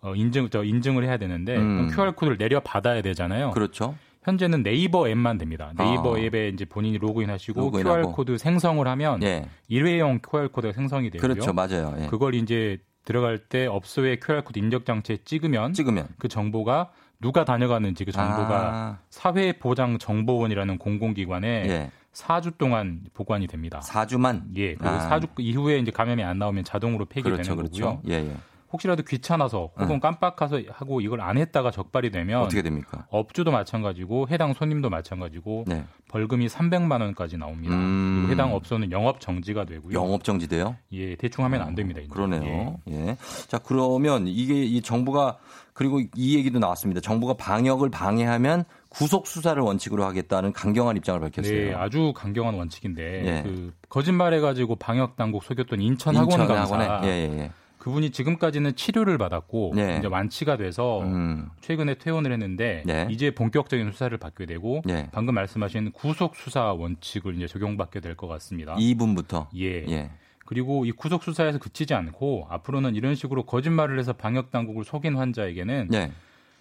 어, 0.00 0.14
인증 0.14 0.48
저 0.50 0.64
인증을 0.64 1.04
해야 1.04 1.16
되는데 1.16 1.56
음. 1.56 1.88
QR 1.94 2.12
코드를 2.12 2.38
내려 2.38 2.60
받아야 2.60 3.02
되잖아요. 3.02 3.50
그렇죠. 3.52 3.94
현재는 4.24 4.62
네이버 4.62 5.08
앱만 5.08 5.38
됩니다. 5.38 5.72
네이버 5.76 6.16
아. 6.16 6.18
앱에 6.18 6.48
이제 6.48 6.64
본인이 6.64 6.96
로그인하시고 6.98 7.60
로그인하고. 7.60 7.96
QR 7.96 8.12
코드 8.14 8.38
생성을 8.38 8.86
하면 8.86 9.22
예. 9.22 9.48
일회용 9.68 10.20
QR 10.20 10.48
코드가 10.48 10.72
생성이 10.72 11.10
되고요. 11.10 11.34
그렇죠. 11.34 11.52
맞아요. 11.52 11.94
예. 11.98 12.06
그걸 12.06 12.34
이제 12.34 12.78
들어갈 13.04 13.38
때 13.38 13.66
업소의 13.66 14.20
QR 14.20 14.42
코드 14.42 14.58
인식 14.58 14.84
장치에 14.84 15.18
찍으면 15.24 15.72
찍으면 15.72 16.08
그 16.18 16.28
정보가 16.28 16.90
누가 17.20 17.44
다녀가는지 17.44 18.04
그 18.04 18.12
정보가 18.12 18.74
아, 18.74 18.98
사회보장정보원이라는 19.10 20.78
공공기관에 20.78 21.48
예. 21.68 21.90
4주 22.12 22.58
동안 22.58 23.00
보관이 23.14 23.46
됩니다. 23.46 23.80
4주만 23.80 24.42
예, 24.56 24.74
그리고 24.74 24.88
아. 24.88 25.08
4주 25.08 25.28
이후에 25.38 25.78
이제 25.78 25.90
감염이 25.90 26.22
안 26.22 26.38
나오면 26.38 26.64
자동으로 26.64 27.06
폐기되는 27.06 27.36
그렇죠. 27.36 27.56
거고요. 27.56 27.70
그렇죠. 27.70 28.02
예, 28.08 28.28
예. 28.28 28.36
혹시라도 28.72 29.02
귀찮아서 29.02 29.70
혹은 29.78 30.00
깜빡해서 30.00 30.60
하고 30.70 31.00
이걸 31.00 31.20
안 31.20 31.36
했다가 31.36 31.70
적발이 31.70 32.10
되면 32.10 32.42
어떻게 32.42 32.62
됩니까? 32.62 33.06
업주도 33.10 33.50
마찬가지고 33.50 34.28
해당 34.30 34.54
손님도 34.54 34.88
마찬가지고 34.88 35.64
네. 35.66 35.84
벌금이 36.08 36.46
300만 36.48 37.00
원까지 37.00 37.36
나옵니다. 37.36 37.74
음. 37.74 38.22
그리고 38.26 38.32
해당 38.32 38.54
업소는 38.54 38.90
영업 38.90 39.20
정지가 39.20 39.64
되고요. 39.66 39.94
영업 39.94 40.24
정지돼요? 40.24 40.76
예, 40.92 41.16
대충 41.16 41.44
하면 41.44 41.62
안 41.62 41.74
됩니다. 41.74 42.00
이제. 42.00 42.08
그러네요. 42.08 42.78
예. 42.88 43.16
자, 43.48 43.58
그러면 43.58 44.26
이게 44.26 44.62
이 44.62 44.80
정부가 44.80 45.38
그리고 45.74 46.00
이 46.14 46.36
얘기도 46.36 46.58
나왔습니다. 46.58 47.00
정부가 47.00 47.34
방역을 47.34 47.90
방해하면 47.90 48.64
구속 48.88 49.26
수사를 49.26 49.60
원칙으로 49.62 50.04
하겠다는 50.04 50.52
강경한 50.52 50.96
입장을 50.98 51.18
밝혔어요. 51.20 51.54
네, 51.54 51.74
아주 51.74 52.12
강경한 52.14 52.54
원칙인데 52.54 53.02
예. 53.24 53.42
그 53.42 53.72
거짓말해 53.88 54.40
가지고 54.40 54.76
방역 54.76 55.16
당국 55.16 55.42
속였던 55.44 55.80
인천 55.80 56.14
학원 56.16 56.46
강사? 56.46 57.00
예, 57.04 57.08
예, 57.08 57.38
예. 57.38 57.50
그분이 57.82 58.10
지금까지는 58.10 58.76
치료를 58.76 59.18
받았고 59.18 59.72
네. 59.74 59.96
이제 59.98 60.06
완치가 60.06 60.56
돼서 60.56 61.00
음. 61.00 61.50
최근에 61.62 61.96
퇴원을 61.96 62.30
했는데 62.30 62.84
네. 62.86 63.08
이제 63.10 63.32
본격적인 63.32 63.90
수사를 63.90 64.16
받게 64.18 64.46
되고 64.46 64.82
예. 64.88 65.08
방금 65.10 65.34
말씀하신 65.34 65.90
구속 65.90 66.36
수사 66.36 66.72
원칙을 66.72 67.34
이제 67.34 67.48
적용받게 67.48 67.98
될 67.98 68.14
것 68.14 68.28
같습니다. 68.28 68.76
2분부터. 68.76 69.48
예. 69.56 69.84
예. 69.88 70.10
그리고 70.46 70.84
이 70.84 70.92
구속 70.92 71.24
수사에서 71.24 71.58
그치지 71.58 71.92
않고 71.92 72.46
앞으로는 72.50 72.94
이런 72.94 73.16
식으로 73.16 73.42
거짓말을 73.46 73.98
해서 73.98 74.12
방역 74.12 74.52
당국을 74.52 74.84
속인 74.84 75.16
환자에게는 75.16 75.88
예. 75.92 76.12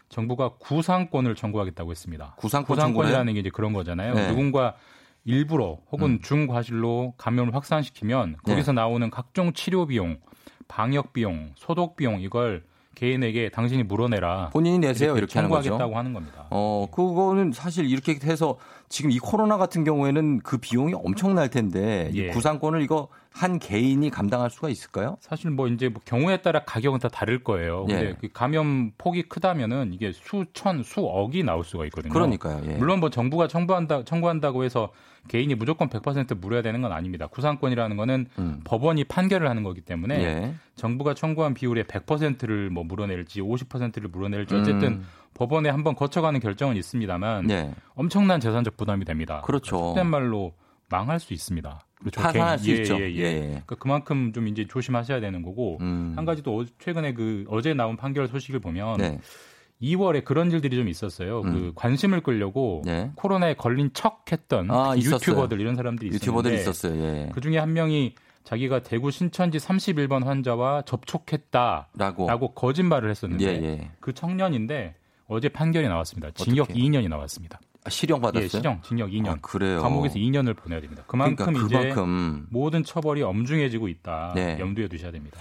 정부가 0.09 0.53
구상권을 0.57 1.35
청구하겠다고 1.35 1.91
했습니다. 1.91 2.33
구상권 2.37 2.77
구상권이라는 2.77 3.33
게 3.35 3.39
이제 3.41 3.51
그런 3.51 3.73
거잖아요. 3.73 4.15
네. 4.15 4.23
음. 4.23 4.29
누군가 4.29 4.73
일부러 5.23 5.77
혹은 5.91 6.19
중과실로 6.23 7.13
감염을 7.17 7.53
확산시키면 7.53 8.37
네. 8.43 8.53
거기서 8.53 8.71
나오는 8.73 9.07
각종 9.11 9.53
치료 9.53 9.85
비용, 9.85 10.17
방역 10.71 11.11
비용, 11.11 11.51
소독 11.55 11.97
비용 11.97 12.21
이걸 12.21 12.63
개인에게 12.95 13.49
당신이 13.49 13.83
물어내라. 13.83 14.51
본인이 14.53 14.79
내세요. 14.79 15.17
이렇게, 15.17 15.37
하는 15.37 15.49
거죠. 15.49 15.69
청구하겠다고 15.69 15.97
하는 15.97 16.13
겁니다. 16.13 16.47
어, 16.49 16.87
그거는 16.89 17.51
사실 17.51 17.89
이렇게 17.89 18.17
해서 18.23 18.57
지금 18.87 19.11
이 19.11 19.19
코로나 19.19 19.57
같은 19.57 19.83
경우에는 19.83 20.39
그 20.39 20.57
비용이 20.57 20.93
엄청날 20.93 21.49
텐데 21.49 22.09
이 22.13 22.19
예. 22.19 22.27
구상권을 22.29 22.81
이거 22.83 23.09
한 23.33 23.59
개인이 23.59 24.09
감당할 24.09 24.49
수가 24.49 24.69
있을까요? 24.69 25.17
사실 25.19 25.49
뭐 25.51 25.67
이제 25.67 25.89
뭐 25.89 26.01
경우에 26.05 26.37
따라 26.41 26.63
가격은 26.63 26.99
다 26.99 27.09
다를 27.09 27.43
거예요. 27.43 27.85
근데 27.85 28.09
예. 28.09 28.15
그 28.19 28.29
감염 28.31 28.91
폭이 28.97 29.23
크다면은 29.23 29.91
이게 29.93 30.13
수천, 30.13 30.83
수억이 30.83 31.43
나올 31.43 31.65
수가 31.65 31.83
있거든요. 31.85 32.13
그러니까요. 32.13 32.61
예. 32.65 32.75
물론 32.75 33.01
뭐 33.01 33.09
정부가 33.09 33.49
청구한다 33.49 34.05
청구한다고 34.05 34.63
해서 34.63 34.91
개인이 35.27 35.53
무조건 35.55 35.87
100% 35.89 36.39
물어야 36.39 36.61
되는 36.61 36.81
건 36.81 36.91
아닙니다. 36.91 37.27
구상권이라는 37.27 37.95
거는 37.97 38.25
음. 38.39 38.61
법원이 38.63 39.03
판결을 39.05 39.47
하는 39.49 39.63
거기 39.63 39.81
때문에 39.81 40.15
예. 40.23 40.53
정부가 40.75 41.13
청구한 41.13 41.53
비율의 41.53 41.85
100%를 41.85 42.69
뭐 42.69 42.83
물어낼지 42.83 43.41
50%를 43.41 44.09
물어낼지 44.09 44.55
어쨌든 44.55 44.87
음. 44.93 45.05
법원에 45.33 45.69
한번 45.69 45.95
거쳐가는 45.95 46.39
결정은 46.39 46.75
있습니다만 46.75 47.49
예. 47.51 47.73
엄청난 47.95 48.39
재산적 48.39 48.77
부담이 48.77 49.05
됩니다. 49.05 49.41
그렇죠. 49.45 49.77
속된 49.77 50.07
말로 50.07 50.53
망할 50.89 51.19
수 51.19 51.33
있습니다. 51.33 51.79
그렇죠. 51.99 52.19
파산할 52.21 52.59
수 52.59 52.71
있죠. 52.71 52.95
예, 52.99 53.09
예, 53.11 53.15
예. 53.15 53.19
예, 53.19 53.23
예. 53.35 53.41
그러니까 53.49 53.75
그만큼 53.75 54.33
좀 54.33 54.47
이제 54.47 54.65
조심하셔야 54.67 55.19
되는 55.21 55.41
거고 55.43 55.77
음. 55.81 56.13
한 56.15 56.25
가지 56.25 56.41
또 56.41 56.59
어- 56.61 56.65
최근에 56.79 57.13
그 57.13 57.45
어제 57.47 57.73
나온 57.73 57.95
판결 57.95 58.27
소식을 58.27 58.59
보면 58.59 58.97
네. 58.97 59.19
2월에 59.81 60.23
그런 60.23 60.51
일들이 60.51 60.77
좀 60.77 60.87
있었어요. 60.87 61.41
음. 61.41 61.53
그 61.53 61.71
관심을 61.75 62.21
끌려고 62.21 62.81
네. 62.85 63.11
코로나에 63.15 63.55
걸린 63.55 63.89
척했던 63.93 64.69
아, 64.69 64.95
있었어요. 64.95 65.15
유튜버들 65.15 65.59
이런 65.59 65.75
사람들이 65.75 66.11
유튜버들 66.13 66.53
있었어요. 66.53 67.01
예. 67.01 67.29
그 67.33 67.41
중에 67.41 67.57
한 67.57 67.73
명이 67.73 68.15
자기가 68.43 68.81
대구 68.83 69.11
신천지 69.11 69.57
31번 69.57 70.23
환자와 70.23 70.83
접촉했다라고 70.83 72.27
라고. 72.27 72.53
거짓말을 72.53 73.09
했었는데 73.09 73.45
예, 73.45 73.63
예. 73.63 73.91
그 73.99 74.13
청년인데 74.13 74.95
어제 75.27 75.49
판결이 75.49 75.87
나왔습니다. 75.87 76.31
징역 76.31 76.63
어떻게? 76.63 76.79
2년이 76.79 77.07
나왔습니다. 77.07 77.59
아, 77.83 77.89
실형 77.89 78.21
받았어요? 78.21 78.43
예, 78.43 78.47
시정 78.47 78.81
징역 78.83 79.09
2년. 79.09 79.27
아, 79.27 79.37
그래요. 79.41 79.81
감옥에서 79.81 80.15
2년을 80.15 80.55
보내야 80.55 80.81
됩니다. 80.81 81.03
그만큼 81.07 81.45
그러니까 81.45 81.65
이제 81.65 81.89
그만큼 81.89 82.47
모든 82.49 82.83
처벌이 82.83 83.23
엄중해지고 83.23 83.87
있다. 83.87 84.33
네. 84.35 84.59
염두에 84.59 84.87
두셔야 84.87 85.11
됩니다. 85.11 85.39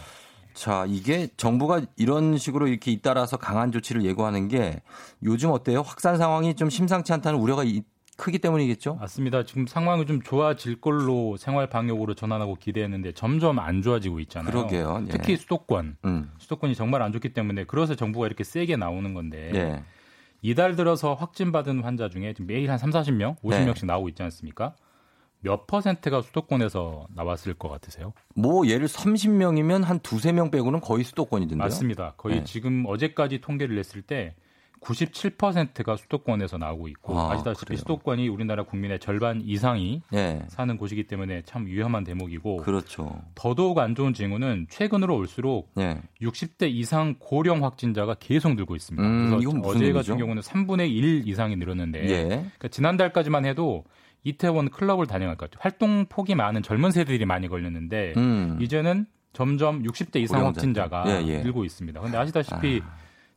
자, 0.54 0.84
이게 0.88 1.28
정부가 1.36 1.82
이런 1.96 2.36
식으로 2.38 2.66
이렇게 2.68 2.90
잇따라서 2.90 3.36
강한 3.36 3.72
조치를 3.72 4.04
예고하는 4.04 4.48
게 4.48 4.82
요즘 5.22 5.50
어때요? 5.50 5.82
확산 5.82 6.16
상황이 6.18 6.54
좀 6.54 6.70
심상치 6.70 7.12
않다는 7.12 7.38
우려가 7.38 7.64
이- 7.64 7.82
크기 8.16 8.38
때문이겠죠? 8.38 8.96
맞습니다. 8.96 9.44
지금 9.46 9.66
상황이 9.66 10.04
좀 10.04 10.20
좋아질 10.20 10.82
걸로 10.82 11.38
생활 11.38 11.68
방역으로 11.70 12.14
전환하고 12.14 12.56
기대했는데 12.56 13.12
점점 13.12 13.58
안 13.58 13.80
좋아지고 13.80 14.20
있잖아요. 14.20 14.50
그러게요. 14.52 15.04
예. 15.06 15.10
특히 15.10 15.36
수도권. 15.36 15.96
음. 16.04 16.30
수도권이 16.38 16.74
정말 16.74 17.00
안 17.00 17.12
좋기 17.12 17.32
때문에 17.32 17.64
그래서 17.64 17.94
정부가 17.94 18.26
이렇게 18.26 18.44
세게 18.44 18.76
나오는 18.76 19.14
건데 19.14 19.50
예. 19.54 19.84
이달 20.42 20.76
들어서 20.76 21.14
확진받은 21.14 21.82
환자 21.82 22.10
중에 22.10 22.34
매일 22.40 22.70
한 22.70 22.76
3, 22.76 22.90
40명, 22.90 23.38
50명씩 23.40 23.86
나오고 23.86 24.10
있지 24.10 24.22
않습니까? 24.22 24.74
몇 25.40 25.66
퍼센트가 25.66 26.22
수도권에서 26.22 27.06
나왔을 27.14 27.54
것 27.54 27.68
같으세요? 27.68 28.12
뭐 28.34 28.66
예를 28.66 28.86
30명이면 28.86 29.84
한 29.84 29.98
두세 30.00 30.32
명 30.32 30.50
빼고는 30.50 30.80
거의 30.80 31.04
수도권이던데요. 31.04 31.64
맞습니다. 31.64 32.14
거의 32.16 32.36
네. 32.36 32.44
지금 32.44 32.84
어제까지 32.86 33.40
통계를 33.40 33.76
냈을 33.76 34.02
때 34.02 34.34
97%가 34.80 35.96
수도권에서 35.96 36.58
나오고 36.58 36.88
있고 36.88 37.18
아, 37.18 37.32
아, 37.32 37.36
시다시피? 37.36 37.76
수도권이 37.76 38.28
우리나라 38.28 38.64
국민의 38.64 38.98
절반 38.98 39.40
이상이 39.42 40.02
예. 40.14 40.42
사는 40.48 40.76
곳이기 40.76 41.04
때문에 41.06 41.42
참 41.44 41.66
위험한 41.66 42.04
대목이고 42.04 42.58
그렇죠. 42.58 43.20
더더욱 43.34 43.78
안 43.78 43.94
좋은 43.94 44.14
징후는 44.14 44.66
최근으로 44.70 45.16
올수록 45.16 45.70
예. 45.78 46.00
60대 46.22 46.70
이상 46.70 47.16
고령 47.18 47.64
확진자가 47.64 48.16
계속 48.18 48.54
늘고 48.54 48.74
있습니다. 48.74 49.06
음, 49.06 49.30
그래서 49.30 49.58
어제 49.64 49.84
의미죠? 49.84 49.94
같은 49.94 50.16
경우는 50.16 50.42
3분의 50.42 50.90
1 50.90 51.28
이상이 51.28 51.56
늘었는데 51.56 52.08
예. 52.08 52.24
그러니까 52.24 52.68
지난달까지만 52.68 53.44
해도 53.44 53.84
이태원 54.24 54.68
클럽을 54.70 55.06
다녀갈 55.06 55.36
것 55.36 55.50
같아요. 55.50 55.60
활동 55.62 56.06
폭이 56.06 56.34
많은 56.34 56.62
젊은 56.62 56.90
세대들이 56.90 57.24
많이 57.24 57.48
걸렸는데 57.48 58.14
음. 58.16 58.58
이제는 58.60 59.06
점점 59.32 59.82
60대 59.82 60.16
이상. 60.20 60.44
확진자가 60.46 61.04
예, 61.06 61.26
예. 61.26 61.38
늘고 61.42 61.64
있습니다. 61.64 62.00
근데 62.00 62.16
아시다시피 62.18 62.82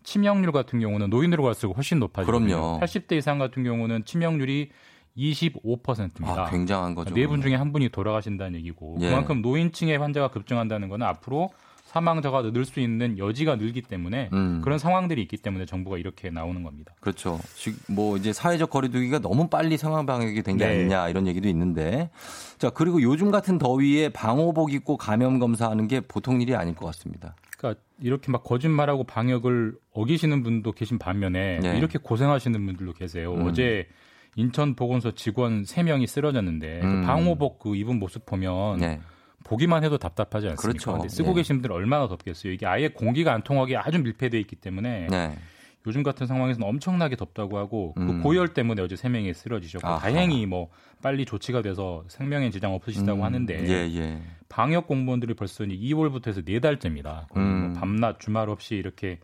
치명률 0.04 0.52
같은 0.52 0.80
경우는 0.80 1.10
노인으로 1.10 1.44
갈수록 1.44 1.78
훨씬. 1.78 2.00
그럼요. 2.00 2.80
80대 2.82 3.14
이상 3.14 3.38
같은 3.38 3.64
경우는 3.64 4.04
치명률이 4.06 4.70
25%입니다. 5.16 6.46
아, 6.46 6.50
굉장한 6.50 6.96
거죠. 6.96 7.14
네 7.14 7.28
분 7.28 7.42
중에 7.42 7.56
한 7.56 7.72
분이 7.72 7.90
돌아가신다는 7.90 8.58
얘기고 8.60 8.98
예. 9.02 9.10
그만큼 9.10 9.42
노인층의 9.42 9.98
환자가 10.00 10.30
급증한다는 10.30 10.90
것은 10.90 11.04
앞으로 11.04 11.52
사망자가 11.94 12.42
늘 12.52 12.64
수 12.66 12.80
있는 12.80 13.20
여지가 13.20 13.58
늘기 13.58 13.84
때문에 13.84 14.30
음. 14.34 14.62
그런 14.64 14.80
상황들이 14.80 15.22
있기 15.24 15.38
때문에 15.38 15.66
정부가 15.66 15.98
이렇게 15.98 16.30
나오는 16.32 16.64
겁니다. 16.64 16.96
그렇죠. 17.02 17.40
즉, 17.56 17.76
뭐 17.88 18.18
이제 18.18 18.34
사회적 18.34 18.70
거리두기가 18.70 19.20
너무 19.20 19.48
빨리 19.48 19.78
상황 19.78 20.06
방역이 20.06 20.42
된게 20.42 20.66
네. 20.66 20.80
아니냐 20.80 21.10
이런 21.10 21.28
얘기도 21.28 21.48
있는데 21.50 22.10
자 22.58 22.70
그리고 22.72 23.02
요즘 23.02 23.30
같은 23.30 23.58
더위에 23.60 24.10
방호복 24.10 24.74
입고 24.74 24.98
감염 24.98 25.38
검사하는 25.40 25.88
게 25.88 26.00
보통 26.00 26.42
일이 26.42 26.56
아닐 26.56 26.74
것 26.74 26.86
같습니다. 26.88 27.36
그러니까 27.58 27.82
이렇게 28.02 28.32
막 28.32 28.44
거짓말하고 28.44 29.04
방역을 29.04 29.76
어기시는 29.92 30.42
분도 30.42 30.72
계신 30.72 30.98
반면에 30.98 31.60
네. 31.60 31.78
이렇게 31.78 32.00
고생하시는 32.00 32.66
분들도 32.66 32.94
계세요. 32.94 33.34
음. 33.34 33.46
어제 33.46 33.88
인천 34.36 34.74
보건소 34.76 35.12
직원 35.12 35.64
3명이 35.64 36.08
쓰러졌는데 36.08 36.80
그 36.80 36.88
음. 36.88 37.02
방호복 37.04 37.60
그 37.60 37.76
입은 37.76 38.00
모습 38.00 38.26
보면 38.26 38.80
네. 38.80 39.00
보기만 39.44 39.84
해도 39.84 39.98
답답하지 39.98 40.48
않습니까? 40.50 40.92
그렇죠. 40.92 41.10
쓰고 41.10 41.32
예. 41.32 41.34
계신 41.36 41.58
분들 41.58 41.72
얼마나 41.72 42.08
덥겠어요. 42.08 42.54
이게 42.54 42.66
아예 42.66 42.88
공기가 42.90 43.34
안 43.34 43.42
통하게 43.44 43.78
아주 43.78 44.00
밀폐되어 44.00 44.40
있기 44.40 44.56
때문에 44.56 45.08
네. 45.10 45.38
요즘 45.86 46.02
같은 46.04 46.28
상황에서는 46.28 46.66
엄청나게 46.66 47.16
덥다고 47.16 47.58
하고 47.58 47.94
음. 47.98 48.08
그 48.08 48.24
고열 48.24 48.54
때문에 48.54 48.82
어제 48.82 48.96
세 48.96 49.10
명이 49.10 49.34
쓰러지셨고 49.34 49.88
아하. 49.88 50.00
다행히 50.00 50.46
뭐 50.46 50.70
빨리 51.02 51.26
조치가 51.26 51.62
돼서 51.62 52.04
생명에 52.08 52.50
지장 52.52 52.74
없으시다고 52.74 53.20
음, 53.20 53.24
하는데 53.24 53.68
예, 53.68 53.94
예. 53.94 54.22
방역 54.48 54.88
공무원들이 54.88 55.34
벌써 55.34 55.66
이제 55.66 55.76
2월부터 55.76 56.28
해서 56.28 56.42
네 56.42 56.60
달째입니다. 56.60 57.28
거의 57.30 57.46
음. 57.46 57.72
뭐 57.72 57.74
밤낮 57.74 58.20
주말 58.20 58.50
없이 58.50 58.76
이렇게 58.76 59.20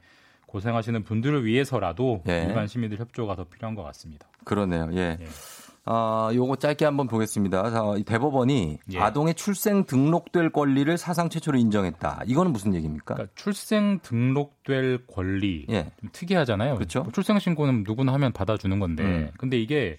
고생하시는 0.47 1.03
분들을 1.03 1.45
위해서라도 1.45 2.23
예. 2.27 2.43
일반 2.47 2.67
시민들 2.67 2.99
협조가 2.99 3.35
더 3.35 3.45
필요한 3.45 3.75
것 3.75 3.83
같습니다. 3.83 4.27
그러네요. 4.43 4.89
예. 4.93 5.17
예. 5.87 5.91
아, 5.91 6.31
요거 6.33 6.57
짧게 6.57 6.85
한번 6.85 7.07
보겠습니다. 7.07 7.71
자, 7.71 7.81
이 7.97 8.03
대법원이 8.03 8.77
예. 8.93 8.99
아동의 8.99 9.33
출생 9.35 9.85
등록될 9.85 10.51
권리를 10.51 10.97
사상 10.97 11.29
최초로 11.29 11.57
인정했다. 11.57 12.23
이거는 12.27 12.51
무슨 12.53 12.75
얘기입니까? 12.75 13.15
그러니까 13.15 13.33
출생 13.35 13.99
등록될 14.01 15.05
권리 15.07 15.65
예. 15.69 15.91
좀 15.99 16.09
특이하잖아요. 16.11 16.75
그렇죠. 16.75 17.03
뭐 17.03 17.11
출생 17.11 17.39
신고는 17.39 17.83
누구나 17.85 18.13
하면 18.13 18.31
받아주는 18.33 18.79
건데, 18.79 19.03
음. 19.03 19.31
근데 19.37 19.59
이게 19.59 19.97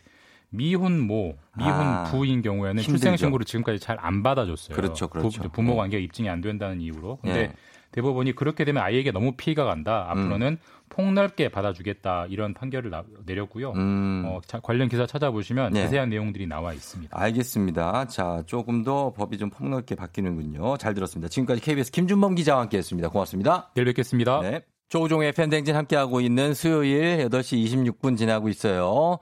미혼 0.50 0.98
모, 1.00 1.36
미혼 1.56 1.72
아, 1.72 2.04
부인 2.04 2.42
경우에는 2.42 2.82
힘들죠. 2.82 2.98
출생 2.98 3.16
신고를 3.16 3.46
지금까지 3.46 3.78
잘 3.78 3.98
안 4.00 4.22
받아줬어요. 4.22 4.74
그렇죠, 4.76 5.08
그렇죠. 5.08 5.48
부, 5.50 5.62
모 5.62 5.72
예. 5.72 5.76
관계가 5.76 6.02
입증이 6.02 6.28
안 6.28 6.40
된다는 6.40 6.80
이유로. 6.80 7.18
근데 7.22 7.40
예. 7.40 7.52
대법원이 7.92 8.34
그렇게 8.34 8.64
되면 8.64 8.82
아이에게 8.82 9.12
너무 9.12 9.32
피해가 9.36 9.64
간다. 9.64 10.10
음. 10.14 10.20
앞으로는 10.20 10.58
폭넓게 10.88 11.50
받아주겠다 11.50 12.26
이런 12.30 12.52
판결을 12.54 12.90
나- 12.90 13.04
내렸고요. 13.26 13.72
음. 13.72 14.24
어, 14.26 14.40
자- 14.46 14.60
관련 14.60 14.88
기사 14.88 15.06
찾아보시면 15.06 15.72
네. 15.72 15.82
자세한 15.84 16.08
내용들이 16.10 16.46
나와 16.46 16.72
있습니다. 16.72 17.16
알겠습니다. 17.18 18.06
자, 18.08 18.42
조금 18.46 18.82
더 18.82 19.12
법이 19.12 19.38
좀 19.38 19.50
폭넓게 19.50 19.94
바뀌는군요. 19.94 20.76
잘 20.78 20.94
들었습니다. 20.94 21.28
지금까지 21.28 21.60
KBS 21.60 21.92
김준범 21.92 22.34
기자와 22.34 22.62
함께 22.62 22.78
했습니다. 22.78 23.08
고맙습니다. 23.08 23.70
내일 23.74 23.86
뵙겠습니다. 23.86 24.40
네. 24.40 24.62
조우종의 24.88 25.32
팬댕진 25.32 25.76
함께하고 25.76 26.20
있는 26.20 26.52
수요일 26.54 27.18
8시 27.28 27.64
26분 27.64 28.16
지나고 28.18 28.48
있어요. 28.48 29.18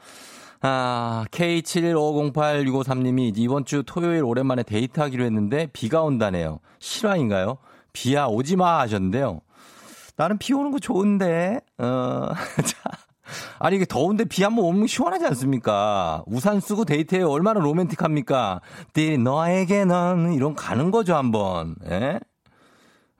아, 0.62 1.26
K71508653님이 1.30 3.32
이번 3.36 3.64
주 3.64 3.82
토요일 3.86 4.24
오랜만에 4.24 4.62
데이트하기로 4.62 5.24
했는데 5.24 5.68
비가 5.72 6.02
온다네요. 6.02 6.60
실화인가요? 6.78 7.58
비야 7.93 8.26
오지 8.26 8.57
마 8.57 8.80
하셨는데요. 8.80 9.41
나는 10.16 10.39
비 10.39 10.53
오는 10.53 10.70
거 10.70 10.78
좋은데, 10.78 11.61
어, 11.78 12.28
자. 12.64 12.78
아니, 13.59 13.76
이게 13.76 13.84
더운데 13.84 14.24
비 14.24 14.43
한번 14.43 14.64
오면 14.64 14.86
시원하지 14.86 15.26
않습니까? 15.26 16.24
우산 16.26 16.61
쓰고 16.61 16.84
데이트해 16.86 17.22
얼마나 17.22 17.61
로맨틱합니까? 17.61 18.61
네, 18.95 19.16
너에게는 19.18 20.32
이런 20.32 20.55
가는 20.55 20.91
거죠, 20.91 21.14
한번. 21.14 21.76
예? 21.91 22.18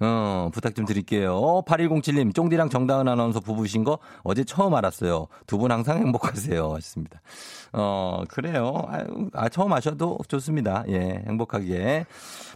어, 0.01 0.49
부탁 0.53 0.75
좀 0.75 0.87
드릴게요. 0.87 1.63
8107님, 1.67 2.35
쫑디랑 2.35 2.69
정다은 2.71 3.07
아나운서 3.09 3.41
부부신 3.41 3.85
거 3.85 3.99
어제 4.23 4.45
처음 4.45 4.75
알았어요. 4.75 5.27
두 5.47 5.59
분 5.59 5.73
항상 5.73 5.99
행복하세요. 5.99 6.73
하셨습니다. 6.75 7.21
어, 7.73 8.23
그래요. 8.29 8.89
아, 9.33 9.49
처음 9.49 9.73
아셔도 9.73 10.19
좋습니다. 10.29 10.85
예, 10.89 11.23
행복하게. 11.27 12.07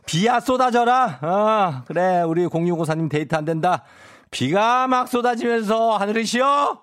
비야 0.06 0.40
쏟아져라! 0.40 1.18
아, 1.20 1.82
그래. 1.86 2.22
우리 2.22 2.46
0654님 2.46 3.10
데이트 3.10 3.34
안 3.34 3.44
된다. 3.44 3.84
비가 4.30 4.86
막 4.88 5.08
쏟아지면서 5.08 5.98
쉬어! 6.24 6.80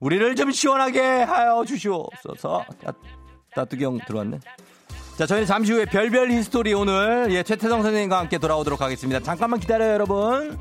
우리를 0.00 0.36
좀 0.36 0.50
시원하게 0.50 1.00
하여 1.00 1.64
주시옵소서. 1.64 2.64
따, 2.84 2.92
따뚜기 3.54 3.84
형 3.84 3.98
들어왔네. 4.06 4.38
자, 5.16 5.26
저희는 5.26 5.46
잠시 5.46 5.72
후에 5.72 5.84
별별 5.84 6.30
history 6.30 6.72
오늘 6.74 7.26
예, 7.30 7.42
최태성 7.42 7.82
선생님과 7.82 8.18
함께 8.18 8.38
돌아오도록 8.38 8.80
하겠습니다. 8.80 9.20
잠깐만 9.20 9.58
기다려요, 9.58 9.92
여러분. 9.92 10.56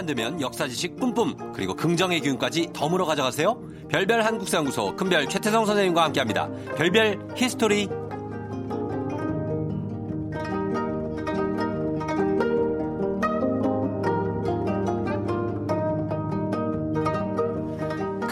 만 0.00 0.06
되면 0.06 0.40
역사 0.40 0.66
지식 0.66 0.96
뿜뿜 0.96 1.52
그리고 1.52 1.74
긍정의 1.74 2.20
기운까지 2.20 2.70
덤으로 2.72 3.04
가져가세요. 3.04 3.60
별별 3.90 4.22
한국사연구소 4.22 4.96
큰별 4.96 5.28
최태성 5.28 5.66
선생님과 5.66 6.04
함께합니다. 6.04 6.48
별별 6.76 7.18
history. 7.36 7.99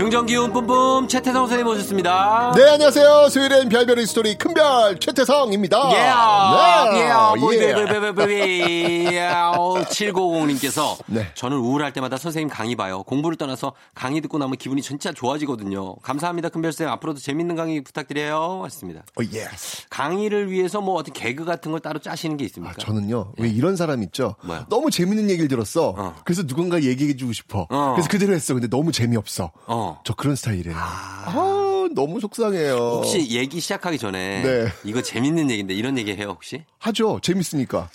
긍정기운 0.09 0.55
뿜뿜 0.55 1.07
최태성 1.07 1.43
선생님 1.43 1.67
모셨습니다. 1.67 2.55
네, 2.57 2.71
안녕하세요. 2.71 3.29
수요일엔 3.29 3.69
별별 3.69 4.07
history 4.07 4.39
큰별 4.39 4.99
최태성입니다. 4.99 5.91
예, 5.93 5.99
아, 6.09 6.91
네. 6.91 6.99
예, 7.01 7.11
아, 7.11 7.35
예. 7.37 7.75
750님께서 7.75 9.13
예, 9.13 9.21
아, 9.29 9.51
어, 9.51 10.99
네. 11.09 11.27
저는 11.35 11.59
우울할 11.59 11.93
때마다 11.93 12.17
선생님 12.17 12.49
강의 12.49 12.75
봐요. 12.75 13.03
공부를 13.03 13.37
떠나서 13.37 13.75
강의 13.95 14.23
듣고 14.23 14.39
나면 14.39 14.57
기분이 14.57 14.81
진짜 14.81 15.13
좋아지거든요. 15.13 15.97
감사합니다, 15.97 16.49
큰별쌤. 16.49 16.89
앞으로도 16.89 17.21
재밌는 17.21 17.55
강의 17.57 17.83
부탁드려요. 17.83 18.61
맞습니다. 18.63 19.03
오, 19.19 19.23
어, 19.23 19.27
예. 19.35 19.47
강의를 19.91 20.51
위해서 20.51 20.81
뭐 20.81 20.95
어떤 20.95 21.13
개그 21.13 21.45
같은 21.45 21.71
걸 21.71 21.81
따로 21.81 21.99
짜시는 21.99 22.39
게 22.39 22.47
있습니까? 22.47 22.73
아, 22.79 22.81
저는요. 22.83 23.33
예. 23.41 23.43
왜 23.43 23.51
이런 23.51 23.77
사람 23.77 24.03
있죠? 24.05 24.37
뭐야? 24.43 24.65
너무 24.71 24.91
재밌는 24.91 25.29
얘기를 25.29 25.49
들었어. 25.49 25.95
어. 25.99 26.15
그래서 26.25 26.47
누군가 26.47 26.83
얘기해주고 26.83 27.35
싶어. 27.35 27.67
어. 27.69 27.93
그래서 27.93 28.09
그대로 28.09 28.33
했어. 28.33 28.55
근데 28.55 28.69
너무 28.69 28.91
재미없어. 28.91 29.53
어. 29.67 29.98
저 30.05 30.15
그런 30.15 30.37
스타일이에요. 30.37 30.77
아, 30.79 31.89
너무 31.95 32.21
속상해요. 32.21 32.77
혹시 32.77 33.29
얘기 33.31 33.61
시작하기 33.61 33.99
전에 33.99 34.43
네. 34.43 34.73
이거 34.85 35.03
재밌는 35.03 35.51
얘기인데 35.51 35.75
이런 35.75 35.99
얘기 35.99 36.15
해요, 36.15 36.29
혹시? 36.31 36.65
하죠. 36.79 37.21
재밌으니까. 37.23 37.91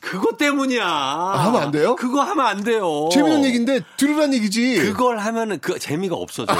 그것 0.00 0.36
때문이야. 0.36 0.84
하면 0.84 1.62
안 1.62 1.70
돼요? 1.70 1.94
그거 1.94 2.22
하면 2.22 2.44
안 2.46 2.64
돼요. 2.64 3.08
재밌는 3.12 3.44
얘기인데 3.44 3.80
들으란 3.96 4.34
얘기지. 4.34 4.78
그걸 4.80 5.18
하면은 5.18 5.58
그 5.60 5.78
재미가 5.78 6.16
없어져요. 6.16 6.58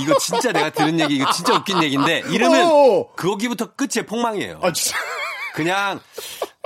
이거 0.00 0.16
진짜 0.18 0.52
내가 0.52 0.70
들은 0.70 1.00
얘기, 1.00 1.16
이거 1.16 1.30
진짜 1.32 1.54
웃긴 1.54 1.82
얘기인데 1.82 2.22
이러면 2.30 2.66
어. 2.66 3.06
거기부터 3.16 3.72
끝에 3.74 4.04
폭망이에요. 4.06 4.60
아, 4.62 4.72
진짜. 4.72 4.96
그냥 5.54 5.98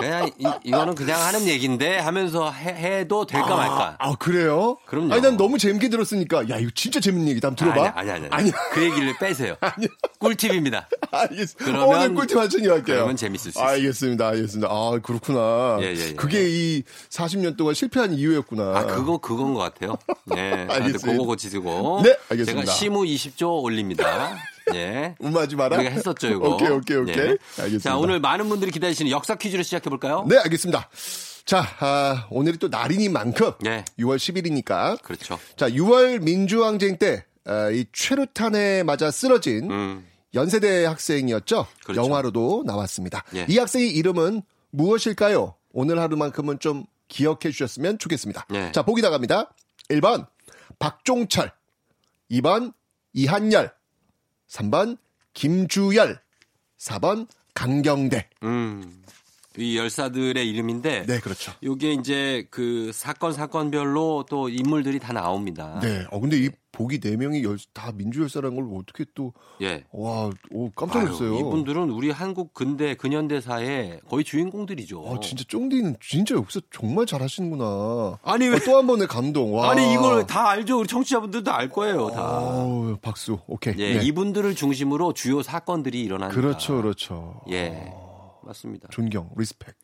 그냥 0.03 0.31
이, 0.65 0.71
거는 0.71 0.95
그냥 0.95 1.21
하는 1.21 1.47
얘기인데 1.47 1.99
하면서 1.99 2.51
해, 2.51 3.07
도 3.09 3.27
될까 3.27 3.57
말까. 3.57 3.97
아, 3.99 4.15
그래요? 4.17 4.77
그럼요. 4.87 5.13
아니, 5.13 5.23
난 5.23 5.37
너무 5.37 5.59
재밌게 5.59 5.89
들었으니까, 5.89 6.49
야, 6.51 6.57
이거 6.59 6.71
진짜 6.75 7.01
재밌는 7.01 7.29
얘기다. 7.31 7.49
한번 7.49 7.73
들어봐. 7.73 7.93
아니, 7.99 8.11
아니, 8.11 8.25
아니. 8.27 8.29
아니. 8.31 8.53
그 8.73 8.83
얘기를 8.83 9.17
빼세요. 9.19 9.57
꿀팁입니다. 10.19 10.89
알겠습니다. 11.11 11.65
그러면- 11.65 11.89
오늘 11.89 12.15
꿀팁 12.15 12.37
한천이 12.37 12.67
할게요. 12.69 12.97
그러면 12.97 13.17
재밌을 13.17 13.53
수 13.53 13.59
있어요. 13.59 13.69
알겠습니다. 13.69 14.29
알겠습니다. 14.29 14.69
아, 14.71 14.99
그렇구나. 15.03 15.79
예, 15.81 15.87
예, 15.95 16.09
예. 16.11 16.13
그게 16.15 16.49
이 16.49 16.83
40년 17.11 17.57
동안 17.57 17.75
실패한 17.75 18.13
이유였구나. 18.15 18.63
아, 18.77 18.87
그거, 18.87 19.19
그건 19.19 19.55
것 19.55 19.61
같아요. 19.61 19.97
예. 20.37 20.67
다들 20.67 20.71
알겠습니다. 20.83 21.13
그거 21.13 21.25
고치시고. 21.25 22.01
네, 22.05 22.17
알겠습니다. 22.31 22.63
제가 22.67 22.73
시무 22.73 23.03
20조 23.05 23.63
올립니다. 23.63 24.37
예. 24.75 25.15
음하지 25.23 25.57
마라. 25.57 25.77
우리가 25.79 25.91
했었죠, 25.91 26.29
이거. 26.29 26.51
오케이, 26.51 26.69
오케이, 26.69 26.97
오케이. 26.97 27.17
예. 27.17 27.37
알겠습니다. 27.59 27.81
자, 27.81 27.97
오늘 27.97 28.21
많은 28.21 28.49
분들이 28.49 28.71
기다리시는 28.71 29.11
역사 29.11 29.35
퀴즈를 29.35 29.65
시작해 29.65 29.91
볼까요? 29.91 30.25
네, 30.29 30.39
알겠습니다. 30.39 30.89
자, 31.45 31.65
아, 31.81 32.27
오늘이 32.31 32.59
또 32.59 32.69
날이니만큼 32.69 33.53
네. 33.61 33.85
6월 33.99 34.17
10일이니까. 34.17 35.03
그렇죠. 35.03 35.39
자, 35.57 35.69
6월 35.69 36.23
민주항쟁 36.23 36.99
때, 36.99 37.25
아, 37.45 37.71
이 37.71 37.85
최루탄에 37.93 38.85
맞아 38.85 39.11
쓰러진 39.11 39.71
음. 39.71 40.07
연세대 40.35 40.85
학생이었죠. 40.87 41.67
그렇죠. 41.85 42.03
영화로도 42.03 42.65
나왔습니다. 42.67 43.25
예. 43.35 43.47
이 43.49 43.59
학생의 43.59 43.91
이름은 43.91 44.43
무엇일까요? 44.71 45.55
오늘 45.73 45.99
하루만큼은 45.99 46.59
좀 46.59 46.85
기억해 47.09 47.51
주셨으면 47.51 47.99
좋겠습니다. 47.99 48.47
예. 48.55 48.73
자, 48.73 48.83
보기 48.83 49.03
나갑니다. 49.03 49.53
1번 49.91 50.27
박종철, 50.79 51.53
2번 52.31 52.73
이한열, 53.13 53.73
3번 54.53 54.99
김주열, 55.33 56.21
4번 56.79 57.27
강경대. 57.55 58.29
음. 58.43 59.03
이 59.57 59.77
열사들의 59.77 60.49
이름인데. 60.49 61.07
네, 61.07 61.21
그렇죠. 61.21 61.53
요게 61.63 61.93
이제 61.95 62.47
그 62.51 62.91
사건 62.93 63.33
사건별로 63.33 64.27
또 64.29 64.49
인물들이 64.49 64.99
다 64.99 65.13
나옵니다. 65.13 65.79
네. 65.83 66.07
어 66.11 66.21
근데 66.21 66.39
이 66.39 66.51
보기 66.73 67.01
네 67.01 67.17
명이 67.17 67.45
열, 67.45 67.59
다 67.75 67.93
민주열사라는 67.95 68.57
걸 68.57 68.81
어떻게 68.81 69.05
또 69.15 69.35
예. 69.61 69.85
와, 69.93 70.31
오 70.51 70.71
깜짝 70.71 71.05
놀랐어요. 71.05 71.35
아유, 71.35 71.39
이분들은 71.41 71.91
우리 71.91 72.11
한국 72.11 72.55
근대 72.55 72.95
근현대사의 72.95 74.01
거의 74.09 74.25
주인공들이죠. 74.25 75.05
아, 75.07 75.21
진짜 75.21 75.45
쫑디는 75.47 75.97
진짜 76.01 76.35
역사 76.35 76.61
정말 76.73 77.05
잘하시는구나. 77.05 78.19
아니, 78.23 78.49
왜- 78.49 78.59
또한 78.65 78.87
번의 78.87 79.07
감동. 79.07 79.55
와. 79.55 79.71
아니 79.71 79.93
이걸 79.93 80.27
다 80.27 80.49
알죠. 80.49 80.79
우리 80.81 80.89
청취자분들도 80.89 81.53
알 81.53 81.69
거예요. 81.69 82.11
다. 82.11 82.21
아우, 82.23 82.97
박수. 83.03 83.39
오케이. 83.47 83.75
예, 83.79 83.99
네. 83.99 84.05
이분들을 84.07 84.55
중심으로 84.55 85.13
주요 85.13 85.43
사건들이 85.43 86.01
일어나니까. 86.03 86.41
그렇죠, 86.41 86.77
그렇죠. 86.81 87.41
예. 87.51 87.93
맞습니다. 88.45 88.89
존경, 88.91 89.29
respect. 89.37 89.75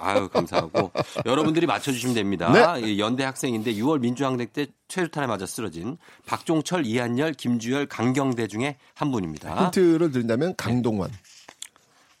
아유, 0.00 0.28
감사하고. 0.28 0.90
여러분들이 1.26 1.66
맞춰주시면 1.66 2.14
됩니다. 2.14 2.74
네. 2.76 2.92
이 2.92 2.98
연대 3.00 3.24
학생인데 3.24 3.74
6월 3.74 4.00
민주항쟁 4.00 4.48
때 4.52 4.66
최루탄에 4.88 5.26
맞아 5.26 5.46
쓰러진 5.46 5.96
박종철, 6.26 6.86
이한열, 6.86 7.34
김주열, 7.34 7.86
강경대 7.86 8.46
중에 8.48 8.76
한 8.94 9.10
분입니다. 9.10 9.64
힌트를 9.66 10.10
드린다면 10.12 10.54
강동원. 10.56 11.10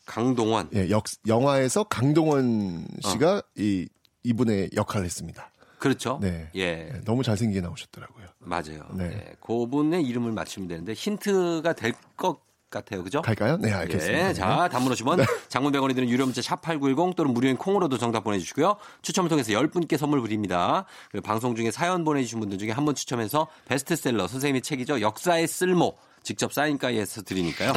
강동원. 0.06 0.68
예, 0.74 0.90
역, 0.90 1.04
영화에서 1.26 1.84
강동원 1.84 2.86
어. 3.04 3.08
씨가 3.10 3.42
이 3.56 3.88
이분의 4.22 4.70
역할을 4.74 5.04
했습니다. 5.04 5.50
그렇죠. 5.78 6.18
네. 6.22 6.48
예. 6.54 6.76
네, 6.92 7.00
너무 7.04 7.22
잘생기게 7.22 7.60
나오셨더라고요. 7.60 8.26
맞아요. 8.38 8.86
네. 8.94 9.04
예. 9.12 9.34
그분의 9.40 10.02
이름을 10.02 10.32
맞추면 10.32 10.68
되는데 10.68 10.92
힌트가 10.94 11.72
될 11.74 11.92
것 12.16 12.38
같아요. 12.74 13.02
그죠? 13.02 13.22
갈까요? 13.22 13.56
네, 13.56 13.72
알겠습니다. 13.72 14.28
예, 14.28 14.32
자, 14.32 14.68
단문 14.70 14.92
50원, 14.92 15.24
장문 15.48 15.72
100원이 15.72 15.94
드는 15.94 16.08
유료 16.08 16.24
문자 16.24 16.40
샵8910 16.40 17.16
또는 17.16 17.32
무료인 17.34 17.56
콩으로도 17.56 17.98
정답 17.98 18.24
보내주시고요. 18.24 18.76
추첨을 19.02 19.28
통해서 19.28 19.52
10분께 19.52 19.96
선물 19.96 20.22
드립니다. 20.22 20.84
그리고 21.10 21.24
방송 21.26 21.54
중에 21.54 21.70
사연 21.70 22.04
보내주신 22.04 22.40
분들 22.40 22.58
중에 22.58 22.70
한 22.70 22.84
분 22.84 22.94
추첨해서 22.94 23.46
베스트셀러 23.66 24.28
선생님의 24.28 24.60
책이죠. 24.62 25.00
역사의 25.00 25.48
쓸모 25.48 25.96
직접 26.22 26.52
사인까지해서 26.52 27.22
드리니까요. 27.22 27.72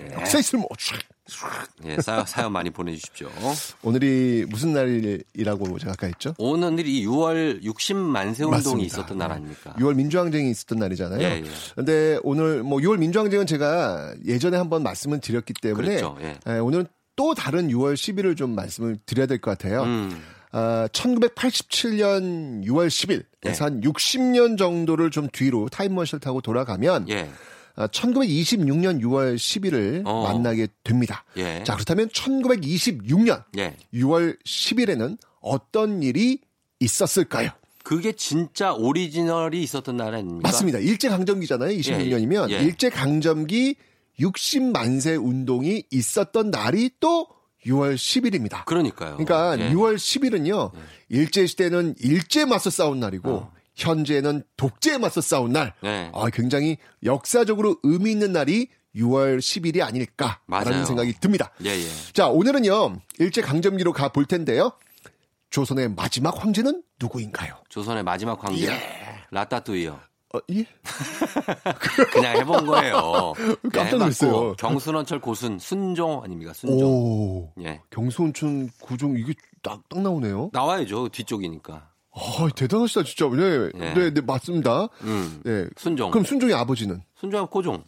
예, 0.00 0.12
역사의 0.14 0.42
쓸모. 0.42 0.68
예, 1.84 1.96
사, 2.00 2.24
사연 2.24 2.52
많이 2.52 2.70
보내주십시오. 2.70 3.30
오늘이 3.82 4.44
무슨 4.48 4.72
날이라고 4.72 5.78
제가 5.78 5.92
아까 5.92 6.06
했죠? 6.08 6.34
오늘이 6.38 7.06
6월 7.06 7.62
60만세 7.62 8.40
운동이 8.40 8.50
맞습니다. 8.50 8.86
있었던 8.86 9.18
날 9.18 9.32
아닙니까? 9.32 9.74
6월 9.78 9.94
민주항쟁이 9.94 10.50
있었던 10.50 10.78
날이잖아요. 10.78 11.20
예, 11.22 11.42
예. 11.44 11.44
근데 11.76 12.18
오늘 12.24 12.62
뭐 12.64 12.78
6월 12.80 12.98
민주항쟁은 12.98 13.46
제가 13.46 14.14
예전에 14.26 14.56
한번 14.56 14.82
말씀을 14.82 15.20
드렸기 15.20 15.54
때문에 15.54 15.88
그렇죠, 15.96 16.16
예. 16.22 16.38
예, 16.48 16.58
오늘은 16.58 16.86
또 17.14 17.34
다른 17.34 17.68
6월 17.68 17.94
10일을 17.94 18.36
좀 18.36 18.54
말씀을 18.54 18.98
드려야 19.06 19.26
될 19.26 19.38
것 19.38 19.52
같아요. 19.56 19.82
음. 19.84 20.20
아, 20.50 20.86
1987년 20.92 22.64
6월 22.66 22.88
10일에서 22.88 23.24
예. 23.46 23.50
한 23.58 23.80
60년 23.80 24.58
정도를 24.58 25.10
좀 25.10 25.28
뒤로 25.32 25.68
타임머신을 25.68 26.20
타고 26.20 26.40
돌아가면 26.40 27.08
예. 27.08 27.22
아, 27.22 27.28
1926년 27.76 29.00
6월 29.00 29.36
10일을 29.36 30.02
어. 30.06 30.22
만나게 30.24 30.68
됩니다. 30.84 31.24
예. 31.36 31.62
자, 31.64 31.74
그렇다면 31.74 32.08
1926년 32.08 33.44
예. 33.58 33.76
6월 33.94 34.36
10일에는 34.44 35.18
어떤 35.40 36.02
일이 36.02 36.38
있었을까요? 36.80 37.50
그게 37.82 38.12
진짜 38.12 38.72
오리지널이 38.72 39.62
있었던 39.62 39.96
날 39.96 40.14
아닙니까? 40.14 40.48
맞습니다. 40.48 40.78
일제강점기잖아요. 40.78 41.76
26년이면 41.78 42.50
예. 42.50 42.58
일제강점기 42.60 43.76
60만세 44.20 45.22
운동이 45.22 45.84
있었던 45.90 46.50
날이 46.50 46.90
또 47.00 47.26
6월 47.66 47.94
10일입니다. 47.94 48.64
그러니까요. 48.64 49.16
그러니까 49.16 49.58
예. 49.58 49.72
6월 49.72 49.96
10일은요. 49.96 50.70
일제 51.08 51.46
시대는 51.46 51.94
일제에 51.98 52.44
맞서 52.44 52.70
싸운 52.70 53.00
날이고 53.00 53.48
현재는 53.74 54.42
독재에 54.56 54.98
맞서 54.98 55.20
싸운 55.20 55.52
날. 55.52 55.68
어. 55.68 55.72
네. 55.82 56.10
아, 56.14 56.28
굉장히 56.32 56.76
역사적으로 57.04 57.76
의미 57.82 58.10
있는 58.12 58.32
날이 58.32 58.68
6월 58.94 59.38
10일이 59.38 59.80
아닐까라는 59.82 60.36
맞아요. 60.46 60.84
생각이 60.84 61.14
듭니다. 61.20 61.50
예, 61.64 61.70
예. 61.70 61.86
자, 62.12 62.28
오늘은요. 62.28 62.98
일제 63.18 63.40
강점기로 63.40 63.92
가 63.92 64.10
볼 64.10 64.26
텐데요. 64.26 64.72
조선의 65.50 65.90
마지막 65.94 66.42
황제는 66.42 66.82
누구인가요? 67.00 67.54
조선의 67.68 68.02
마지막 68.02 68.42
황제 68.44 68.68
예. 68.68 68.78
라따뚜이요. 69.30 69.98
어, 70.34 70.38
예? 70.50 70.64
그냥 72.12 72.36
해본 72.38 72.66
거예요. 72.66 73.34
깜짝 73.72 73.84
네, 73.84 73.90
놀랐어요. 73.92 74.54
경순원철 74.56 75.20
고순 75.20 75.58
순종 75.58 76.22
아닙니까? 76.24 76.52
순종. 76.54 76.88
오. 76.88 77.52
예. 77.62 77.80
경수온천 77.90 78.70
구종 78.80 79.16
이게 79.18 79.34
딱, 79.62 79.82
딱 79.88 80.00
나오네요. 80.00 80.50
나와야죠 80.52 81.08
뒤쪽이니까. 81.10 81.88
아, 82.14 82.48
대단하시다, 82.54 83.04
진짜. 83.04 83.28
네, 83.34 83.70
예. 83.74 83.94
네, 83.94 84.10
네, 84.12 84.20
맞습니다. 84.20 84.88
음. 85.02 85.40
네. 85.44 85.66
순종. 85.76 86.10
그럼 86.10 86.24
순종의 86.24 86.54
아버지는? 86.54 87.02
순종하면 87.18 87.48
고종. 87.48 87.84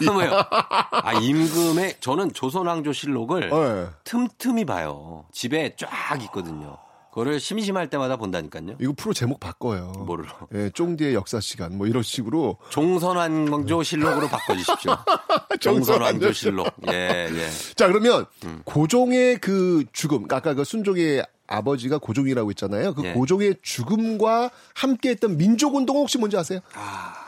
왜요? 0.00 0.32
아 0.92 1.12
임금의 1.14 1.96
저는 2.00 2.32
조선왕조실록을 2.32 3.50
네. 3.50 3.86
틈틈이 4.04 4.64
봐요. 4.64 5.26
집에 5.32 5.74
쫙 5.76 6.20
있거든요. 6.24 6.78
그거를 7.10 7.40
심심할 7.40 7.88
때마다 7.88 8.16
본다니까요. 8.16 8.76
이거 8.78 8.92
프로 8.94 9.14
제목 9.14 9.40
바꿔요. 9.40 9.90
뭐를? 10.06 10.26
예, 10.54 10.68
쫑디의 10.68 11.14
역사 11.14 11.40
시간, 11.40 11.78
뭐 11.78 11.86
이런 11.86 12.02
식으로. 12.02 12.58
종선왕조 12.68 13.82
실록으로 13.84 14.28
바꿔 14.28 14.54
주십시오. 14.54 14.94
종선왕조 15.60 16.34
실록. 16.34 16.66
예, 16.92 17.30
예. 17.32 17.48
자, 17.74 17.86
그러면 17.88 18.26
음. 18.44 18.60
고종의 18.66 19.38
그 19.38 19.84
죽음, 19.94 20.26
아까 20.30 20.52
그 20.52 20.62
순종의 20.64 21.24
아버지가 21.46 21.98
고종이라고 21.98 22.50
했잖아요. 22.50 22.94
그 22.94 23.04
예. 23.04 23.12
고종의 23.12 23.56
죽음과 23.62 24.50
함께했던 24.74 25.36
민족운동 25.36 25.96
혹시 25.96 26.18
뭔지 26.18 26.36
아세요? 26.36 26.60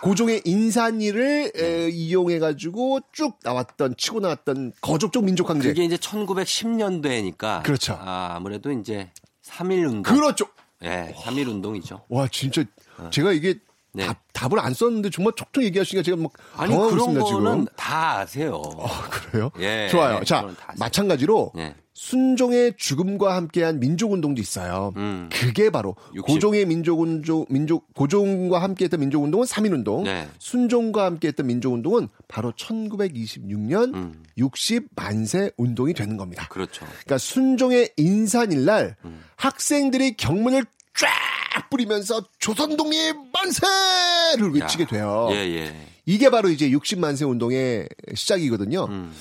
고종의 0.02 0.42
인산이를 0.44 1.52
네. 1.54 1.64
에, 1.64 1.88
이용해가지고 1.88 3.00
쭉 3.12 3.38
나왔던 3.42 3.94
치고 3.96 4.20
나왔던 4.20 4.72
거족적 4.80 5.24
민족항쟁. 5.24 5.70
그게 5.70 5.84
이제 5.84 5.96
1910년대니까. 5.96 7.62
그렇죠. 7.62 7.98
아, 8.00 8.32
아무래도 8.36 8.70
이제 8.72 9.10
3.1 9.44 9.86
운동. 9.88 10.02
그렇죠. 10.02 10.46
예, 10.82 11.12
3.1 11.16 11.48
운동이죠. 11.48 12.02
와 12.08 12.28
진짜 12.30 12.62
제가 13.10 13.32
이게 13.32 13.50
어. 13.50 13.68
네. 13.92 14.06
답, 14.06 14.18
답을 14.32 14.60
안 14.60 14.74
썼는데 14.74 15.10
정말 15.10 15.32
촉촉 15.34 15.64
얘기하시니까 15.64 16.04
제가 16.04 16.16
막 16.20 16.30
아니, 16.56 16.72
그런 16.74 16.90
있습니다 16.98 17.20
거는 17.24 17.60
지금. 17.60 17.66
다 17.76 18.18
아세요. 18.18 18.62
그래요? 19.10 19.50
예, 19.58 19.88
좋아요. 19.90 20.18
예, 20.20 20.24
자, 20.24 20.46
다. 20.60 20.74
마찬가지로 20.78 21.52
예. 21.56 21.74
순종의 21.98 22.74
죽음과 22.76 23.34
함께한 23.34 23.80
민족운동도 23.80 24.40
있어요. 24.40 24.92
음. 24.96 25.28
그게 25.32 25.68
바로 25.68 25.96
60. 26.14 26.26
고종의 26.26 26.64
민족운동, 26.64 27.44
민족 27.50 27.92
고종과 27.92 28.62
함께했던 28.62 29.00
민족운동은 29.00 29.46
3.1운동, 29.46 30.04
네. 30.04 30.28
순종과 30.38 31.04
함께했던 31.04 31.44
민족운동은 31.44 32.08
바로 32.28 32.52
1926년 32.52 33.94
음. 33.96 34.22
60만세 34.38 35.52
운동이 35.56 35.92
되는 35.92 36.16
겁니다. 36.16 36.46
그렇죠. 36.48 36.86
그러니까 36.86 37.18
순종의 37.18 37.90
인산일날 37.96 38.94
음. 39.04 39.24
학생들이 39.34 40.16
경문을 40.16 40.66
쫙 40.94 41.68
뿌리면서 41.68 42.22
조선독립 42.38 43.16
만세를 43.32 44.52
외치게 44.54 44.86
돼요. 44.86 45.30
예, 45.32 45.36
예. 45.36 45.74
이게 46.06 46.30
바로 46.30 46.48
이제 46.48 46.70
60만세 46.70 47.28
운동의 47.28 47.88
시작이거든요. 48.14 48.84
음. 48.84 49.12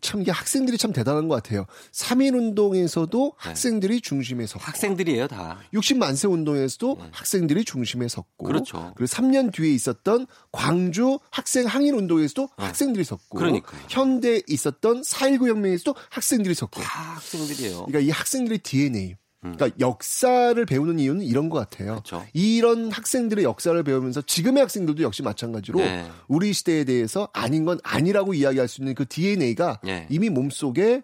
참 0.00 0.20
이게 0.22 0.30
학생들이 0.30 0.78
참 0.78 0.92
대단한 0.92 1.28
것 1.28 1.34
같아요. 1.42 1.66
3.1 1.92 2.34
운동에서도 2.34 3.24
네. 3.42 3.48
학생들이 3.48 4.00
중심에 4.00 4.46
섰고 4.46 4.62
학생들이에요, 4.62 5.26
다. 5.28 5.58
60만 5.74 6.14
세 6.16 6.28
운동에서도 6.28 6.98
학생들이 7.10 7.64
중심에 7.64 8.06
섰고 8.08 8.46
네. 8.46 8.52
그렇죠. 8.52 8.92
그리고 8.96 9.06
3년 9.06 9.52
뒤에 9.52 9.72
있었던 9.74 10.26
광주 10.52 11.18
학생 11.30 11.66
항일 11.66 11.94
운동에서도 11.94 12.48
학생들이 12.56 13.04
섰고 13.04 13.38
네. 13.38 13.44
그러니까요. 13.44 13.80
현대에 13.88 14.42
있었던 14.46 15.02
4.19 15.02 15.48
혁명에서도 15.48 15.94
학생들이 16.10 16.54
섰고 16.54 16.80
다 16.80 17.14
학생들이에요. 17.16 17.86
그러니까 17.86 17.98
이 18.00 18.10
학생들의 18.10 18.58
DNA. 18.58 19.16
그러니까 19.40 19.70
역사를 19.80 20.66
배우는 20.66 20.98
이유는 20.98 21.22
이런 21.24 21.48
것 21.48 21.58
같아요. 21.58 21.92
음. 21.92 22.02
그렇죠. 22.02 22.26
이런 22.34 22.90
학생들의 22.92 23.44
역사를 23.44 23.82
배우면서 23.82 24.22
지금의 24.22 24.60
학생들도 24.62 25.02
역시 25.02 25.22
마찬가지로 25.22 25.78
네. 25.78 26.06
우리 26.28 26.52
시대에 26.52 26.84
대해서 26.84 27.28
아닌 27.32 27.64
건 27.64 27.78
아니라고 27.82 28.34
이야기할 28.34 28.68
수 28.68 28.82
있는 28.82 28.94
그 28.94 29.06
DNA가 29.08 29.80
네. 29.82 30.06
이미 30.10 30.28
몸속에 30.28 31.02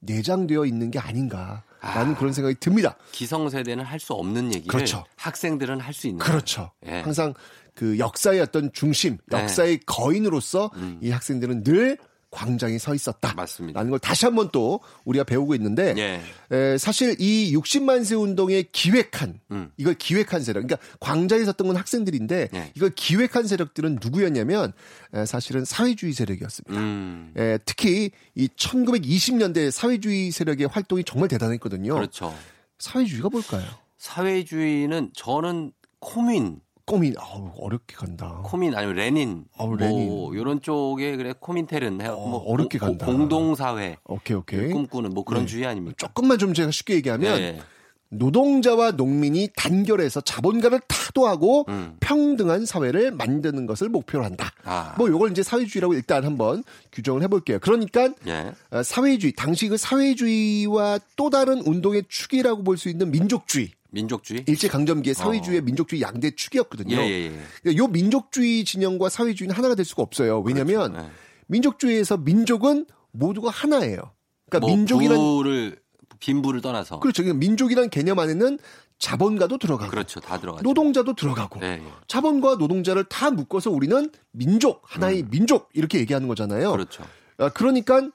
내장되어 0.00 0.66
있는 0.66 0.90
게 0.90 0.98
아닌가 0.98 1.62
라는 1.80 2.16
그런 2.16 2.32
생각이 2.32 2.56
듭니다. 2.58 2.96
기성세대는 3.12 3.84
할 3.84 4.00
수 4.00 4.12
없는 4.14 4.46
얘기를 4.54 4.66
그렇죠. 4.66 5.04
학생들은 5.16 5.78
할 5.78 5.94
수 5.94 6.08
있는. 6.08 6.18
그렇죠. 6.18 6.72
예. 6.86 7.00
항상 7.02 7.34
그 7.74 7.98
역사의 7.98 8.40
어떤 8.40 8.72
중심, 8.72 9.18
네. 9.26 9.36
음. 9.38 9.42
역사의 9.42 9.80
거인으로서 9.86 10.70
이 11.00 11.10
학생들은 11.10 11.62
늘 11.62 11.98
광장에 12.36 12.76
서 12.76 12.94
있었다. 12.94 13.32
맞습니다. 13.34 13.80
라는 13.80 13.90
걸 13.90 13.98
다시 13.98 14.26
한번 14.26 14.50
또 14.52 14.80
우리가 15.06 15.24
배우고 15.24 15.54
있는데 15.54 15.94
예. 15.96 16.20
에, 16.54 16.76
사실 16.76 17.16
이 17.18 17.56
60만 17.56 18.04
세 18.04 18.14
운동의 18.14 18.66
기획한 18.72 19.40
음. 19.52 19.70
이걸 19.78 19.94
기획한 19.94 20.42
세력 20.42 20.66
그러니까 20.66 20.86
광장에 21.00 21.46
섰던 21.46 21.66
건 21.66 21.76
학생들인데 21.76 22.48
예. 22.52 22.72
이걸 22.74 22.90
기획한 22.94 23.46
세력들은 23.46 24.00
누구였냐면 24.02 24.74
에, 25.14 25.24
사실은 25.24 25.64
사회주의 25.64 26.12
세력이었습니다. 26.12 26.78
음. 26.78 27.32
에, 27.38 27.56
특히 27.64 28.10
이 28.34 28.48
1920년대 28.48 29.70
사회주의 29.70 30.30
세력의 30.30 30.66
활동이 30.66 31.04
정말 31.04 31.28
대단했거든요. 31.28 31.94
그렇죠. 31.94 32.36
사회주의가 32.78 33.30
뭘까요? 33.30 33.64
사회주의는 33.96 35.12
저는 35.14 35.72
코민, 36.00 36.60
꼬민 36.86 37.14
아우 37.18 37.50
어렵게 37.58 37.96
간다. 37.96 38.42
코민 38.44 38.72
아니면 38.76 38.94
레닌, 38.94 39.44
어우, 39.58 39.70
뭐 39.70 39.76
레닌. 39.76 40.34
이런 40.34 40.62
쪽에 40.62 41.16
그래 41.16 41.34
코민텔은 41.38 42.00
해, 42.00 42.08
뭐 42.08 42.36
어렵게 42.46 42.78
고- 42.78 42.86
간다. 42.86 43.06
공동사회 43.06 43.96
오케이 44.04 44.36
오케이. 44.36 44.70
꿈꾸는 44.70 45.10
뭐 45.10 45.24
그런 45.24 45.42
네. 45.42 45.46
주의 45.48 45.66
아닙니까? 45.66 45.96
조금만 45.98 46.38
좀 46.38 46.54
제가 46.54 46.70
쉽게 46.70 46.94
얘기하면 46.94 47.38
예. 47.40 47.60
노동자와 48.08 48.92
농민이 48.92 49.48
단결해서 49.56 50.20
자본가를 50.20 50.80
타도하고 50.86 51.64
음. 51.68 51.96
평등한 52.00 52.64
사회를 52.64 53.10
만드는 53.10 53.66
것을 53.66 53.88
목표로 53.88 54.24
한다. 54.24 54.52
아. 54.64 54.94
뭐 54.96 55.08
요걸 55.08 55.32
이제 55.32 55.42
사회주의라고 55.42 55.94
일단 55.94 56.24
한번 56.24 56.62
규정을 56.92 57.22
해볼게요. 57.22 57.58
그러니까 57.60 58.10
예. 58.26 58.52
어, 58.70 58.82
사회주의 58.82 59.32
당시 59.36 59.68
그 59.68 59.76
사회주의와 59.76 61.00
또 61.16 61.30
다른 61.30 61.60
운동의 61.66 62.04
축이라고 62.08 62.62
볼 62.62 62.76
수 62.76 62.88
있는 62.88 63.10
민족주의. 63.10 63.70
민족주의. 63.90 64.44
일제 64.46 64.68
강점기의 64.68 65.14
사회주의와 65.14 65.62
민족주의 65.62 66.02
양대 66.02 66.30
축이었거든요. 66.30 66.96
어. 66.96 67.00
예, 67.00 67.04
예, 67.08 67.24
예. 67.26 67.40
그러니까 67.62 67.82
요 67.82 67.88
민족주의 67.88 68.64
진영과 68.64 69.08
사회주의는 69.08 69.56
하나가 69.56 69.74
될 69.74 69.84
수가 69.84 70.02
없어요. 70.02 70.40
왜냐하면 70.40 70.94
예. 70.96 71.10
민족주의에서 71.46 72.18
민족은 72.18 72.86
모두가 73.12 73.50
하나예요. 73.50 74.12
그러니까 74.50 74.66
뭐 74.66 74.76
민족이란 74.76 75.16
부를 75.16 75.78
빈부를 76.20 76.60
떠나서 76.60 77.00
그렇죠. 77.00 77.22
민족이란 77.22 77.90
개념 77.90 78.18
안에는 78.18 78.58
자본가도 78.98 79.58
들어가고 79.58 79.90
그렇죠. 79.90 80.20
다 80.20 80.38
들어가죠. 80.38 80.62
노동자도 80.62 81.14
들어가고 81.14 81.60
예, 81.62 81.66
예. 81.66 81.82
자본과 82.08 82.56
노동자를 82.56 83.04
다 83.04 83.30
묶어서 83.30 83.70
우리는 83.70 84.10
민족 84.32 84.82
하나의 84.84 85.24
민족 85.30 85.68
이렇게 85.74 85.98
얘기하는 85.98 86.28
거잖아요. 86.28 86.70
음. 86.70 86.72
그렇죠. 86.72 87.04
아, 87.38 87.50
그러니까 87.50 88.08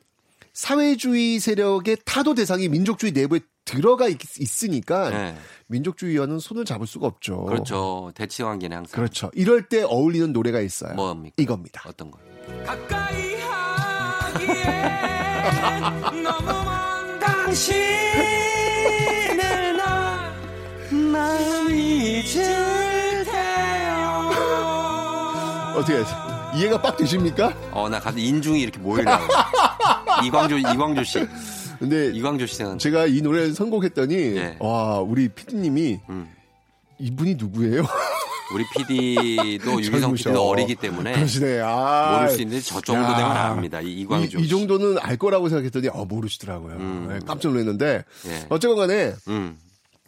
사회주의 0.53 1.39
세력의 1.39 1.97
타도 2.03 2.33
대상이 2.33 2.67
민족주의 2.67 3.11
내부에 3.11 3.41
들어가 3.63 4.07
있, 4.07 4.17
으니까 4.63 5.13
예. 5.13 5.35
민족주의와는 5.67 6.39
손을 6.39 6.65
잡을 6.65 6.87
수가 6.87 7.05
없죠. 7.07 7.43
그렇죠. 7.45 8.11
대치 8.15 8.41
관계는 8.43 8.77
항상 8.77 8.91
그렇죠. 8.95 9.29
이럴 9.33 9.69
때 9.69 9.83
어울리는 9.83 10.33
노래가 10.33 10.61
있어요. 10.61 10.95
뭡니까? 10.95 11.35
이겁니다. 11.37 11.83
어떤 11.87 12.09
거? 12.11 12.19
가까이 12.65 13.35
하기에 13.35 14.63
너무 16.23 16.45
먼 16.63 17.00
당신을 17.45 17.81
나, 19.77 20.31
난 20.91 21.69
잊을 21.71 23.23
테요. 23.25 24.29
어떻게 25.75 26.03
이해가 26.55 26.81
빡 26.81 26.97
되십니까? 26.97 27.53
어, 27.71 27.89
나 27.89 27.99
갑자기 27.99 28.27
인중이 28.27 28.61
이렇게 28.61 28.77
모이려고. 28.79 29.23
이광조, 30.23 30.57
이광조 30.59 31.03
씨. 31.03 31.27
근데 31.79 32.11
이광조 32.11 32.45
씨 32.45 32.55
생각. 32.57 32.77
제가 32.77 33.07
이 33.07 33.21
노래를 33.21 33.55
선곡했더니 33.55 34.15
예. 34.37 34.55
와 34.59 34.99
우리 34.99 35.27
피디님이 35.29 35.99
음. 36.09 36.29
이분이 36.99 37.35
누구예요? 37.35 37.83
우리 38.53 38.65
PD도 38.75 39.81
유기성. 39.83 40.13
PD도 40.13 40.41
어리기 40.49 40.75
때문에 40.75 41.13
그러시네. 41.13 41.61
아. 41.63 42.13
모를 42.17 42.29
수 42.29 42.41
있는데 42.41 42.61
저 42.61 42.81
정도 42.81 43.03
야. 43.11 43.15
되면 43.15 43.31
압니다. 43.37 43.81
이 43.81 44.01
이광조. 44.01 44.39
이, 44.39 44.43
이 44.43 44.47
정도는 44.47 44.97
알 44.99 45.17
거라고 45.17 45.49
생각했더니 45.49 45.87
어 45.89 46.05
모르시더라고요. 46.05 46.75
음. 46.75 47.07
네, 47.09 47.19
깜짝 47.25 47.49
놀랐는데 47.51 48.03
예. 48.27 48.45
어쨌건 48.49 48.77
간에 48.77 49.13
음. 49.27 49.57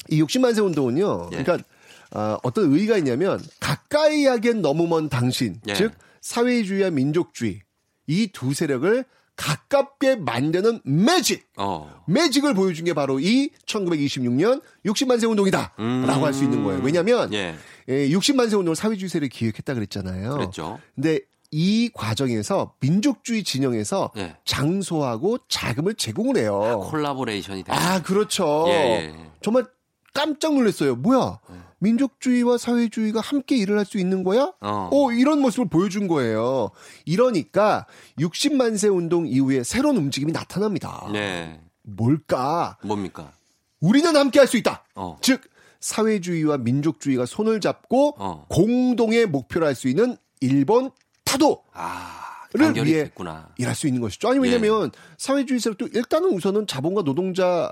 이 0.09 0.21
60만 0.21 0.53
세 0.55 0.61
운동은요. 0.61 1.29
예. 1.33 1.43
그러니까 1.43 1.67
어, 2.15 2.37
어떤 2.43 2.71
의의가 2.71 2.97
있냐면 2.97 3.41
가까이 3.59 4.25
하기엔 4.25 4.61
너무 4.61 4.87
먼 4.87 5.09
당신, 5.09 5.59
예. 5.67 5.73
즉 5.73 5.93
사회주의와 6.21 6.91
민족주의 6.91 7.61
이 8.07 8.27
두 8.31 8.53
세력을 8.53 9.03
가깝게 9.35 10.17
만드는 10.17 10.81
매직, 10.83 11.47
어. 11.57 12.03
매직을 12.07 12.53
보여준 12.53 12.85
게 12.85 12.93
바로 12.93 13.19
이 13.19 13.49
1926년 13.65 14.61
60만 14.85 15.19
세 15.19 15.25
운동이다라고 15.25 15.81
음. 15.81 16.05
할수 16.07 16.43
있는 16.43 16.63
거예요. 16.63 16.81
왜냐하면 16.83 17.33
예. 17.33 17.55
예, 17.89 18.07
60만세 18.09 18.57
운동을 18.57 18.75
사회주의 18.75 19.09
세력이 19.09 19.29
기획했다 19.29 19.73
그랬잖아요. 19.73 20.33
그랬죠. 20.33 20.79
근데 20.95 21.19
이 21.51 21.89
과정에서 21.93 22.73
민족주의 22.79 23.43
진영에서 23.43 24.11
예. 24.17 24.35
장소하고 24.45 25.37
자금을 25.47 25.95
제공을 25.95 26.37
해요. 26.37 26.87
콜라보레이션이 26.89 27.63
돼. 27.63 27.71
아, 27.71 28.01
그렇죠. 28.01 28.65
예, 28.67 28.71
예, 28.71 29.15
예. 29.15 29.31
정말 29.41 29.65
깜짝 30.13 30.53
놀랐어요. 30.55 30.95
뭐야? 30.95 31.39
민족주의와 31.79 32.57
사회주의가 32.57 33.19
함께 33.19 33.57
일을 33.57 33.77
할 33.77 33.85
수 33.85 33.97
있는 33.97 34.23
거야? 34.23 34.53
어. 34.61 34.89
어, 34.91 35.11
이런 35.11 35.41
모습을 35.41 35.67
보여준 35.67 36.07
거예요. 36.07 36.69
이러니까 37.05 37.85
60만 38.19 38.77
세 38.77 38.87
운동 38.87 39.27
이후에 39.27 39.63
새로운 39.63 39.97
움직임이 39.97 40.31
나타납니다. 40.31 41.07
네. 41.11 41.59
뭘까? 41.81 42.77
뭡니까? 42.83 43.33
우리는 43.81 44.15
함께 44.15 44.39
할 44.39 44.47
수 44.47 44.55
있다. 44.57 44.85
어. 44.95 45.17
즉, 45.21 45.41
사회주의와 45.83 46.57
민족주의가 46.59 47.25
손을 47.25 47.59
잡고 47.59 48.15
어. 48.17 48.45
공동의 48.49 49.25
목표를 49.25 49.67
할 49.67 49.75
수 49.75 49.89
있는 49.89 50.15
일본 50.39 50.91
타도를 51.25 51.57
아, 51.73 52.37
위해 52.83 53.03
됐구나. 53.05 53.49
일할 53.57 53.75
수 53.75 53.87
있는 53.87 53.99
것이죠. 54.01 54.29
아니 54.29 54.39
왜냐면 54.39 54.91
사회주의 55.17 55.59
세력도 55.59 55.87
일단은 55.93 56.29
우선은 56.29 56.67
자본과 56.67 57.03
노동자 57.03 57.69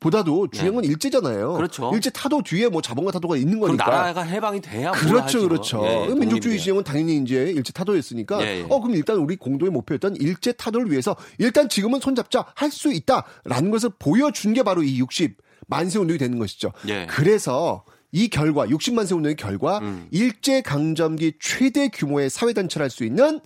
보다도 0.00 0.48
중요한 0.48 0.74
건 0.76 0.84
일제잖아요. 0.84 1.52
그렇죠. 1.54 1.90
일제 1.94 2.10
타도 2.10 2.42
뒤에 2.42 2.68
뭐 2.68 2.82
자본과 2.82 3.12
타도가 3.12 3.36
있는 3.36 3.60
그럼 3.60 3.76
거니까. 3.76 3.90
나라가 3.96 4.22
해방이 4.22 4.60
돼야 4.60 4.90
뭘 4.90 5.00
그렇죠, 5.00 5.38
하죠. 5.38 5.48
그렇죠. 5.48 5.86
예, 5.86 6.06
그럼 6.06 6.18
민족주의. 6.20 6.58
진영은 6.58 6.82
당연히 6.84 7.18
이제 7.18 7.52
일제 7.54 7.72
타도였으니까, 7.72 8.42
예, 8.42 8.58
예. 8.60 8.66
어 8.68 8.80
그럼 8.80 8.96
일단 8.96 9.16
우리 9.18 9.36
공동의 9.36 9.70
목표였던 9.72 10.16
일제 10.16 10.52
타도를 10.52 10.90
위해서 10.90 11.14
일단 11.38 11.68
지금은 11.68 12.00
손잡자 12.00 12.44
할 12.56 12.70
수 12.70 12.92
있다라는 12.92 13.70
것을 13.70 13.90
보여준 13.98 14.52
게 14.54 14.62
바로 14.64 14.82
이 14.82 14.98
60 14.98 15.36
만세 15.68 15.98
운동이 15.98 16.18
되는 16.18 16.38
것이죠. 16.38 16.72
예. 16.88 17.06
그래서 17.08 17.84
이 18.12 18.28
결과 18.28 18.66
60만 18.66 19.06
세 19.06 19.14
운동의 19.14 19.36
결과 19.36 19.78
음. 19.78 20.06
일제 20.10 20.60
강점기 20.62 21.34
최대 21.40 21.88
규모의 21.88 22.30
사회 22.30 22.52
단체를 22.52 22.84
할 22.84 22.90
수 22.90 23.04
있는 23.04 23.40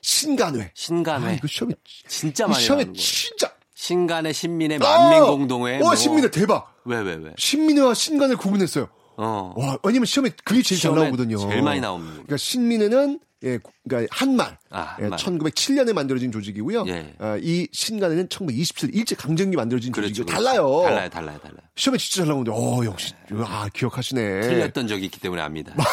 신간회. 0.00 0.70
신간회. 0.74 1.26
아, 1.26 1.32
이거 1.32 1.46
시험에 1.46 1.74
진짜 2.06 2.44
이 2.44 2.48
많이 2.48 2.62
시험에 2.62 2.84
나오는 2.84 2.92
거. 2.94 3.00
진짜 3.00 3.52
신간의 3.74 4.34
신민의 4.34 4.78
만민 4.78 5.24
공동회. 5.24 5.80
와, 5.82 5.94
신민회 5.96 6.30
대박. 6.30 6.74
왜, 6.84 6.98
왜, 7.00 7.14
왜? 7.14 7.32
신민회와 7.38 7.94
신간을 7.94 8.36
구분했어요. 8.36 8.88
어. 9.16 9.54
와, 9.56 9.78
왜냐면 9.82 10.06
시험에 10.06 10.30
그게 10.44 10.62
제일 10.62 10.80
잘 10.80 10.94
나오거든요. 10.94 11.38
제일 11.38 11.62
많이 11.62 11.80
나옵니다. 11.80 12.12
그러니까 12.14 12.36
신민회는 12.36 13.20
예, 13.44 13.58
그러니까 13.86 14.14
한말, 14.16 14.56
아, 14.70 14.96
예, 14.98 15.02
한말. 15.02 15.18
1907년에 15.18 15.92
만들어진 15.92 16.32
조직이고요. 16.32 16.84
예. 16.88 17.14
어, 17.18 17.36
이 17.40 17.68
신간회는 17.72 18.28
1927 18.28 18.94
일제 18.94 19.14
강점기 19.14 19.56
만들어진 19.56 19.92
그렇죠. 19.92 20.08
조직이고 20.08 20.26
그렇죠. 20.26 20.44
달라요. 20.44 20.82
달라요, 20.84 21.10
달라요, 21.10 21.38
달라요. 21.42 21.58
시험에 21.76 21.98
진짜 21.98 22.22
잘 22.24 22.28
나오는데, 22.28 22.50
어 22.52 22.84
역시 22.84 23.12
아 23.44 23.68
기억하시네. 23.72 24.40
틀렸던 24.40 24.86
적이 24.88 25.04
있기 25.06 25.20
때문에 25.20 25.42
압니다. 25.42 25.74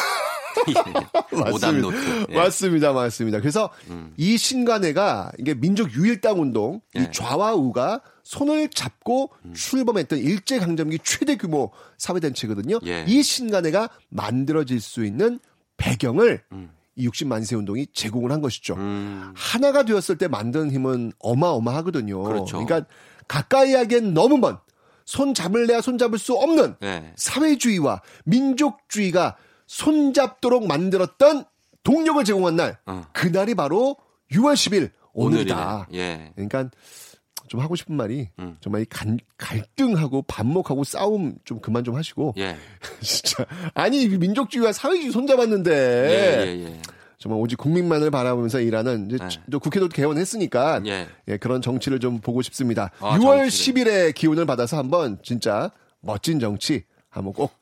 예. 0.68 1.80
노트. 1.80 2.26
예. 2.28 2.34
맞습니다, 2.34 2.92
맞습니다. 2.92 3.40
그래서 3.40 3.70
이 4.16 4.36
신간회가 4.36 5.32
이게 5.38 5.54
민족 5.54 5.92
유일당 5.94 6.40
운동, 6.40 6.80
이 6.94 7.00
예. 7.00 7.10
좌와 7.10 7.54
우가 7.54 8.00
손을 8.22 8.68
잡고 8.68 9.30
출범했던 9.54 10.18
일제 10.18 10.58
강점기 10.58 11.00
최대 11.02 11.36
규모 11.36 11.72
사회 11.98 12.20
단체거든요. 12.20 12.80
예. 12.86 13.04
이 13.08 13.22
신간회가 13.22 13.88
만들어질 14.08 14.80
수 14.80 15.04
있는 15.04 15.40
배경을 15.76 16.42
이 16.94 17.08
60만세 17.08 17.56
운동이 17.56 17.86
제공을 17.92 18.30
한 18.32 18.40
것이죠. 18.40 18.74
음, 18.74 19.32
하나가 19.34 19.84
되었을 19.84 20.18
때 20.18 20.28
만드는 20.28 20.70
힘은 20.70 21.12
어마어마하거든요. 21.18 22.22
그렇죠. 22.22 22.56
러니까 22.56 22.84
가까이 23.28 23.74
하기엔 23.74 24.14
너무 24.14 24.38
먼, 24.38 24.58
손 25.04 25.34
잡을래야 25.34 25.80
손 25.80 25.98
잡을 25.98 26.18
수 26.18 26.34
없는 26.34 26.76
네. 26.80 27.12
사회주의와 27.16 28.02
민족주의가 28.24 29.36
손잡도록 29.66 30.66
만들었던 30.66 31.44
동력을 31.82 32.22
제공한 32.24 32.56
날, 32.56 32.78
어. 32.86 33.02
그날이 33.12 33.54
바로 33.54 33.96
6월 34.30 34.54
10일 34.54 34.90
오늘이네. 35.14 35.52
오늘이다. 35.52 35.88
예. 35.94 36.32
그러니까 36.34 36.70
좀 37.52 37.60
하고 37.60 37.76
싶은 37.76 37.94
말이 37.94 38.30
음. 38.38 38.56
정말 38.62 38.80
이 38.80 38.84
간- 38.86 39.18
갈등하고 39.36 40.22
반목하고 40.22 40.84
싸움 40.84 41.34
좀 41.44 41.60
그만 41.60 41.84
좀 41.84 41.96
하시고 41.96 42.32
예. 42.38 42.56
진짜 43.02 43.44
아니 43.74 44.08
민족주의와 44.08 44.72
사회주의 44.72 45.12
손잡았는데 45.12 45.70
예, 45.70 46.46
예, 46.46 46.64
예. 46.64 46.82
정말 47.18 47.38
오직 47.42 47.58
국민만을 47.58 48.10
바라보면서 48.10 48.60
일하는 48.60 49.06
이제 49.10 49.18
네. 49.18 49.28
또 49.50 49.60
국회도 49.60 49.88
개원했으니까 49.90 50.80
예. 50.86 51.06
예, 51.28 51.36
그런 51.36 51.60
정치를 51.60 52.00
좀 52.00 52.20
보고 52.20 52.40
싶습니다. 52.40 52.90
아, 53.00 53.18
6월 53.18 53.50
정치를. 53.50 53.84
10일의 53.84 54.14
기운을 54.14 54.46
받아서 54.46 54.78
한번 54.78 55.18
진짜 55.22 55.70
멋진 56.00 56.40
정치 56.40 56.84
한번 57.10 57.34
꼭 57.34 57.52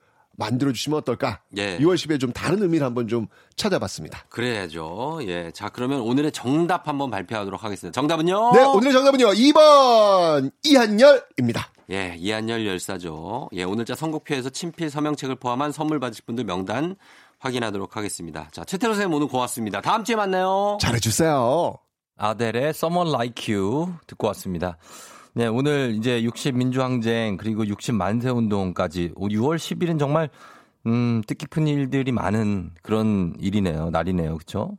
만들어 0.41 0.73
주시면 0.73 0.99
어떨까? 0.99 1.43
예. 1.59 1.79
6월 1.79 1.95
10일에 1.95 2.19
좀 2.19 2.33
다른 2.33 2.63
의미를 2.63 2.85
한번 2.85 3.07
좀 3.07 3.29
찾아봤습니다. 3.57 4.25
그래야죠. 4.31 5.21
예. 5.27 5.51
자, 5.53 5.69
그러면 5.69 6.01
오늘의 6.01 6.33
정답 6.33 6.89
한번 6.89 7.11
발표하도록 7.11 7.63
하겠습니다. 7.63 7.95
정답은요? 7.95 8.53
네, 8.55 8.65
오늘의 8.65 8.93
정답은요. 8.93 9.27
2번 9.27 10.51
이한열입니다. 10.65 11.69
예, 11.93 12.15
이한열 12.19 12.67
열사죠. 12.67 13.51
예, 13.53 13.65
오늘자 13.65 13.95
선곡표에서 13.95 14.51
친필 14.51 14.91
서명책을 14.91 15.37
포함한 15.37 15.73
선물 15.73 16.01
받으실 16.01 16.25
분들 16.25 16.45
명단 16.45 16.97
확인하도록 17.41 17.97
하겠습니다. 17.97 18.49
자, 18.53 18.65
최태로 18.65 18.95
선생님 18.95 19.15
오늘 19.15 19.27
고맙습니다. 19.29 19.81
다음 19.81 20.05
주에 20.05 20.17
만나요. 20.17 20.79
잘해 20.81 21.01
주세요. 21.01 21.75
아델의 22.17 22.71
Someone 22.71 23.11
Like 23.11 23.53
You 23.55 23.95
듣고 24.07 24.29
왔습니다. 24.29 24.79
네, 25.33 25.47
오늘 25.47 25.95
이제 25.97 26.23
60 26.25 26.57
민주항쟁 26.57 27.37
그리고 27.37 27.67
60 27.67 27.95
만세 27.95 28.31
운동까지 28.31 29.13
6월 29.15 29.57
10일은 29.57 29.99
정말 29.99 30.29
음, 30.87 31.23
뜻깊은 31.27 31.69
일들이 31.69 32.11
많은 32.11 32.73
그런 32.83 33.35
일이네요. 33.39 33.91
날이네요. 33.91 34.35
그렇죠? 34.35 34.77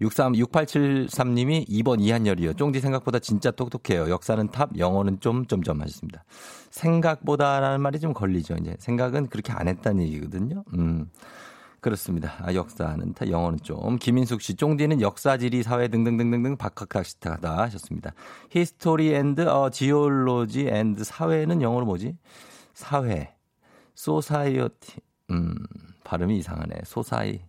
63 0.00 0.36
6873 0.36 1.34
님이 1.34 1.64
2번 1.64 2.00
이한열이요. 2.00 2.52
쫑디 2.54 2.78
생각보다 2.80 3.18
진짜 3.18 3.50
똑똑해요. 3.50 4.08
역사는 4.08 4.52
top, 4.52 4.70
영어는 4.78 5.18
좀 5.18 5.46
점점 5.46 5.80
하셨습니다. 5.80 6.24
생각보다라는 6.70 7.80
말이 7.80 7.98
좀 7.98 8.12
걸리죠. 8.12 8.54
이제 8.60 8.76
생각은 8.78 9.26
그렇게 9.28 9.52
안 9.52 9.66
했다는 9.66 10.04
얘기거든요. 10.04 10.62
음. 10.74 11.10
그렇습니다. 11.80 12.34
아, 12.40 12.54
역사는 12.54 13.14
top 13.14 13.28
영어는 13.28 13.60
좀. 13.62 13.98
김인숙 13.98 14.42
씨, 14.42 14.54
쫑디는 14.54 15.00
역사, 15.00 15.36
지리, 15.36 15.62
사회 15.62 15.88
등등등등등 15.88 16.56
박학다식하다 16.56 17.58
하셨습니다. 17.58 18.12
history 18.50 19.14
and 19.14 19.48
어, 19.48 19.70
geology 19.70 20.66
and 20.68 21.04
사회는 21.04 21.62
영어로 21.62 21.86
뭐지? 21.86 22.16
사회. 22.74 23.34
society. 23.94 25.00
음, 25.30 25.54
발음이 26.04 26.38
이상하네. 26.38 26.80
socie. 26.84 27.40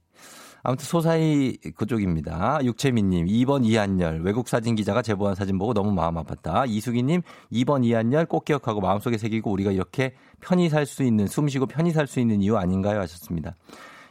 아무튼 0.62 0.86
socie 0.86 1.56
그쪽입니다. 1.78 2.60
육채민님, 2.64 3.28
2번 3.28 3.66
이한열, 3.66 4.22
외국 4.24 4.50
사진 4.50 4.76
기자가 4.76 5.02
제보한 5.02 5.34
사진 5.36 5.58
보고 5.58 5.74
너무 5.74 5.94
마음 5.94 6.16
아팠다. 6.16 6.68
이수기님, 6.68 7.22
2번 7.52 7.86
이한열 7.86 8.26
꼭 8.26 8.44
기억하고 8.44 8.82
마음속에 8.82 9.18
새기고 9.18 9.52
우리가 9.52 9.72
이렇게 9.72 10.16
편히 10.42 10.68
살 10.70 10.86
수 10.86 11.04
있는, 11.04 11.28
숨 11.28 11.48
쉬고 11.48 11.66
편히 11.66 11.92
살 11.92 12.08
수 12.08 12.20
있는 12.20 12.42
이유 12.42 12.58
아닌가요? 12.58 13.00
하셨습니다. 13.00 13.56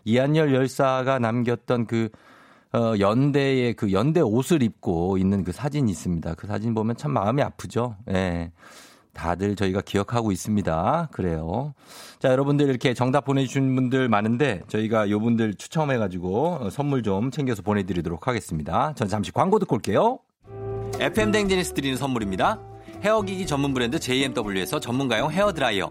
이한열 0.04 0.54
열사가 0.54 1.18
남겼던 1.18 1.86
그, 1.86 2.08
어, 2.72 2.94
연대의 2.98 3.74
그 3.74 3.92
연대 3.92 4.20
옷을 4.20 4.62
입고 4.62 5.18
있는 5.18 5.44
그 5.44 5.52
사진이 5.52 5.90
있습니다. 5.90 6.34
그 6.34 6.46
사진 6.46 6.74
보면 6.74 6.96
참 6.96 7.12
마음이 7.12 7.42
아프죠. 7.42 7.96
예. 8.10 8.50
다들 9.18 9.56
저희가 9.56 9.80
기억하고 9.80 10.30
있습니다. 10.30 11.08
그래요. 11.10 11.74
자, 12.20 12.28
여러분들 12.30 12.68
이렇게 12.68 12.94
정답 12.94 13.24
보내주신 13.24 13.74
분들 13.74 14.08
많은데 14.08 14.62
저희가 14.68 15.10
요 15.10 15.18
분들 15.18 15.54
추첨해가지고 15.54 16.58
어, 16.60 16.70
선물 16.70 17.02
좀 17.02 17.30
챙겨서 17.30 17.62
보내드리도록 17.62 18.28
하겠습니다. 18.28 18.92
전 18.94 19.08
잠시 19.08 19.32
광고 19.32 19.58
듣고 19.58 19.74
올게요. 19.74 20.20
FM 21.00 21.32
댕지니스 21.32 21.74
드리는 21.74 21.96
선물입니다. 21.96 22.60
헤어기기 23.02 23.46
전문 23.46 23.74
브랜드 23.74 23.98
JMW에서 23.98 24.80
전문가용 24.80 25.30
헤어드라이어. 25.30 25.90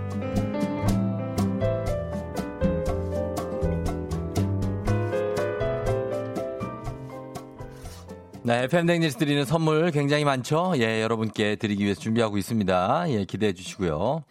네, 8.43 8.67
댕니스 8.67 9.17
드리는 9.17 9.45
선물 9.45 9.91
굉장히 9.91 10.25
많죠? 10.25 10.73
예, 10.77 11.03
여러분께 11.03 11.57
드리기 11.57 11.83
위해서 11.83 12.01
준비하고 12.01 12.39
있습니다. 12.39 13.05
예, 13.09 13.23
기대해 13.25 13.53
주시고요. 13.53 14.23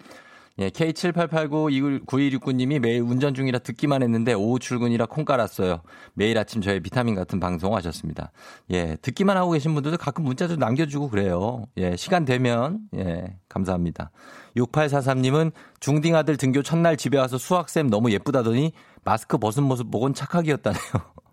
예, 0.59 0.69
K7889-9169님이 0.70 2.81
매일 2.81 3.03
운전 3.03 3.35
중이라 3.35 3.61
듣기만 3.61 4.03
했는데 4.03 4.32
오후 4.32 4.59
출근이라 4.59 5.07
콩 5.07 5.24
깔았어요. 5.24 5.82
매일 6.15 6.37
아침 6.39 6.61
저의 6.61 6.81
비타민 6.81 7.15
같은 7.15 7.39
방송 7.39 7.77
하셨습니다. 7.77 8.32
예, 8.73 8.97
듣기만 9.01 9.37
하고 9.37 9.53
계신 9.53 9.74
분들도 9.74 9.97
가끔 9.97 10.24
문자 10.24 10.49
좀 10.49 10.59
남겨주고 10.59 11.09
그래요. 11.09 11.66
예, 11.77 11.95
시간 11.95 12.24
되면, 12.24 12.81
예, 12.97 13.37
감사합니다. 13.49 14.11
6843님은 14.57 15.53
중딩 15.78 16.16
아들 16.16 16.37
등교 16.37 16.65
첫날 16.65 16.97
집에 16.97 17.16
와서 17.16 17.39
수학쌤 17.39 17.89
너무 17.89 18.11
예쁘다더니 18.11 18.73
마스크 19.05 19.39
벗은 19.39 19.62
모습 19.62 19.89
보곤 19.89 20.15
착하기였다네요. 20.15 20.82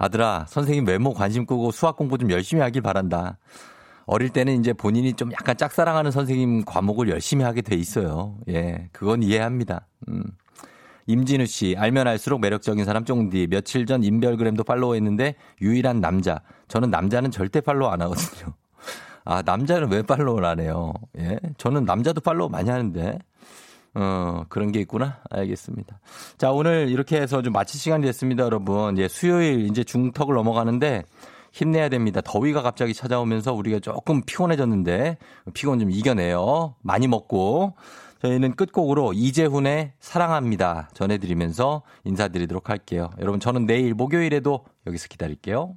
아들아, 0.00 0.46
선생님 0.48 0.86
외모 0.86 1.12
관심 1.12 1.44
끄고 1.44 1.70
수학 1.70 1.94
공부 1.94 2.16
좀 2.16 2.30
열심히 2.30 2.62
하길 2.62 2.80
바란다. 2.80 3.36
어릴 4.06 4.30
때는 4.30 4.58
이제 4.58 4.72
본인이 4.72 5.12
좀 5.12 5.30
약간 5.32 5.58
짝사랑하는 5.58 6.10
선생님 6.10 6.64
과목을 6.64 7.10
열심히 7.10 7.44
하게 7.44 7.60
돼 7.60 7.76
있어요. 7.76 8.38
예, 8.48 8.88
그건 8.92 9.22
이해합니다. 9.22 9.86
음. 10.08 10.24
임진우 11.06 11.44
씨, 11.44 11.76
알면 11.76 12.06
알수록 12.06 12.40
매력적인 12.40 12.86
사람 12.86 13.04
쫑디. 13.04 13.48
며칠 13.48 13.84
전 13.84 14.02
인별그램도 14.02 14.64
팔로우했는데 14.64 15.34
유일한 15.60 16.00
남자. 16.00 16.40
저는 16.68 16.88
남자는 16.88 17.30
절대 17.30 17.60
팔로우 17.60 17.90
안 17.90 18.00
하거든요. 18.00 18.54
아, 19.26 19.42
남자는 19.42 19.92
왜 19.92 20.00
팔로우를 20.00 20.46
안 20.46 20.60
해요? 20.60 20.94
예, 21.18 21.38
저는 21.58 21.84
남자도 21.84 22.22
팔로우 22.22 22.48
많이 22.48 22.70
하는데. 22.70 23.18
어, 23.94 24.44
그런 24.48 24.72
게 24.72 24.80
있구나. 24.80 25.20
알겠습니다. 25.30 25.98
자, 26.38 26.52
오늘 26.52 26.88
이렇게 26.88 27.20
해서 27.20 27.42
좀 27.42 27.52
마칠 27.52 27.80
시간이 27.80 28.04
됐습니다, 28.04 28.44
여러분. 28.44 28.94
이제 28.94 29.08
수요일 29.08 29.66
이제 29.66 29.84
중턱을 29.84 30.34
넘어가는데 30.34 31.04
힘내야 31.52 31.88
됩니다. 31.88 32.20
더위가 32.20 32.62
갑자기 32.62 32.94
찾아오면서 32.94 33.52
우리가 33.52 33.80
조금 33.80 34.22
피곤해졌는데 34.22 35.18
피곤 35.54 35.80
좀 35.80 35.90
이겨내요. 35.90 36.76
많이 36.82 37.08
먹고 37.08 37.74
저희는 38.22 38.54
끝곡으로 38.54 39.12
이재훈의 39.14 39.94
사랑합니다 39.98 40.90
전해드리면서 40.94 41.82
인사드리도록 42.04 42.68
할게요. 42.68 43.10
여러분 43.18 43.40
저는 43.40 43.66
내일 43.66 43.94
목요일에도 43.94 44.64
여기서 44.86 45.08
기다릴게요. 45.08 45.74